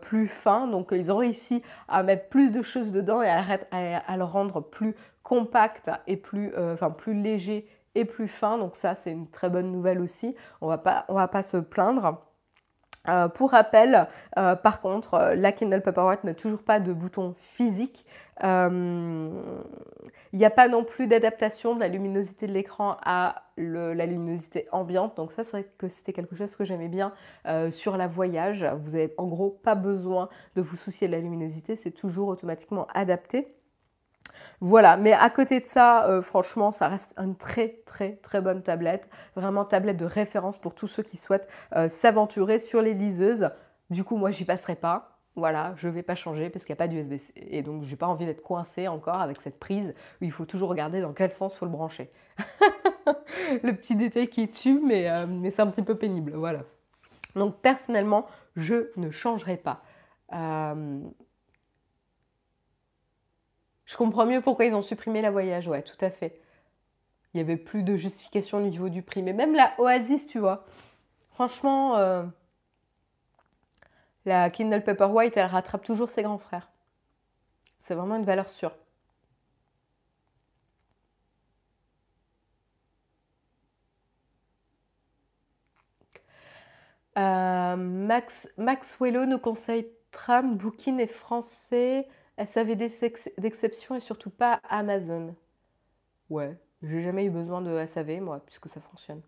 plus 0.00 0.28
fin. 0.28 0.66
Donc 0.66 0.90
ils 0.92 1.10
ont 1.10 1.16
réussi 1.16 1.62
à 1.88 2.02
mettre 2.02 2.28
plus 2.28 2.52
de 2.52 2.62
choses 2.62 2.92
dedans 2.92 3.22
et 3.22 3.28
à, 3.28 4.16
le 4.16 4.24
rendre 4.24 4.60
plus 4.60 4.94
compact 5.22 5.90
et 6.06 6.16
plus, 6.16 6.52
euh, 6.56 6.74
enfin, 6.74 6.90
plus 6.90 7.14
léger 7.14 7.66
et 7.94 8.04
plus 8.04 8.28
fin. 8.28 8.58
Donc 8.58 8.76
ça 8.76 8.94
c'est 8.94 9.10
une 9.10 9.28
très 9.28 9.48
bonne 9.48 9.72
nouvelle 9.72 10.00
aussi. 10.00 10.36
On 10.60 10.68
va 10.68 10.78
pas, 10.78 11.04
on 11.08 11.14
va 11.14 11.28
pas 11.28 11.42
se 11.42 11.56
plaindre. 11.56 12.20
Euh, 13.08 13.28
pour 13.28 13.50
rappel, 13.50 14.08
euh, 14.38 14.56
par 14.56 14.80
contre, 14.80 15.14
euh, 15.14 15.34
la 15.34 15.52
Kindle 15.52 15.82
Paperwhite 15.82 16.24
n'a 16.24 16.32
toujours 16.32 16.62
pas 16.62 16.80
de 16.80 16.92
bouton 16.92 17.34
physique. 17.38 18.06
Il 20.34 20.38
n'y 20.38 20.44
a 20.44 20.50
pas 20.50 20.68
non 20.68 20.84
plus 20.84 21.06
d'adaptation 21.06 21.74
de 21.74 21.80
la 21.80 21.88
luminosité 21.88 22.46
de 22.46 22.52
l'écran 22.52 22.98
à 23.02 23.44
la 23.56 24.04
luminosité 24.04 24.66
ambiante. 24.72 25.16
Donc 25.16 25.32
ça, 25.32 25.44
c'est 25.44 25.52
vrai 25.52 25.70
que 25.78 25.88
c'était 25.88 26.12
quelque 26.12 26.36
chose 26.36 26.54
que 26.56 26.64
j'aimais 26.64 26.88
bien 26.88 27.12
sur 27.70 27.96
la 27.96 28.08
voyage. 28.08 28.66
Vous 28.78 28.90
n'avez 28.90 29.14
en 29.16 29.26
gros 29.28 29.50
pas 29.50 29.76
besoin 29.76 30.28
de 30.56 30.60
vous 30.60 30.76
soucier 30.76 31.06
de 31.06 31.12
la 31.12 31.20
luminosité, 31.20 31.76
c'est 31.76 31.92
toujours 31.92 32.28
automatiquement 32.28 32.86
adapté. 32.92 33.54
Voilà, 34.60 34.96
mais 34.96 35.12
à 35.12 35.30
côté 35.30 35.60
de 35.60 35.66
ça, 35.66 36.08
euh, 36.08 36.22
franchement, 36.22 36.72
ça 36.72 36.88
reste 36.88 37.14
une 37.18 37.36
très 37.36 37.82
très 37.86 38.16
très 38.16 38.40
bonne 38.40 38.62
tablette. 38.62 39.08
Vraiment 39.36 39.64
tablette 39.64 39.96
de 39.96 40.04
référence 40.04 40.58
pour 40.58 40.74
tous 40.74 40.86
ceux 40.86 41.02
qui 41.02 41.16
souhaitent 41.16 41.48
euh, 41.76 41.88
s'aventurer 41.88 42.58
sur 42.58 42.80
les 42.80 42.94
liseuses. 42.94 43.50
Du 43.90 44.04
coup, 44.04 44.16
moi, 44.16 44.30
j'y 44.30 44.44
passerai 44.44 44.76
pas. 44.76 45.13
Voilà, 45.36 45.72
je 45.76 45.88
ne 45.88 45.92
vais 45.92 46.02
pas 46.02 46.14
changer 46.14 46.48
parce 46.48 46.64
qu'il 46.64 46.72
n'y 46.72 46.78
a 46.78 46.82
pas 46.84 46.88
d'USB-C. 46.88 47.32
Et 47.36 47.62
donc, 47.62 47.82
je 47.82 47.90
n'ai 47.90 47.96
pas 47.96 48.06
envie 48.06 48.24
d'être 48.24 48.42
coincée 48.42 48.86
encore 48.86 49.20
avec 49.20 49.40
cette 49.40 49.58
prise 49.58 49.94
où 50.20 50.24
il 50.24 50.30
faut 50.30 50.44
toujours 50.44 50.68
regarder 50.68 51.00
dans 51.00 51.12
quel 51.12 51.32
sens 51.32 51.54
il 51.54 51.58
faut 51.58 51.66
le 51.66 51.72
brancher. 51.72 52.10
le 53.62 53.72
petit 53.72 53.96
détail 53.96 54.28
qui 54.28 54.48
tue, 54.48 54.80
mais, 54.80 55.10
euh, 55.10 55.26
mais 55.26 55.50
c'est 55.50 55.62
un 55.62 55.66
petit 55.66 55.82
peu 55.82 55.96
pénible. 55.96 56.34
Voilà. 56.36 56.62
Donc, 57.34 57.56
personnellement, 57.60 58.26
je 58.54 58.90
ne 58.96 59.10
changerai 59.10 59.56
pas. 59.56 59.82
Je 63.94 63.96
comprends 63.96 64.26
mieux 64.26 64.40
pourquoi 64.40 64.64
ils 64.64 64.74
ont 64.74 64.82
supprimé 64.82 65.22
la 65.22 65.30
voyage, 65.30 65.68
ouais, 65.68 65.82
tout 65.82 65.96
à 66.00 66.10
fait. 66.10 66.40
Il 67.32 67.38
n'y 67.38 67.40
avait 67.40 67.56
plus 67.56 67.82
de 67.82 67.96
justification 67.96 68.58
au 68.58 68.60
niveau 68.60 68.88
du 68.88 69.02
prix. 69.02 69.22
Mais 69.22 69.32
même 69.32 69.54
la 69.54 69.72
Oasis, 69.78 70.26
tu 70.26 70.38
vois. 70.38 70.64
Franchement, 71.30 71.96
euh, 71.96 72.22
la 74.26 74.50
Kindle 74.50 74.82
Paperwhite, 74.84 75.36
elle 75.36 75.46
rattrape 75.46 75.84
toujours 75.84 76.10
ses 76.10 76.22
grands 76.22 76.38
frères. 76.38 76.70
C'est 77.78 77.94
vraiment 77.94 78.16
une 78.16 78.24
valeur 78.24 78.48
sûre. 78.50 78.72
Euh, 87.18 87.76
Max, 87.76 88.48
Maxwello 88.56 89.26
nous 89.26 89.38
conseille 89.38 89.86
Tram, 90.10 90.56
Booking 90.56 91.00
et 91.00 91.06
français. 91.06 92.08
SAV 92.44 92.74
d'exception 93.38 93.94
et 93.94 94.00
surtout 94.00 94.30
pas 94.30 94.60
Amazon. 94.68 95.36
Ouais, 96.30 96.58
j'ai 96.82 97.02
jamais 97.02 97.24
eu 97.24 97.30
besoin 97.30 97.62
de 97.62 97.78
SAV, 97.86 98.20
moi, 98.20 98.40
puisque 98.46 98.68
ça 98.68 98.80
fonctionne. 98.80 99.22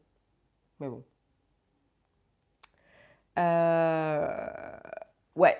Mais 0.80 0.88
bon. 0.88 1.04
Euh, 3.38 4.26
ouais. 5.36 5.56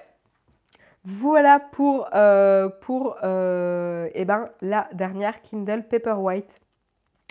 Voilà 1.05 1.61
pour, 1.61 2.09
euh, 2.15 2.69
pour 2.81 3.17
euh, 3.23 4.09
eh 4.15 4.25
ben, 4.25 4.51
la 4.61 4.89
dernière 4.93 5.41
Kindle 5.43 5.85
Paperwhite. 5.89 6.61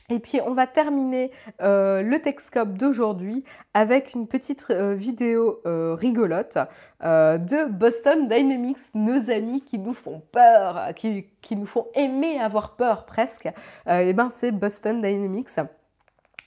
Et 0.09 0.19
puis 0.19 0.39
on 0.39 0.53
va 0.53 0.67
terminer 0.67 1.31
le 1.59 2.17
Texcope 2.19 2.77
d'aujourd'hui 2.77 3.43
avec 3.73 4.13
une 4.13 4.27
petite 4.27 4.69
vidéo 4.69 5.61
rigolote 5.65 6.59
de 7.01 7.67
Boston 7.67 8.27
Dynamics, 8.27 8.93
nos 8.93 9.31
amis 9.31 9.61
qui 9.61 9.79
nous 9.79 9.95
font 9.95 10.21
peur, 10.31 10.93
qui, 10.93 11.25
nous 11.55 11.65
font 11.65 11.87
aimer 11.95 12.39
avoir 12.39 12.75
peur 12.75 13.07
presque. 13.07 13.49
et 13.89 14.13
ben 14.13 14.29
c'est 14.29 14.51
Boston 14.51 15.01
Dynamics. 15.01 15.57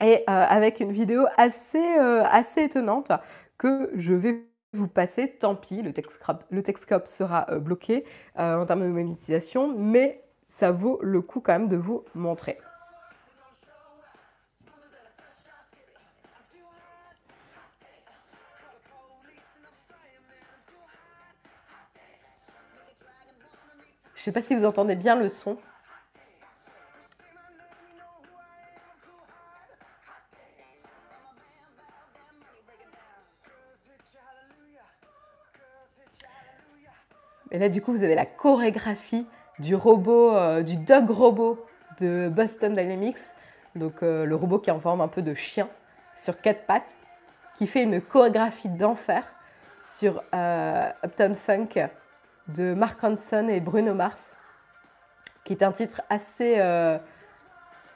Et 0.00 0.22
avec 0.28 0.78
une 0.78 0.92
vidéo 0.92 1.26
assez, 1.36 1.84
assez 2.30 2.62
étonnante 2.62 3.10
que 3.58 3.90
je 3.94 4.14
vais 4.14 4.46
vous 4.72 4.88
passer, 4.88 5.36
tant 5.38 5.54
pis, 5.54 5.82
le 5.82 5.92
Texcope, 5.92 6.44
le 6.50 6.62
sera 7.06 7.46
bloqué 7.58 8.04
en 8.36 8.64
termes 8.64 8.82
de 8.82 8.88
monétisation, 8.88 9.74
mais 9.76 10.22
ça 10.48 10.70
vaut 10.70 10.98
le 11.02 11.20
coup 11.20 11.40
quand 11.40 11.52
même 11.52 11.68
de 11.68 11.76
vous 11.76 12.04
montrer. 12.14 12.56
Je 24.14 24.20
ne 24.20 24.24
sais 24.24 24.32
pas 24.32 24.42
si 24.42 24.54
vous 24.56 24.64
entendez 24.64 24.96
bien 24.96 25.14
le 25.14 25.28
son. 25.28 25.56
Et 37.58 37.60
là, 37.60 37.68
du 37.68 37.82
coup, 37.82 37.90
vous 37.90 38.04
avez 38.04 38.14
la 38.14 38.24
chorégraphie 38.24 39.26
du 39.58 39.74
robot, 39.74 40.32
euh, 40.36 40.62
du 40.62 40.76
dog 40.76 41.10
robot 41.10 41.66
de 41.98 42.28
Boston 42.32 42.72
Dynamics. 42.72 43.18
Donc, 43.74 44.04
euh, 44.04 44.24
le 44.24 44.36
robot 44.36 44.60
qui 44.60 44.70
est 44.70 44.72
en 44.72 44.78
forme 44.78 45.00
un 45.00 45.08
peu 45.08 45.22
de 45.22 45.34
chien 45.34 45.68
sur 46.16 46.36
quatre 46.36 46.66
pattes, 46.66 46.94
qui 47.56 47.66
fait 47.66 47.82
une 47.82 48.00
chorégraphie 48.00 48.68
d'enfer 48.68 49.24
sur 49.82 50.22
euh, 50.36 50.88
Upton 51.04 51.34
Funk 51.34 51.88
de 52.46 52.74
Mark 52.74 53.00
Ronson 53.00 53.48
et 53.48 53.58
Bruno 53.58 53.92
Mars, 53.92 54.36
qui 55.42 55.52
est 55.52 55.64
un 55.64 55.72
titre 55.72 56.00
assez, 56.10 56.62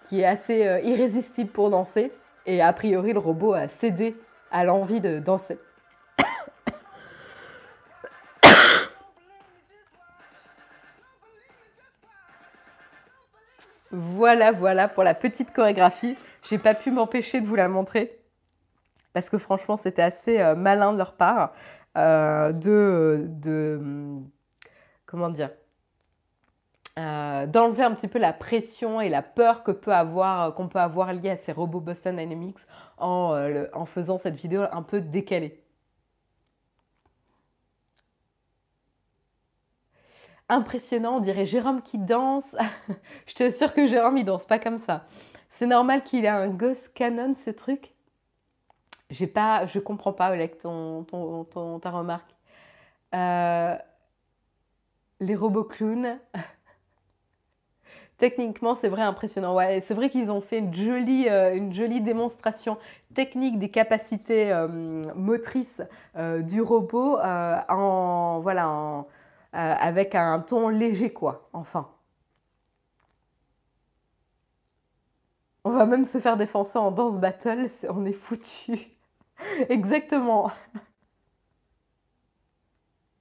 qui 0.08 0.22
est 0.22 0.26
assez 0.26 0.80
irrésistible 0.82 1.50
pour 1.50 1.70
danser. 1.70 2.10
Et 2.46 2.60
a 2.60 2.72
priori, 2.72 3.12
le 3.12 3.20
robot 3.20 3.52
a 3.52 3.68
cédé 3.68 4.16
à 4.50 4.64
l'envie 4.64 5.00
de 5.00 5.20
danser. 5.20 5.60
Voilà, 14.32 14.50
voilà 14.50 14.88
pour 14.88 15.04
la 15.04 15.14
petite 15.14 15.52
chorégraphie. 15.52 16.16
J'ai 16.42 16.58
pas 16.58 16.74
pu 16.74 16.90
m'empêcher 16.90 17.40
de 17.40 17.46
vous 17.46 17.54
la 17.54 17.68
montrer 17.68 18.18
parce 19.12 19.28
que 19.28 19.36
franchement, 19.36 19.76
c'était 19.76 20.02
assez 20.02 20.40
euh, 20.40 20.54
malin 20.54 20.92
de 20.92 20.98
leur 20.98 21.12
part 21.14 21.52
de, 21.94 23.26
de 23.28 23.80
comment 25.04 25.28
dire, 25.28 25.50
euh, 26.98 27.46
d'enlever 27.46 27.84
un 27.84 27.92
petit 27.94 28.08
peu 28.08 28.18
la 28.18 28.34
pression 28.34 29.00
et 29.00 29.08
la 29.08 29.22
peur 29.22 29.62
que 29.62 29.70
peut 29.70 29.94
avoir, 29.94 30.54
qu'on 30.54 30.68
peut 30.68 30.78
avoir 30.78 31.12
liée 31.14 31.30
à 31.30 31.36
ces 31.38 31.52
robots 31.52 31.80
Boston 31.80 32.16
Dynamics 32.16 32.58
en, 32.98 33.34
euh, 33.34 33.64
en 33.72 33.86
faisant 33.86 34.18
cette 34.18 34.34
vidéo 34.34 34.64
un 34.70 34.82
peu 34.82 35.00
décalée. 35.00 35.61
Impressionnant, 40.52 41.16
on 41.16 41.20
dirait 41.20 41.46
Jérôme 41.46 41.80
qui 41.80 41.96
danse. 41.96 42.54
Je 43.26 43.32
te 43.32 43.50
sûr 43.50 43.72
que 43.72 43.86
Jérôme 43.86 44.18
il 44.18 44.26
danse 44.26 44.44
pas 44.44 44.58
comme 44.58 44.78
ça. 44.78 45.06
C'est 45.48 45.64
normal 45.64 46.04
qu'il 46.04 46.26
ait 46.26 46.28
un 46.28 46.48
Ghost 46.48 46.92
Canon 46.92 47.32
ce 47.32 47.48
truc. 47.48 47.94
J'ai 49.08 49.26
pas, 49.26 49.64
je 49.64 49.78
comprends 49.78 50.12
pas 50.12 50.30
Oleg 50.30 50.58
ton, 50.58 51.06
ta 51.80 51.90
remarque. 51.90 52.36
Euh, 53.14 53.74
les 55.20 55.34
robots 55.34 55.64
clowns. 55.64 56.18
Techniquement, 58.18 58.74
c'est 58.74 58.90
vrai 58.90 59.00
impressionnant. 59.00 59.54
Ouais, 59.54 59.80
c'est 59.80 59.94
vrai 59.94 60.10
qu'ils 60.10 60.30
ont 60.30 60.42
fait 60.42 60.58
une 60.58 60.74
jolie, 60.74 61.30
euh, 61.30 61.98
démonstration 62.00 62.76
technique 63.14 63.58
des 63.58 63.70
capacités 63.70 64.52
euh, 64.52 64.68
motrices 65.14 65.80
du 66.14 66.60
robot 66.60 67.18
en, 67.22 68.40
voilà, 68.42 69.06
avec 69.52 70.14
un 70.14 70.40
ton 70.40 70.68
léger, 70.68 71.12
quoi. 71.12 71.48
Enfin. 71.52 71.88
On 75.64 75.70
va 75.70 75.86
même 75.86 76.04
se 76.04 76.18
faire 76.18 76.36
défoncer 76.36 76.78
en 76.78 76.90
danse 76.92 77.18
battle, 77.18 77.66
on 77.88 78.04
est 78.04 78.12
foutu. 78.12 78.96
Exactement. 79.68 80.50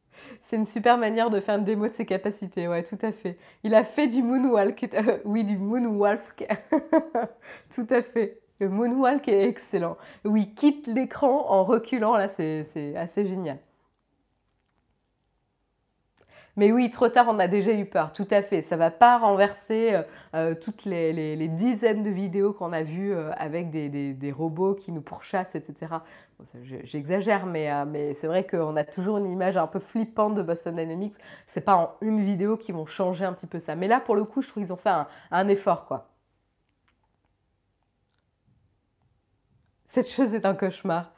C'est 0.41 0.55
une 0.55 0.65
super 0.65 0.97
manière 0.97 1.29
de 1.29 1.39
faire 1.39 1.57
une 1.57 1.63
démo 1.63 1.87
de 1.87 1.93
ses 1.93 2.05
capacités, 2.05 2.67
ouais, 2.67 2.83
tout 2.83 2.97
à 3.01 3.11
fait. 3.11 3.37
Il 3.63 3.75
a 3.75 3.83
fait 3.83 4.07
du 4.07 4.23
moonwalk, 4.23 4.89
euh, 4.93 5.19
oui, 5.25 5.43
du 5.43 5.57
moonwalk, 5.57 6.47
tout 7.75 7.87
à 7.89 8.01
fait. 8.01 8.39
Le 8.59 8.69
moonwalk 8.69 9.27
est 9.27 9.47
excellent. 9.47 9.97
Oui, 10.25 10.53
quitte 10.55 10.87
l'écran 10.87 11.49
en 11.49 11.63
reculant, 11.63 12.15
là, 12.15 12.27
c'est 12.29 12.95
assez 12.95 13.25
génial. 13.25 13.57
Mais 16.57 16.71
oui, 16.71 16.89
trop 16.89 17.07
tard, 17.07 17.27
on 17.29 17.39
a 17.39 17.47
déjà 17.47 17.71
eu 17.71 17.85
peur, 17.85 18.11
tout 18.11 18.27
à 18.29 18.41
fait. 18.41 18.61
Ça 18.61 18.75
va 18.75 18.91
pas 18.91 19.17
renverser 19.17 19.93
euh, 19.93 20.03
euh, 20.35 20.55
toutes 20.55 20.83
les, 20.83 21.47
dizaines 21.47 22.03
de 22.03 22.09
vidéos 22.09 22.53
qu'on 22.53 22.73
a 22.73 22.83
vues 22.83 23.13
euh, 23.13 23.31
avec 23.37 23.69
des, 23.69 24.31
robots 24.31 24.75
qui 24.75 24.91
nous 24.91 25.01
pourchassent, 25.01 25.55
etc. 25.55 25.95
J'exagère, 26.83 27.45
mais, 27.45 28.13
c'est 28.15 28.27
vrai 28.27 28.45
qu'on 28.45 28.75
a 28.75 28.83
toujours 28.83 29.17
une 29.17 29.27
image 29.27 29.57
un 29.57 29.67
peu 29.67 29.79
flippante 29.79 30.35
de 30.35 30.41
Boston 30.41 30.75
Dynamics. 30.75 31.15
C'est 31.47 31.61
pas 31.61 31.75
en 31.75 31.95
une 32.01 32.21
vidéo 32.21 32.57
qu'ils 32.57 32.75
vont 32.75 32.85
changer 32.85 33.23
un 33.23 33.33
petit 33.33 33.47
peu 33.47 33.59
ça. 33.59 33.75
Mais 33.75 33.87
là, 33.87 33.99
pour 33.99 34.15
le 34.15 34.25
coup, 34.25 34.41
je 34.41 34.49
trouve 34.49 34.63
qu'ils 34.63 34.73
ont 34.73 34.77
fait 34.77 34.89
un, 34.89 35.07
un 35.31 35.47
effort, 35.47 35.85
quoi. 35.85 36.07
Cette 39.85 40.09
chose 40.09 40.33
est 40.33 40.45
un 40.45 40.55
cauchemar. 40.55 41.11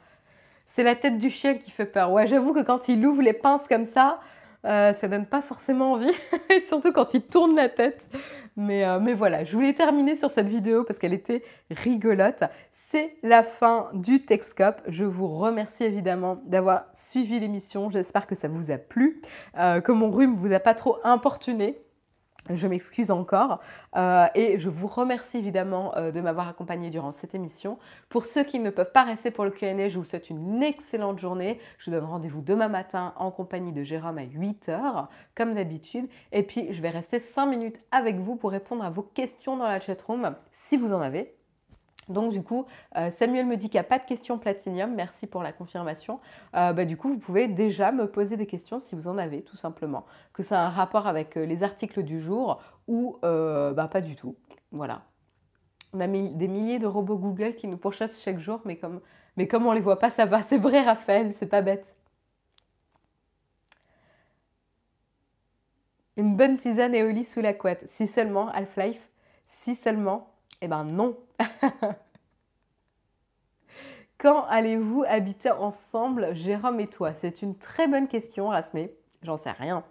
C'est 0.66 0.82
la 0.82 0.96
tête 0.96 1.18
du 1.18 1.30
chien 1.30 1.54
qui 1.54 1.70
fait 1.70 1.86
peur. 1.86 2.10
Ouais, 2.10 2.26
j'avoue 2.26 2.52
que 2.52 2.62
quand 2.62 2.88
il 2.88 3.06
ouvre 3.06 3.22
les 3.22 3.32
pinces 3.32 3.68
comme 3.68 3.84
ça, 3.84 4.18
euh, 4.64 4.92
ça 4.94 5.08
donne 5.08 5.26
pas 5.26 5.42
forcément 5.42 5.92
envie, 5.92 6.12
surtout 6.66 6.92
quand 6.92 7.14
il 7.14 7.22
tourne 7.22 7.54
la 7.54 7.68
tête. 7.68 8.08
Mais, 8.56 8.84
euh, 8.84 9.00
mais, 9.00 9.14
voilà, 9.14 9.44
je 9.44 9.52
voulais 9.52 9.72
terminer 9.72 10.14
sur 10.14 10.30
cette 10.30 10.46
vidéo 10.46 10.84
parce 10.84 10.98
qu'elle 10.98 11.12
était 11.12 11.42
rigolote. 11.70 12.44
C'est 12.70 13.16
la 13.22 13.42
fin 13.42 13.88
du 13.94 14.24
Texcope. 14.24 14.80
Je 14.86 15.04
vous 15.04 15.26
remercie 15.26 15.84
évidemment 15.84 16.40
d'avoir 16.44 16.84
suivi 16.92 17.40
l'émission. 17.40 17.90
J'espère 17.90 18.26
que 18.26 18.36
ça 18.36 18.46
vous 18.46 18.70
a 18.70 18.78
plu, 18.78 19.20
euh, 19.58 19.80
que 19.80 19.90
mon 19.90 20.10
rhume 20.10 20.36
vous 20.36 20.52
a 20.52 20.60
pas 20.60 20.74
trop 20.74 20.98
importuné. 21.02 21.80
Je 22.50 22.68
m'excuse 22.68 23.10
encore 23.10 23.60
euh, 23.96 24.26
et 24.34 24.58
je 24.58 24.68
vous 24.68 24.86
remercie 24.86 25.38
évidemment 25.38 25.96
euh, 25.96 26.12
de 26.12 26.20
m'avoir 26.20 26.48
accompagné 26.48 26.90
durant 26.90 27.10
cette 27.10 27.34
émission. 27.34 27.78
Pour 28.10 28.26
ceux 28.26 28.44
qui 28.44 28.58
ne 28.58 28.68
peuvent 28.68 28.92
pas 28.92 29.04
rester 29.04 29.30
pour 29.30 29.44
le 29.44 29.50
Q&A, 29.50 29.88
je 29.88 29.98
vous 29.98 30.04
souhaite 30.04 30.28
une 30.28 30.62
excellente 30.62 31.18
journée. 31.18 31.58
Je 31.78 31.90
vous 31.90 31.96
donne 31.96 32.04
rendez-vous 32.04 32.42
demain 32.42 32.68
matin 32.68 33.14
en 33.16 33.30
compagnie 33.30 33.72
de 33.72 33.82
Jérôme 33.82 34.18
à 34.18 34.24
8h 34.24 35.06
comme 35.34 35.54
d'habitude. 35.54 36.06
Et 36.32 36.42
puis 36.42 36.72
je 36.72 36.82
vais 36.82 36.90
rester 36.90 37.18
5 37.18 37.46
minutes 37.46 37.80
avec 37.90 38.16
vous 38.16 38.36
pour 38.36 38.50
répondre 38.50 38.84
à 38.84 38.90
vos 38.90 39.02
questions 39.02 39.56
dans 39.56 39.66
la 39.66 39.80
chatroom 39.80 40.34
si 40.52 40.76
vous 40.76 40.92
en 40.92 41.00
avez. 41.00 41.34
Donc 42.08 42.32
du 42.32 42.42
coup, 42.42 42.66
euh, 42.96 43.10
Samuel 43.10 43.46
me 43.46 43.56
dit 43.56 43.68
qu'il 43.68 43.78
n'y 43.78 43.86
a 43.86 43.88
pas 43.88 43.98
de 43.98 44.04
questions 44.04 44.38
platinium, 44.38 44.94
merci 44.94 45.26
pour 45.26 45.42
la 45.42 45.52
confirmation. 45.52 46.20
Euh, 46.54 46.72
bah, 46.72 46.84
du 46.84 46.96
coup, 46.96 47.08
vous 47.08 47.18
pouvez 47.18 47.48
déjà 47.48 47.92
me 47.92 48.06
poser 48.06 48.36
des 48.36 48.46
questions 48.46 48.80
si 48.80 48.94
vous 48.94 49.08
en 49.08 49.18
avez, 49.18 49.42
tout 49.42 49.56
simplement. 49.56 50.04
Que 50.32 50.42
ça 50.42 50.60
a 50.60 50.66
un 50.66 50.70
rapport 50.70 51.06
avec 51.06 51.36
euh, 51.36 51.46
les 51.46 51.62
articles 51.62 52.02
du 52.02 52.20
jour 52.20 52.60
ou 52.86 53.18
bah, 53.22 53.88
pas 53.90 54.00
du 54.00 54.16
tout. 54.16 54.36
Voilà. 54.70 55.02
On 55.92 56.00
a 56.00 56.06
des 56.06 56.48
milliers 56.48 56.78
de 56.78 56.86
robots 56.86 57.16
Google 57.16 57.54
qui 57.54 57.68
nous 57.68 57.76
pourchassent 57.76 58.22
chaque 58.22 58.40
jour, 58.40 58.60
mais 58.64 58.76
comme, 58.76 59.00
mais 59.36 59.46
comme 59.46 59.64
on 59.66 59.70
ne 59.70 59.76
les 59.76 59.80
voit 59.80 59.98
pas, 59.98 60.10
ça 60.10 60.26
va. 60.26 60.42
C'est 60.42 60.58
vrai, 60.58 60.82
Raphaël, 60.82 61.32
c'est 61.32 61.46
pas 61.46 61.62
bête. 61.62 61.94
Une 66.16 66.36
bonne 66.36 66.56
tisane 66.58 66.94
et 66.94 67.24
sous 67.24 67.40
la 67.40 67.54
couette. 67.54 67.84
Si 67.88 68.06
seulement, 68.06 68.48
Half-Life, 68.50 69.08
si 69.46 69.74
seulement. 69.74 70.33
Eh 70.64 70.68
ben 70.68 70.84
non. 70.84 71.18
Quand 74.18 74.46
allez-vous 74.46 75.04
habiter 75.06 75.50
ensemble, 75.50 76.34
Jérôme 76.34 76.80
et 76.80 76.86
toi? 76.86 77.12
C'est 77.12 77.42
une 77.42 77.54
très 77.54 77.86
bonne 77.86 78.08
question, 78.08 78.48
Rasmé. 78.48 78.94
J'en 79.22 79.36
sais 79.36 79.50
rien. 79.50 79.84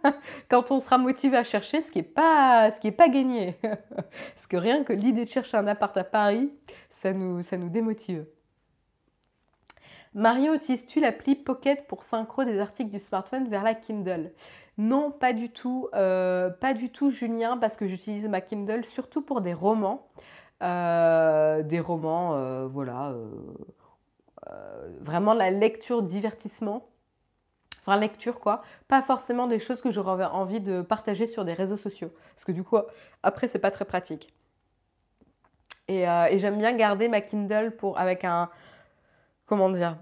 Quand 0.48 0.70
on 0.70 0.78
sera 0.78 0.98
motivé 0.98 1.36
à 1.36 1.42
chercher, 1.42 1.80
ce 1.80 1.90
qui 1.90 1.98
n'est 1.98 2.04
pas, 2.04 2.70
ce 2.70 2.90
pas 2.90 3.08
gagné. 3.08 3.56
Parce 3.62 4.46
que 4.48 4.56
rien 4.56 4.84
que 4.84 4.92
l'idée 4.92 5.24
de 5.24 5.28
chercher 5.28 5.56
un 5.56 5.66
appart 5.66 5.96
à 5.96 6.04
Paris, 6.04 6.52
ça 6.90 7.12
nous 7.12 7.42
démotive. 7.68 8.24
Mario, 10.14 10.54
utilises-tu 10.54 11.00
l'appli 11.00 11.36
Pocket 11.36 11.86
pour 11.86 12.02
synchro 12.02 12.42
des 12.42 12.58
articles 12.58 12.90
du 12.90 12.98
smartphone 12.98 13.48
vers 13.48 13.62
la 13.62 13.74
Kindle? 13.74 14.32
Non, 14.76 15.12
pas 15.12 15.32
du 15.32 15.50
tout. 15.50 15.88
Euh, 15.94 16.50
pas 16.50 16.74
du 16.74 16.90
tout, 16.90 17.10
Julien, 17.10 17.56
parce 17.58 17.76
que 17.76 17.86
j'utilise 17.86 18.26
ma 18.26 18.40
Kindle 18.40 18.84
surtout 18.84 19.22
pour 19.22 19.40
des 19.40 19.54
romans. 19.54 20.08
Euh, 20.62 21.62
des 21.62 21.78
romans, 21.80 22.34
euh, 22.34 22.66
voilà, 22.66 23.14
vraiment 25.00 25.32
la 25.32 25.50
lecture 25.50 26.02
divertissement. 26.02 26.88
Enfin, 27.80 27.96
lecture 27.96 28.40
quoi. 28.40 28.62
Pas 28.88 29.02
forcément 29.02 29.46
des 29.46 29.58
choses 29.60 29.80
que 29.80 29.92
j'aurais 29.92 30.24
envie 30.24 30.60
de 30.60 30.82
partager 30.82 31.26
sur 31.26 31.44
des 31.44 31.54
réseaux 31.54 31.76
sociaux. 31.76 32.12
Parce 32.34 32.44
que 32.44 32.52
du 32.52 32.64
coup, 32.64 32.78
après, 33.22 33.46
c'est 33.46 33.60
pas 33.60 33.70
très 33.70 33.84
pratique. 33.84 34.34
Et, 35.86 36.02
et 36.02 36.38
j'aime 36.38 36.58
bien 36.58 36.72
garder 36.72 37.08
ma 37.08 37.20
Kindle 37.20 37.76
pour, 37.76 37.96
avec 37.98 38.24
un. 38.24 38.50
Comment 39.50 39.68
dire 39.68 39.98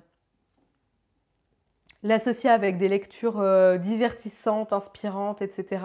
L'associer 2.02 2.50
avec 2.50 2.76
des 2.76 2.88
lectures 2.88 3.42
divertissantes, 3.78 4.74
inspirantes, 4.74 5.40
etc 5.40 5.78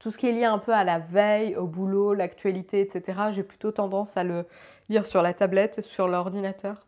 tout 0.00 0.10
ce 0.10 0.16
qui 0.16 0.26
est 0.26 0.32
lié 0.32 0.44
un 0.44 0.58
peu 0.58 0.72
à 0.72 0.82
la 0.82 0.98
veille, 0.98 1.54
au 1.56 1.66
boulot, 1.66 2.14
l'actualité, 2.14 2.80
etc., 2.80 3.20
j'ai 3.32 3.42
plutôt 3.42 3.70
tendance 3.70 4.16
à 4.16 4.24
le 4.24 4.46
lire 4.88 5.06
sur 5.06 5.20
la 5.22 5.34
tablette, 5.34 5.82
sur 5.82 6.08
l'ordinateur. 6.08 6.86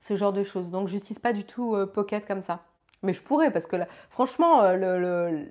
Ce 0.00 0.16
genre 0.16 0.32
de 0.32 0.42
choses. 0.42 0.70
Donc, 0.70 0.88
j'utilise 0.88 1.18
pas 1.18 1.34
du 1.34 1.44
tout 1.44 1.74
euh, 1.74 1.84
Pocket 1.84 2.26
comme 2.26 2.40
ça. 2.40 2.64
Mais 3.02 3.12
je 3.12 3.22
pourrais, 3.22 3.50
parce 3.50 3.66
que 3.66 3.76
franchement, 4.08 4.62
euh, 4.62 5.44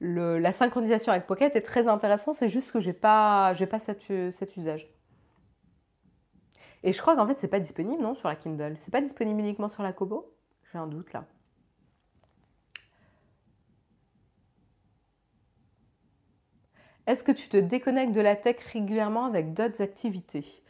la 0.00 0.52
synchronisation 0.52 1.10
avec 1.10 1.26
Pocket 1.26 1.56
est 1.56 1.62
très 1.62 1.88
intéressant. 1.88 2.32
C'est 2.32 2.46
juste 2.46 2.70
que 2.70 2.78
j'ai 2.78 2.92
pas, 2.92 3.52
pas 3.68 3.78
cet 3.80 4.56
usage. 4.56 4.88
Et 6.84 6.92
je 6.92 7.00
crois 7.00 7.16
qu'en 7.16 7.26
fait, 7.26 7.38
c'est 7.38 7.48
pas 7.48 7.60
disponible, 7.60 8.02
non, 8.02 8.14
sur 8.14 8.28
la 8.28 8.36
Kindle. 8.36 8.74
C'est 8.78 8.90
pas 8.90 9.00
disponible 9.00 9.40
uniquement 9.40 9.68
sur 9.68 9.82
la 9.82 9.92
Kobo? 9.92 10.34
J'ai 10.72 10.78
un 10.78 10.86
doute 10.86 11.12
là. 11.12 11.24
Est-ce 17.06 17.24
que 17.24 17.32
tu 17.32 17.48
te 17.48 17.56
déconnectes 17.56 18.12
de 18.14 18.20
la 18.20 18.36
tech 18.36 18.56
régulièrement 18.72 19.24
avec 19.24 19.54
d'autres 19.54 19.82
activités? 19.82 20.62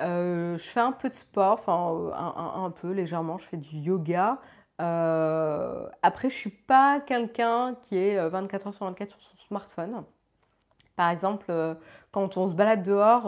Euh, 0.00 0.56
Je 0.56 0.64
fais 0.64 0.80
un 0.80 0.92
peu 0.92 1.08
de 1.08 1.14
sport, 1.14 1.54
enfin 1.54 1.92
euh, 1.94 2.12
un, 2.14 2.70
peu 2.70 2.92
légèrement, 2.92 3.38
je 3.38 3.48
fais 3.48 3.56
du 3.56 3.76
yoga. 3.76 4.40
Euh, 4.80 5.88
après, 6.02 6.28
je 6.30 6.34
ne 6.34 6.40
suis 6.40 6.50
pas 6.50 7.00
quelqu'un 7.00 7.76
qui 7.82 7.96
est 7.96 8.28
24 8.28 8.68
heures 8.68 8.74
sur 8.74 8.86
24 8.86 9.10
sur 9.10 9.20
son 9.20 9.36
smartphone. 9.38 10.04
Par 10.96 11.10
exemple, 11.10 11.52
quand 12.12 12.36
on 12.38 12.48
se 12.48 12.54
balade 12.54 12.82
dehors, 12.82 13.26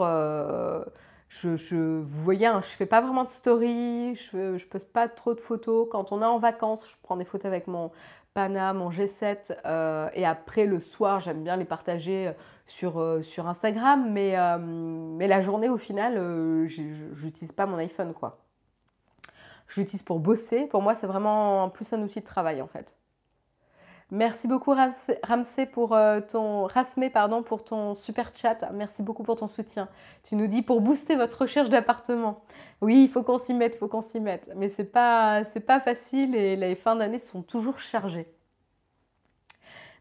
je, 1.29 2.01
vous 2.01 2.21
voyez, 2.23 2.47
hein, 2.47 2.59
je 2.61 2.67
ne 2.67 2.75
fais 2.77 2.85
pas 2.85 3.01
vraiment 3.01 3.23
de 3.23 3.29
story, 3.29 4.15
je 4.15 4.53
ne 4.53 4.65
poste 4.65 4.91
pas 4.91 5.07
trop 5.07 5.33
de 5.33 5.39
photos. 5.39 5.87
Quand 5.89 6.11
on 6.11 6.21
est 6.21 6.25
en 6.25 6.39
vacances, 6.39 6.89
je 6.89 6.95
prends 7.03 7.17
des 7.17 7.25
photos 7.25 7.45
avec 7.45 7.67
mon, 7.67 7.91
Pana, 8.33 8.73
mon 8.73 8.89
G7, 8.89 9.57
euh, 9.65 10.09
et 10.13 10.25
après 10.25 10.65
le 10.65 10.79
soir, 10.79 11.19
j'aime 11.19 11.43
bien 11.43 11.57
les 11.57 11.65
partager 11.65 12.27
euh, 12.27 12.33
sur, 12.67 12.99
euh, 12.99 13.21
sur 13.21 13.47
Instagram, 13.47 14.11
mais, 14.11 14.31
la 15.27 15.41
journée, 15.41 15.69
au 15.69 15.77
final, 15.77 16.67
j'utilise 16.67 17.51
pas 17.51 17.65
mon 17.65 17.77
iPhone, 17.77 18.13
quoi. 18.13 18.39
Je 19.67 19.81
l'utilise 19.81 20.03
pour 20.03 20.19
bosser. 20.19 20.65
Pour 20.65 20.81
moi, 20.81 20.95
c'est 20.95 21.07
vraiment 21.07 21.69
plus 21.69 21.91
un 21.93 22.01
outil 22.01 22.21
de 22.21 22.25
travail, 22.25 22.61
en 22.61 22.67
fait. 22.67 22.95
Merci 24.11 24.47
beaucoup 24.47 24.73
Ramsey 24.73 25.67
pour 25.67 25.93
euh, 25.93 26.19
ton 26.19 26.65
Rasmé 26.65 27.11
pour 27.45 27.63
ton 27.63 27.93
super 27.93 28.31
chat. 28.33 28.67
Merci 28.73 29.03
beaucoup 29.03 29.21
pour 29.21 29.35
ton 29.35 29.47
soutien. 29.47 29.87
Tu 30.23 30.35
nous 30.35 30.47
dis 30.47 30.63
pour 30.63 30.81
booster 30.81 31.15
votre 31.15 31.41
recherche 31.41 31.69
d'appartement. 31.69 32.41
Oui, 32.81 33.03
il 33.03 33.09
faut 33.09 33.21
qu'on 33.21 33.37
s'y 33.37 33.53
mette, 33.53 33.75
il 33.75 33.77
faut 33.77 33.87
qu'on 33.87 34.01
s'y 34.01 34.19
mette. 34.19 34.49
Mais 34.55 34.67
c'est 34.67 34.83
pas 34.83 35.43
pas 35.67 35.79
facile 35.79 36.35
et 36.35 36.55
les 36.55 36.75
fins 36.75 36.95
d'année 36.95 37.19
sont 37.19 37.43
toujours 37.43 37.77
chargées. 37.77 38.33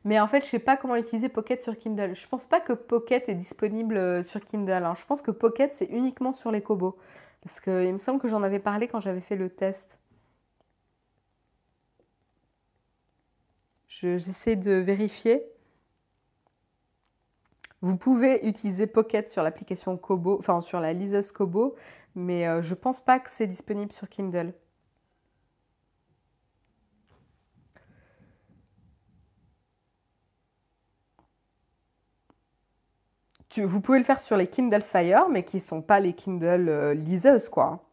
Mais 0.05 0.19
en 0.19 0.27
fait, 0.27 0.43
je 0.43 0.49
sais 0.49 0.59
pas 0.59 0.79
comment 0.79 0.97
utiliser 0.97 1.29
Pocket 1.29 1.61
sur 1.61 1.77
Kindle. 1.77 2.15
Je 2.15 2.29
pense 2.29 2.47
pas 2.47 2.61
que 2.61 2.73
Pocket 2.73 3.29
est 3.29 3.35
disponible 3.35 3.99
euh, 3.99 4.23
sur 4.23 4.43
Kindle. 4.43 4.85
Hein. 4.85 4.95
Je 4.97 5.05
pense 5.05 5.21
que 5.21 5.31
Pocket 5.31 5.75
c'est 5.75 5.87
uniquement 5.91 6.33
sur 6.33 6.51
les 6.51 6.63
Kobo. 6.63 6.97
Parce 7.43 7.61
qu'il 7.61 7.93
me 7.93 7.99
semble 7.99 8.21
que 8.21 8.29
j'en 8.29 8.43
avais 8.43 8.59
parlé 8.59 8.89
quand 8.89 9.01
j'avais 9.01 9.21
fait 9.21 9.37
le 9.37 9.51
test. 9.51 9.99
J'essaie 13.89 14.57
de 14.57 14.73
vérifier. 14.73 15.43
Vous 17.81 17.97
pouvez 17.97 18.47
utiliser 18.47 18.87
Pocket 18.87 19.31
sur 19.31 19.43
l'application 19.43 19.97
Kobo, 19.97 20.37
enfin 20.39 20.61
sur 20.61 20.81
la 20.81 20.93
liseuse 20.93 21.33
Kobo, 21.33 21.77
mais 22.15 22.47
euh, 22.47 22.61
je 22.61 22.71
ne 22.71 22.75
pense 22.75 23.01
pas 23.01 23.19
que 23.21 23.31
c'est 23.31 23.47
disponible 23.47 23.93
sur 23.93 24.09
Kindle. 24.09 24.53
vous 33.65 33.81
pouvez 33.81 33.99
le 33.99 34.05
faire 34.05 34.21
sur 34.21 34.37
les 34.37 34.47
Kindle 34.47 34.83
Fire, 34.83 35.29
mais 35.29 35.45
qui 35.45 35.57
ne 35.57 35.63
sont 35.63 35.83
pas 35.83 36.01
les 36.01 36.13
Kindle 36.13 36.69
euh, 36.69 36.95
liseuses, 36.95 37.49
quoi. 37.49 37.88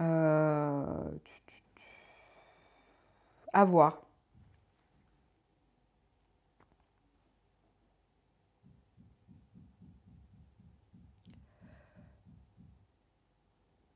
Euh, 0.00 1.10
à 3.52 3.64
voir. 3.64 4.02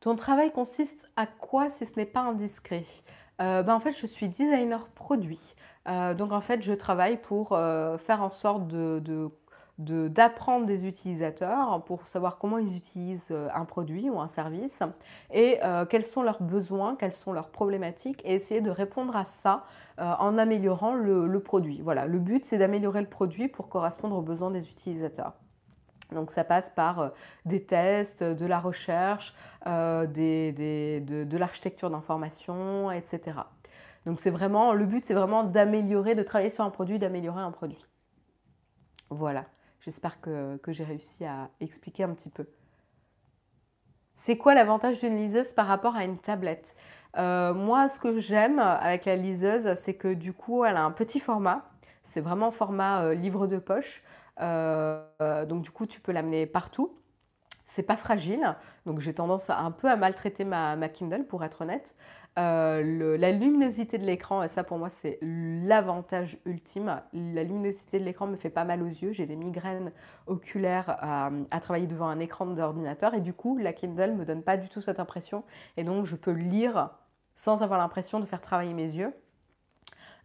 Ton 0.00 0.16
travail 0.16 0.50
consiste 0.52 1.10
à 1.16 1.26
quoi 1.26 1.68
si 1.68 1.84
ce 1.84 1.92
n'est 1.96 2.06
pas 2.06 2.20
indiscret? 2.20 2.86
Euh, 3.40 3.62
ben 3.62 3.74
En 3.74 3.80
fait, 3.80 3.92
je 3.92 4.06
suis 4.06 4.28
designer 4.28 4.88
produit. 4.88 5.54
Euh, 5.88 6.14
donc 6.14 6.32
en 6.32 6.40
fait, 6.40 6.62
je 6.62 6.72
travaille 6.72 7.20
pour 7.20 7.50
faire 7.50 8.22
en 8.22 8.30
sorte 8.30 8.66
de 8.68 9.30
d'apprendre 9.80 10.66
des 10.66 10.86
utilisateurs 10.86 11.82
pour 11.84 12.06
savoir 12.06 12.38
comment 12.38 12.58
ils 12.58 12.76
utilisent 12.76 13.30
euh, 13.30 13.48
un 13.54 13.64
produit 13.64 14.10
ou 14.10 14.20
un 14.20 14.28
service 14.28 14.82
et 15.32 15.58
euh, 15.64 15.86
quels 15.86 16.04
sont 16.04 16.22
leurs 16.22 16.42
besoins, 16.42 16.96
quelles 16.96 17.12
sont 17.12 17.32
leurs 17.32 17.48
problématiques 17.48 18.20
et 18.24 18.34
essayer 18.34 18.60
de 18.60 18.70
répondre 18.70 19.16
à 19.16 19.24
ça 19.24 19.64
euh, 19.98 20.12
en 20.18 20.36
améliorant 20.36 20.94
le, 20.94 21.40
produit. 21.40 21.80
Voilà, 21.82 22.06
le 22.06 22.18
but 22.18 22.44
c'est 22.44 22.58
d'améliorer 22.58 23.00
le 23.00 23.08
produit 23.08 23.48
pour 23.48 23.68
correspondre 23.68 24.16
aux 24.16 24.22
besoins 24.22 24.50
des 24.50 24.68
utilisateurs. 24.68 25.32
Donc 26.12 26.30
ça 26.30 26.44
passe 26.44 26.70
par 26.70 27.12
des 27.44 27.64
tests, 27.64 28.22
de 28.24 28.46
la 28.46 28.58
recherche, 28.58 29.34
de, 29.64 31.24
de 31.24 31.38
l'architecture 31.38 31.88
d'information, 31.88 32.90
etc. 32.90 33.38
Donc 34.06 34.18
c'est 34.18 34.30
vraiment, 34.30 34.72
le 34.72 34.86
but 34.86 35.06
c'est 35.06 35.14
vraiment 35.14 35.44
d'améliorer, 35.44 36.16
de 36.16 36.24
travailler 36.24 36.50
sur 36.50 36.64
un 36.64 36.70
produit, 36.70 36.98
d'améliorer 36.98 37.40
un 37.40 37.52
produit. 37.52 37.84
Voilà, 39.08 39.44
j'espère 39.80 40.20
que, 40.20 40.58
j'ai 40.68 40.84
réussi 40.84 41.24
à 41.24 41.50
expliquer 41.60 42.04
un 42.04 42.14
petit 42.14 42.30
peu. 42.30 42.46
C'est 44.14 44.36
quoi 44.36 44.54
l'avantage 44.54 45.00
d'une 45.00 45.16
liseuse 45.16 45.52
par 45.52 45.66
rapport 45.66 45.96
à 45.96 46.04
une 46.04 46.18
tablette? 46.18 46.74
Euh, 47.16 47.54
Moi, 47.54 47.88
ce 47.88 47.98
que 47.98 48.18
j'aime 48.18 48.58
avec 48.58 49.06
la 49.06 49.16
liseuse, 49.16 49.74
c'est 49.74 49.94
que 49.94 50.12
du 50.12 50.32
coup, 50.32 50.64
elle 50.64 50.76
a 50.76 50.82
un 50.82 50.90
petit 50.90 51.20
format. 51.20 51.70
C'est 52.02 52.20
vraiment 52.20 52.50
format 52.50 53.02
euh, 53.02 53.14
livre 53.14 53.46
de 53.46 53.58
poche. 53.58 54.02
Euh, 54.40 55.46
donc 55.46 55.62
du 55.62 55.70
coup, 55.70 55.86
tu 55.86 56.00
peux 56.00 56.12
l'amener 56.12 56.46
partout. 56.46 56.96
C'est 57.64 57.84
pas 57.84 57.96
fragile, 57.96 58.56
donc 58.84 58.98
j'ai 58.98 59.14
tendance 59.14 59.48
un 59.48 59.70
peu 59.70 59.88
à 59.88 59.94
maltraiter 59.94 60.44
ma, 60.44 60.74
ma 60.74 60.88
Kindle 60.88 61.24
pour 61.24 61.44
être 61.44 61.60
honnête. 61.60 61.94
Euh, 62.38 63.16
la 63.18 63.32
luminosité 63.32 63.98
de 63.98 64.04
l'écran, 64.04 64.42
et 64.42 64.48
ça 64.48 64.62
pour 64.62 64.78
moi 64.78 64.88
c'est 64.88 65.18
l'avantage 65.20 66.38
ultime. 66.46 67.02
La 67.12 67.42
luminosité 67.42 67.98
de 67.98 68.04
l'écran 68.04 68.28
me 68.28 68.36
fait 68.36 68.50
pas 68.50 68.64
mal 68.64 68.82
aux 68.82 68.86
yeux. 68.86 69.10
J'ai 69.10 69.26
des 69.26 69.36
migraines 69.36 69.92
oculaires 70.26 70.96
à, 71.00 71.30
travailler 71.60 71.88
devant 71.88 72.06
un 72.06 72.20
écran 72.20 72.46
d'ordinateur 72.46 73.14
et 73.14 73.20
du 73.20 73.32
coup 73.32 73.58
la 73.58 73.72
Kindle 73.72 74.12
me 74.12 74.24
donne 74.24 74.42
pas 74.42 74.56
du 74.56 74.68
tout 74.68 74.80
cette 74.80 75.00
impression 75.00 75.44
et 75.76 75.82
donc 75.84 76.06
je 76.06 76.16
peux 76.16 76.30
lire 76.30 76.90
sans 77.34 77.62
avoir 77.62 77.78
l'impression 77.80 78.20
de 78.20 78.26
faire 78.26 78.40
travailler 78.40 78.74
mes 78.74 78.88
yeux. 78.88 79.12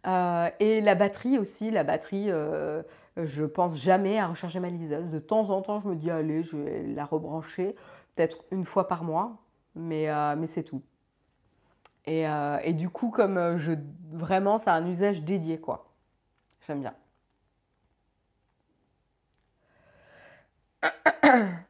Euh, 0.06 0.48
et 0.60 0.80
la 0.80 0.94
batterie 0.94 1.38
aussi, 1.38 1.72
la 1.72 1.82
batterie, 1.82 2.30
euh, 2.30 2.82
je 3.16 3.44
pense 3.44 3.80
jamais 3.80 4.18
à 4.18 4.28
recharger 4.28 4.60
ma 4.60 4.70
liseuse. 4.70 5.10
De 5.10 5.18
temps 5.18 5.50
en 5.50 5.60
temps, 5.60 5.80
je 5.80 5.88
me 5.88 5.96
dis 5.96 6.10
allez, 6.10 6.42
je 6.44 6.56
vais 6.56 6.82
la 6.84 7.04
rebrancher, 7.04 7.74
peut-être 8.14 8.44
une 8.52 8.64
fois 8.64 8.86
par 8.86 9.02
mois, 9.02 9.38
mais, 9.74 10.08
mais 10.36 10.46
c'est 10.46 10.62
tout. 10.62 10.82
Euh, 12.08 12.58
et, 12.62 12.72
du 12.72 12.88
coup, 12.88 13.10
comme 13.10 13.36
euh, 13.38 13.58
je 13.58 13.72
vraiment, 14.12 14.58
ça 14.58 14.74
a 14.74 14.76
un 14.78 14.86
usage 14.86 15.22
dédié, 15.22 15.58
quoi. 15.60 15.92
J'aime 16.66 16.80
bien. 16.80 16.94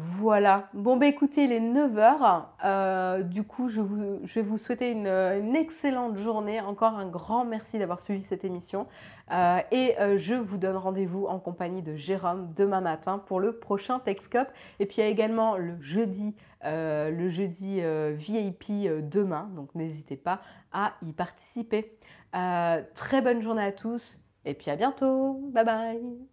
Voilà. 0.00 0.68
Bon, 0.74 0.96
bah 0.96 1.06
écoutez, 1.06 1.44
il 1.44 1.52
est 1.52 1.60
9h. 1.60 2.44
Euh, 2.64 3.22
du 3.22 3.42
coup, 3.42 3.68
je, 3.68 3.80
vais 3.80 4.42
vous 4.42 4.58
souhaiter 4.58 4.92
une, 4.92 5.56
excellente 5.56 6.16
journée. 6.16 6.60
Encore 6.60 6.98
un 6.98 7.06
grand 7.06 7.44
merci 7.44 7.78
d'avoir 7.78 7.98
suivi 7.98 8.20
cette 8.20 8.44
émission. 8.44 8.86
et 9.30 9.96
je 10.16 10.34
vous 10.34 10.56
donne 10.56 10.76
rendez-vous 10.76 11.26
en 11.26 11.38
compagnie 11.38 11.82
de 11.82 11.96
Jérôme 11.96 12.52
demain 12.54 12.80
matin 12.80 13.18
pour 13.18 13.40
le 13.40 13.58
prochain 13.58 13.98
Texcope. 13.98 14.48
Et 14.78 14.86
puis 14.86 14.98
il 14.98 15.00
y 15.00 15.06
a 15.06 15.08
également 15.08 15.56
le 15.56 15.80
jeudi 15.80 16.34
euh, 16.64 17.10
le 17.10 17.28
jeudi 17.28 17.80
euh, 17.80 18.12
VIP 18.16 18.70
euh, 18.70 19.00
demain, 19.00 19.48
donc 19.54 19.74
n'hésitez 19.74 20.16
pas 20.16 20.40
à 20.72 20.94
y 21.02 21.12
participer. 21.12 21.98
très 22.94 23.22
bonne 23.22 23.40
journée 23.40 23.64
à 23.64 23.72
tous 23.72 24.18
et 24.44 24.54
puis 24.54 24.70
à 24.70 24.76
bientôt. 24.76 25.40
Bye 25.52 25.64
bye 25.64 26.28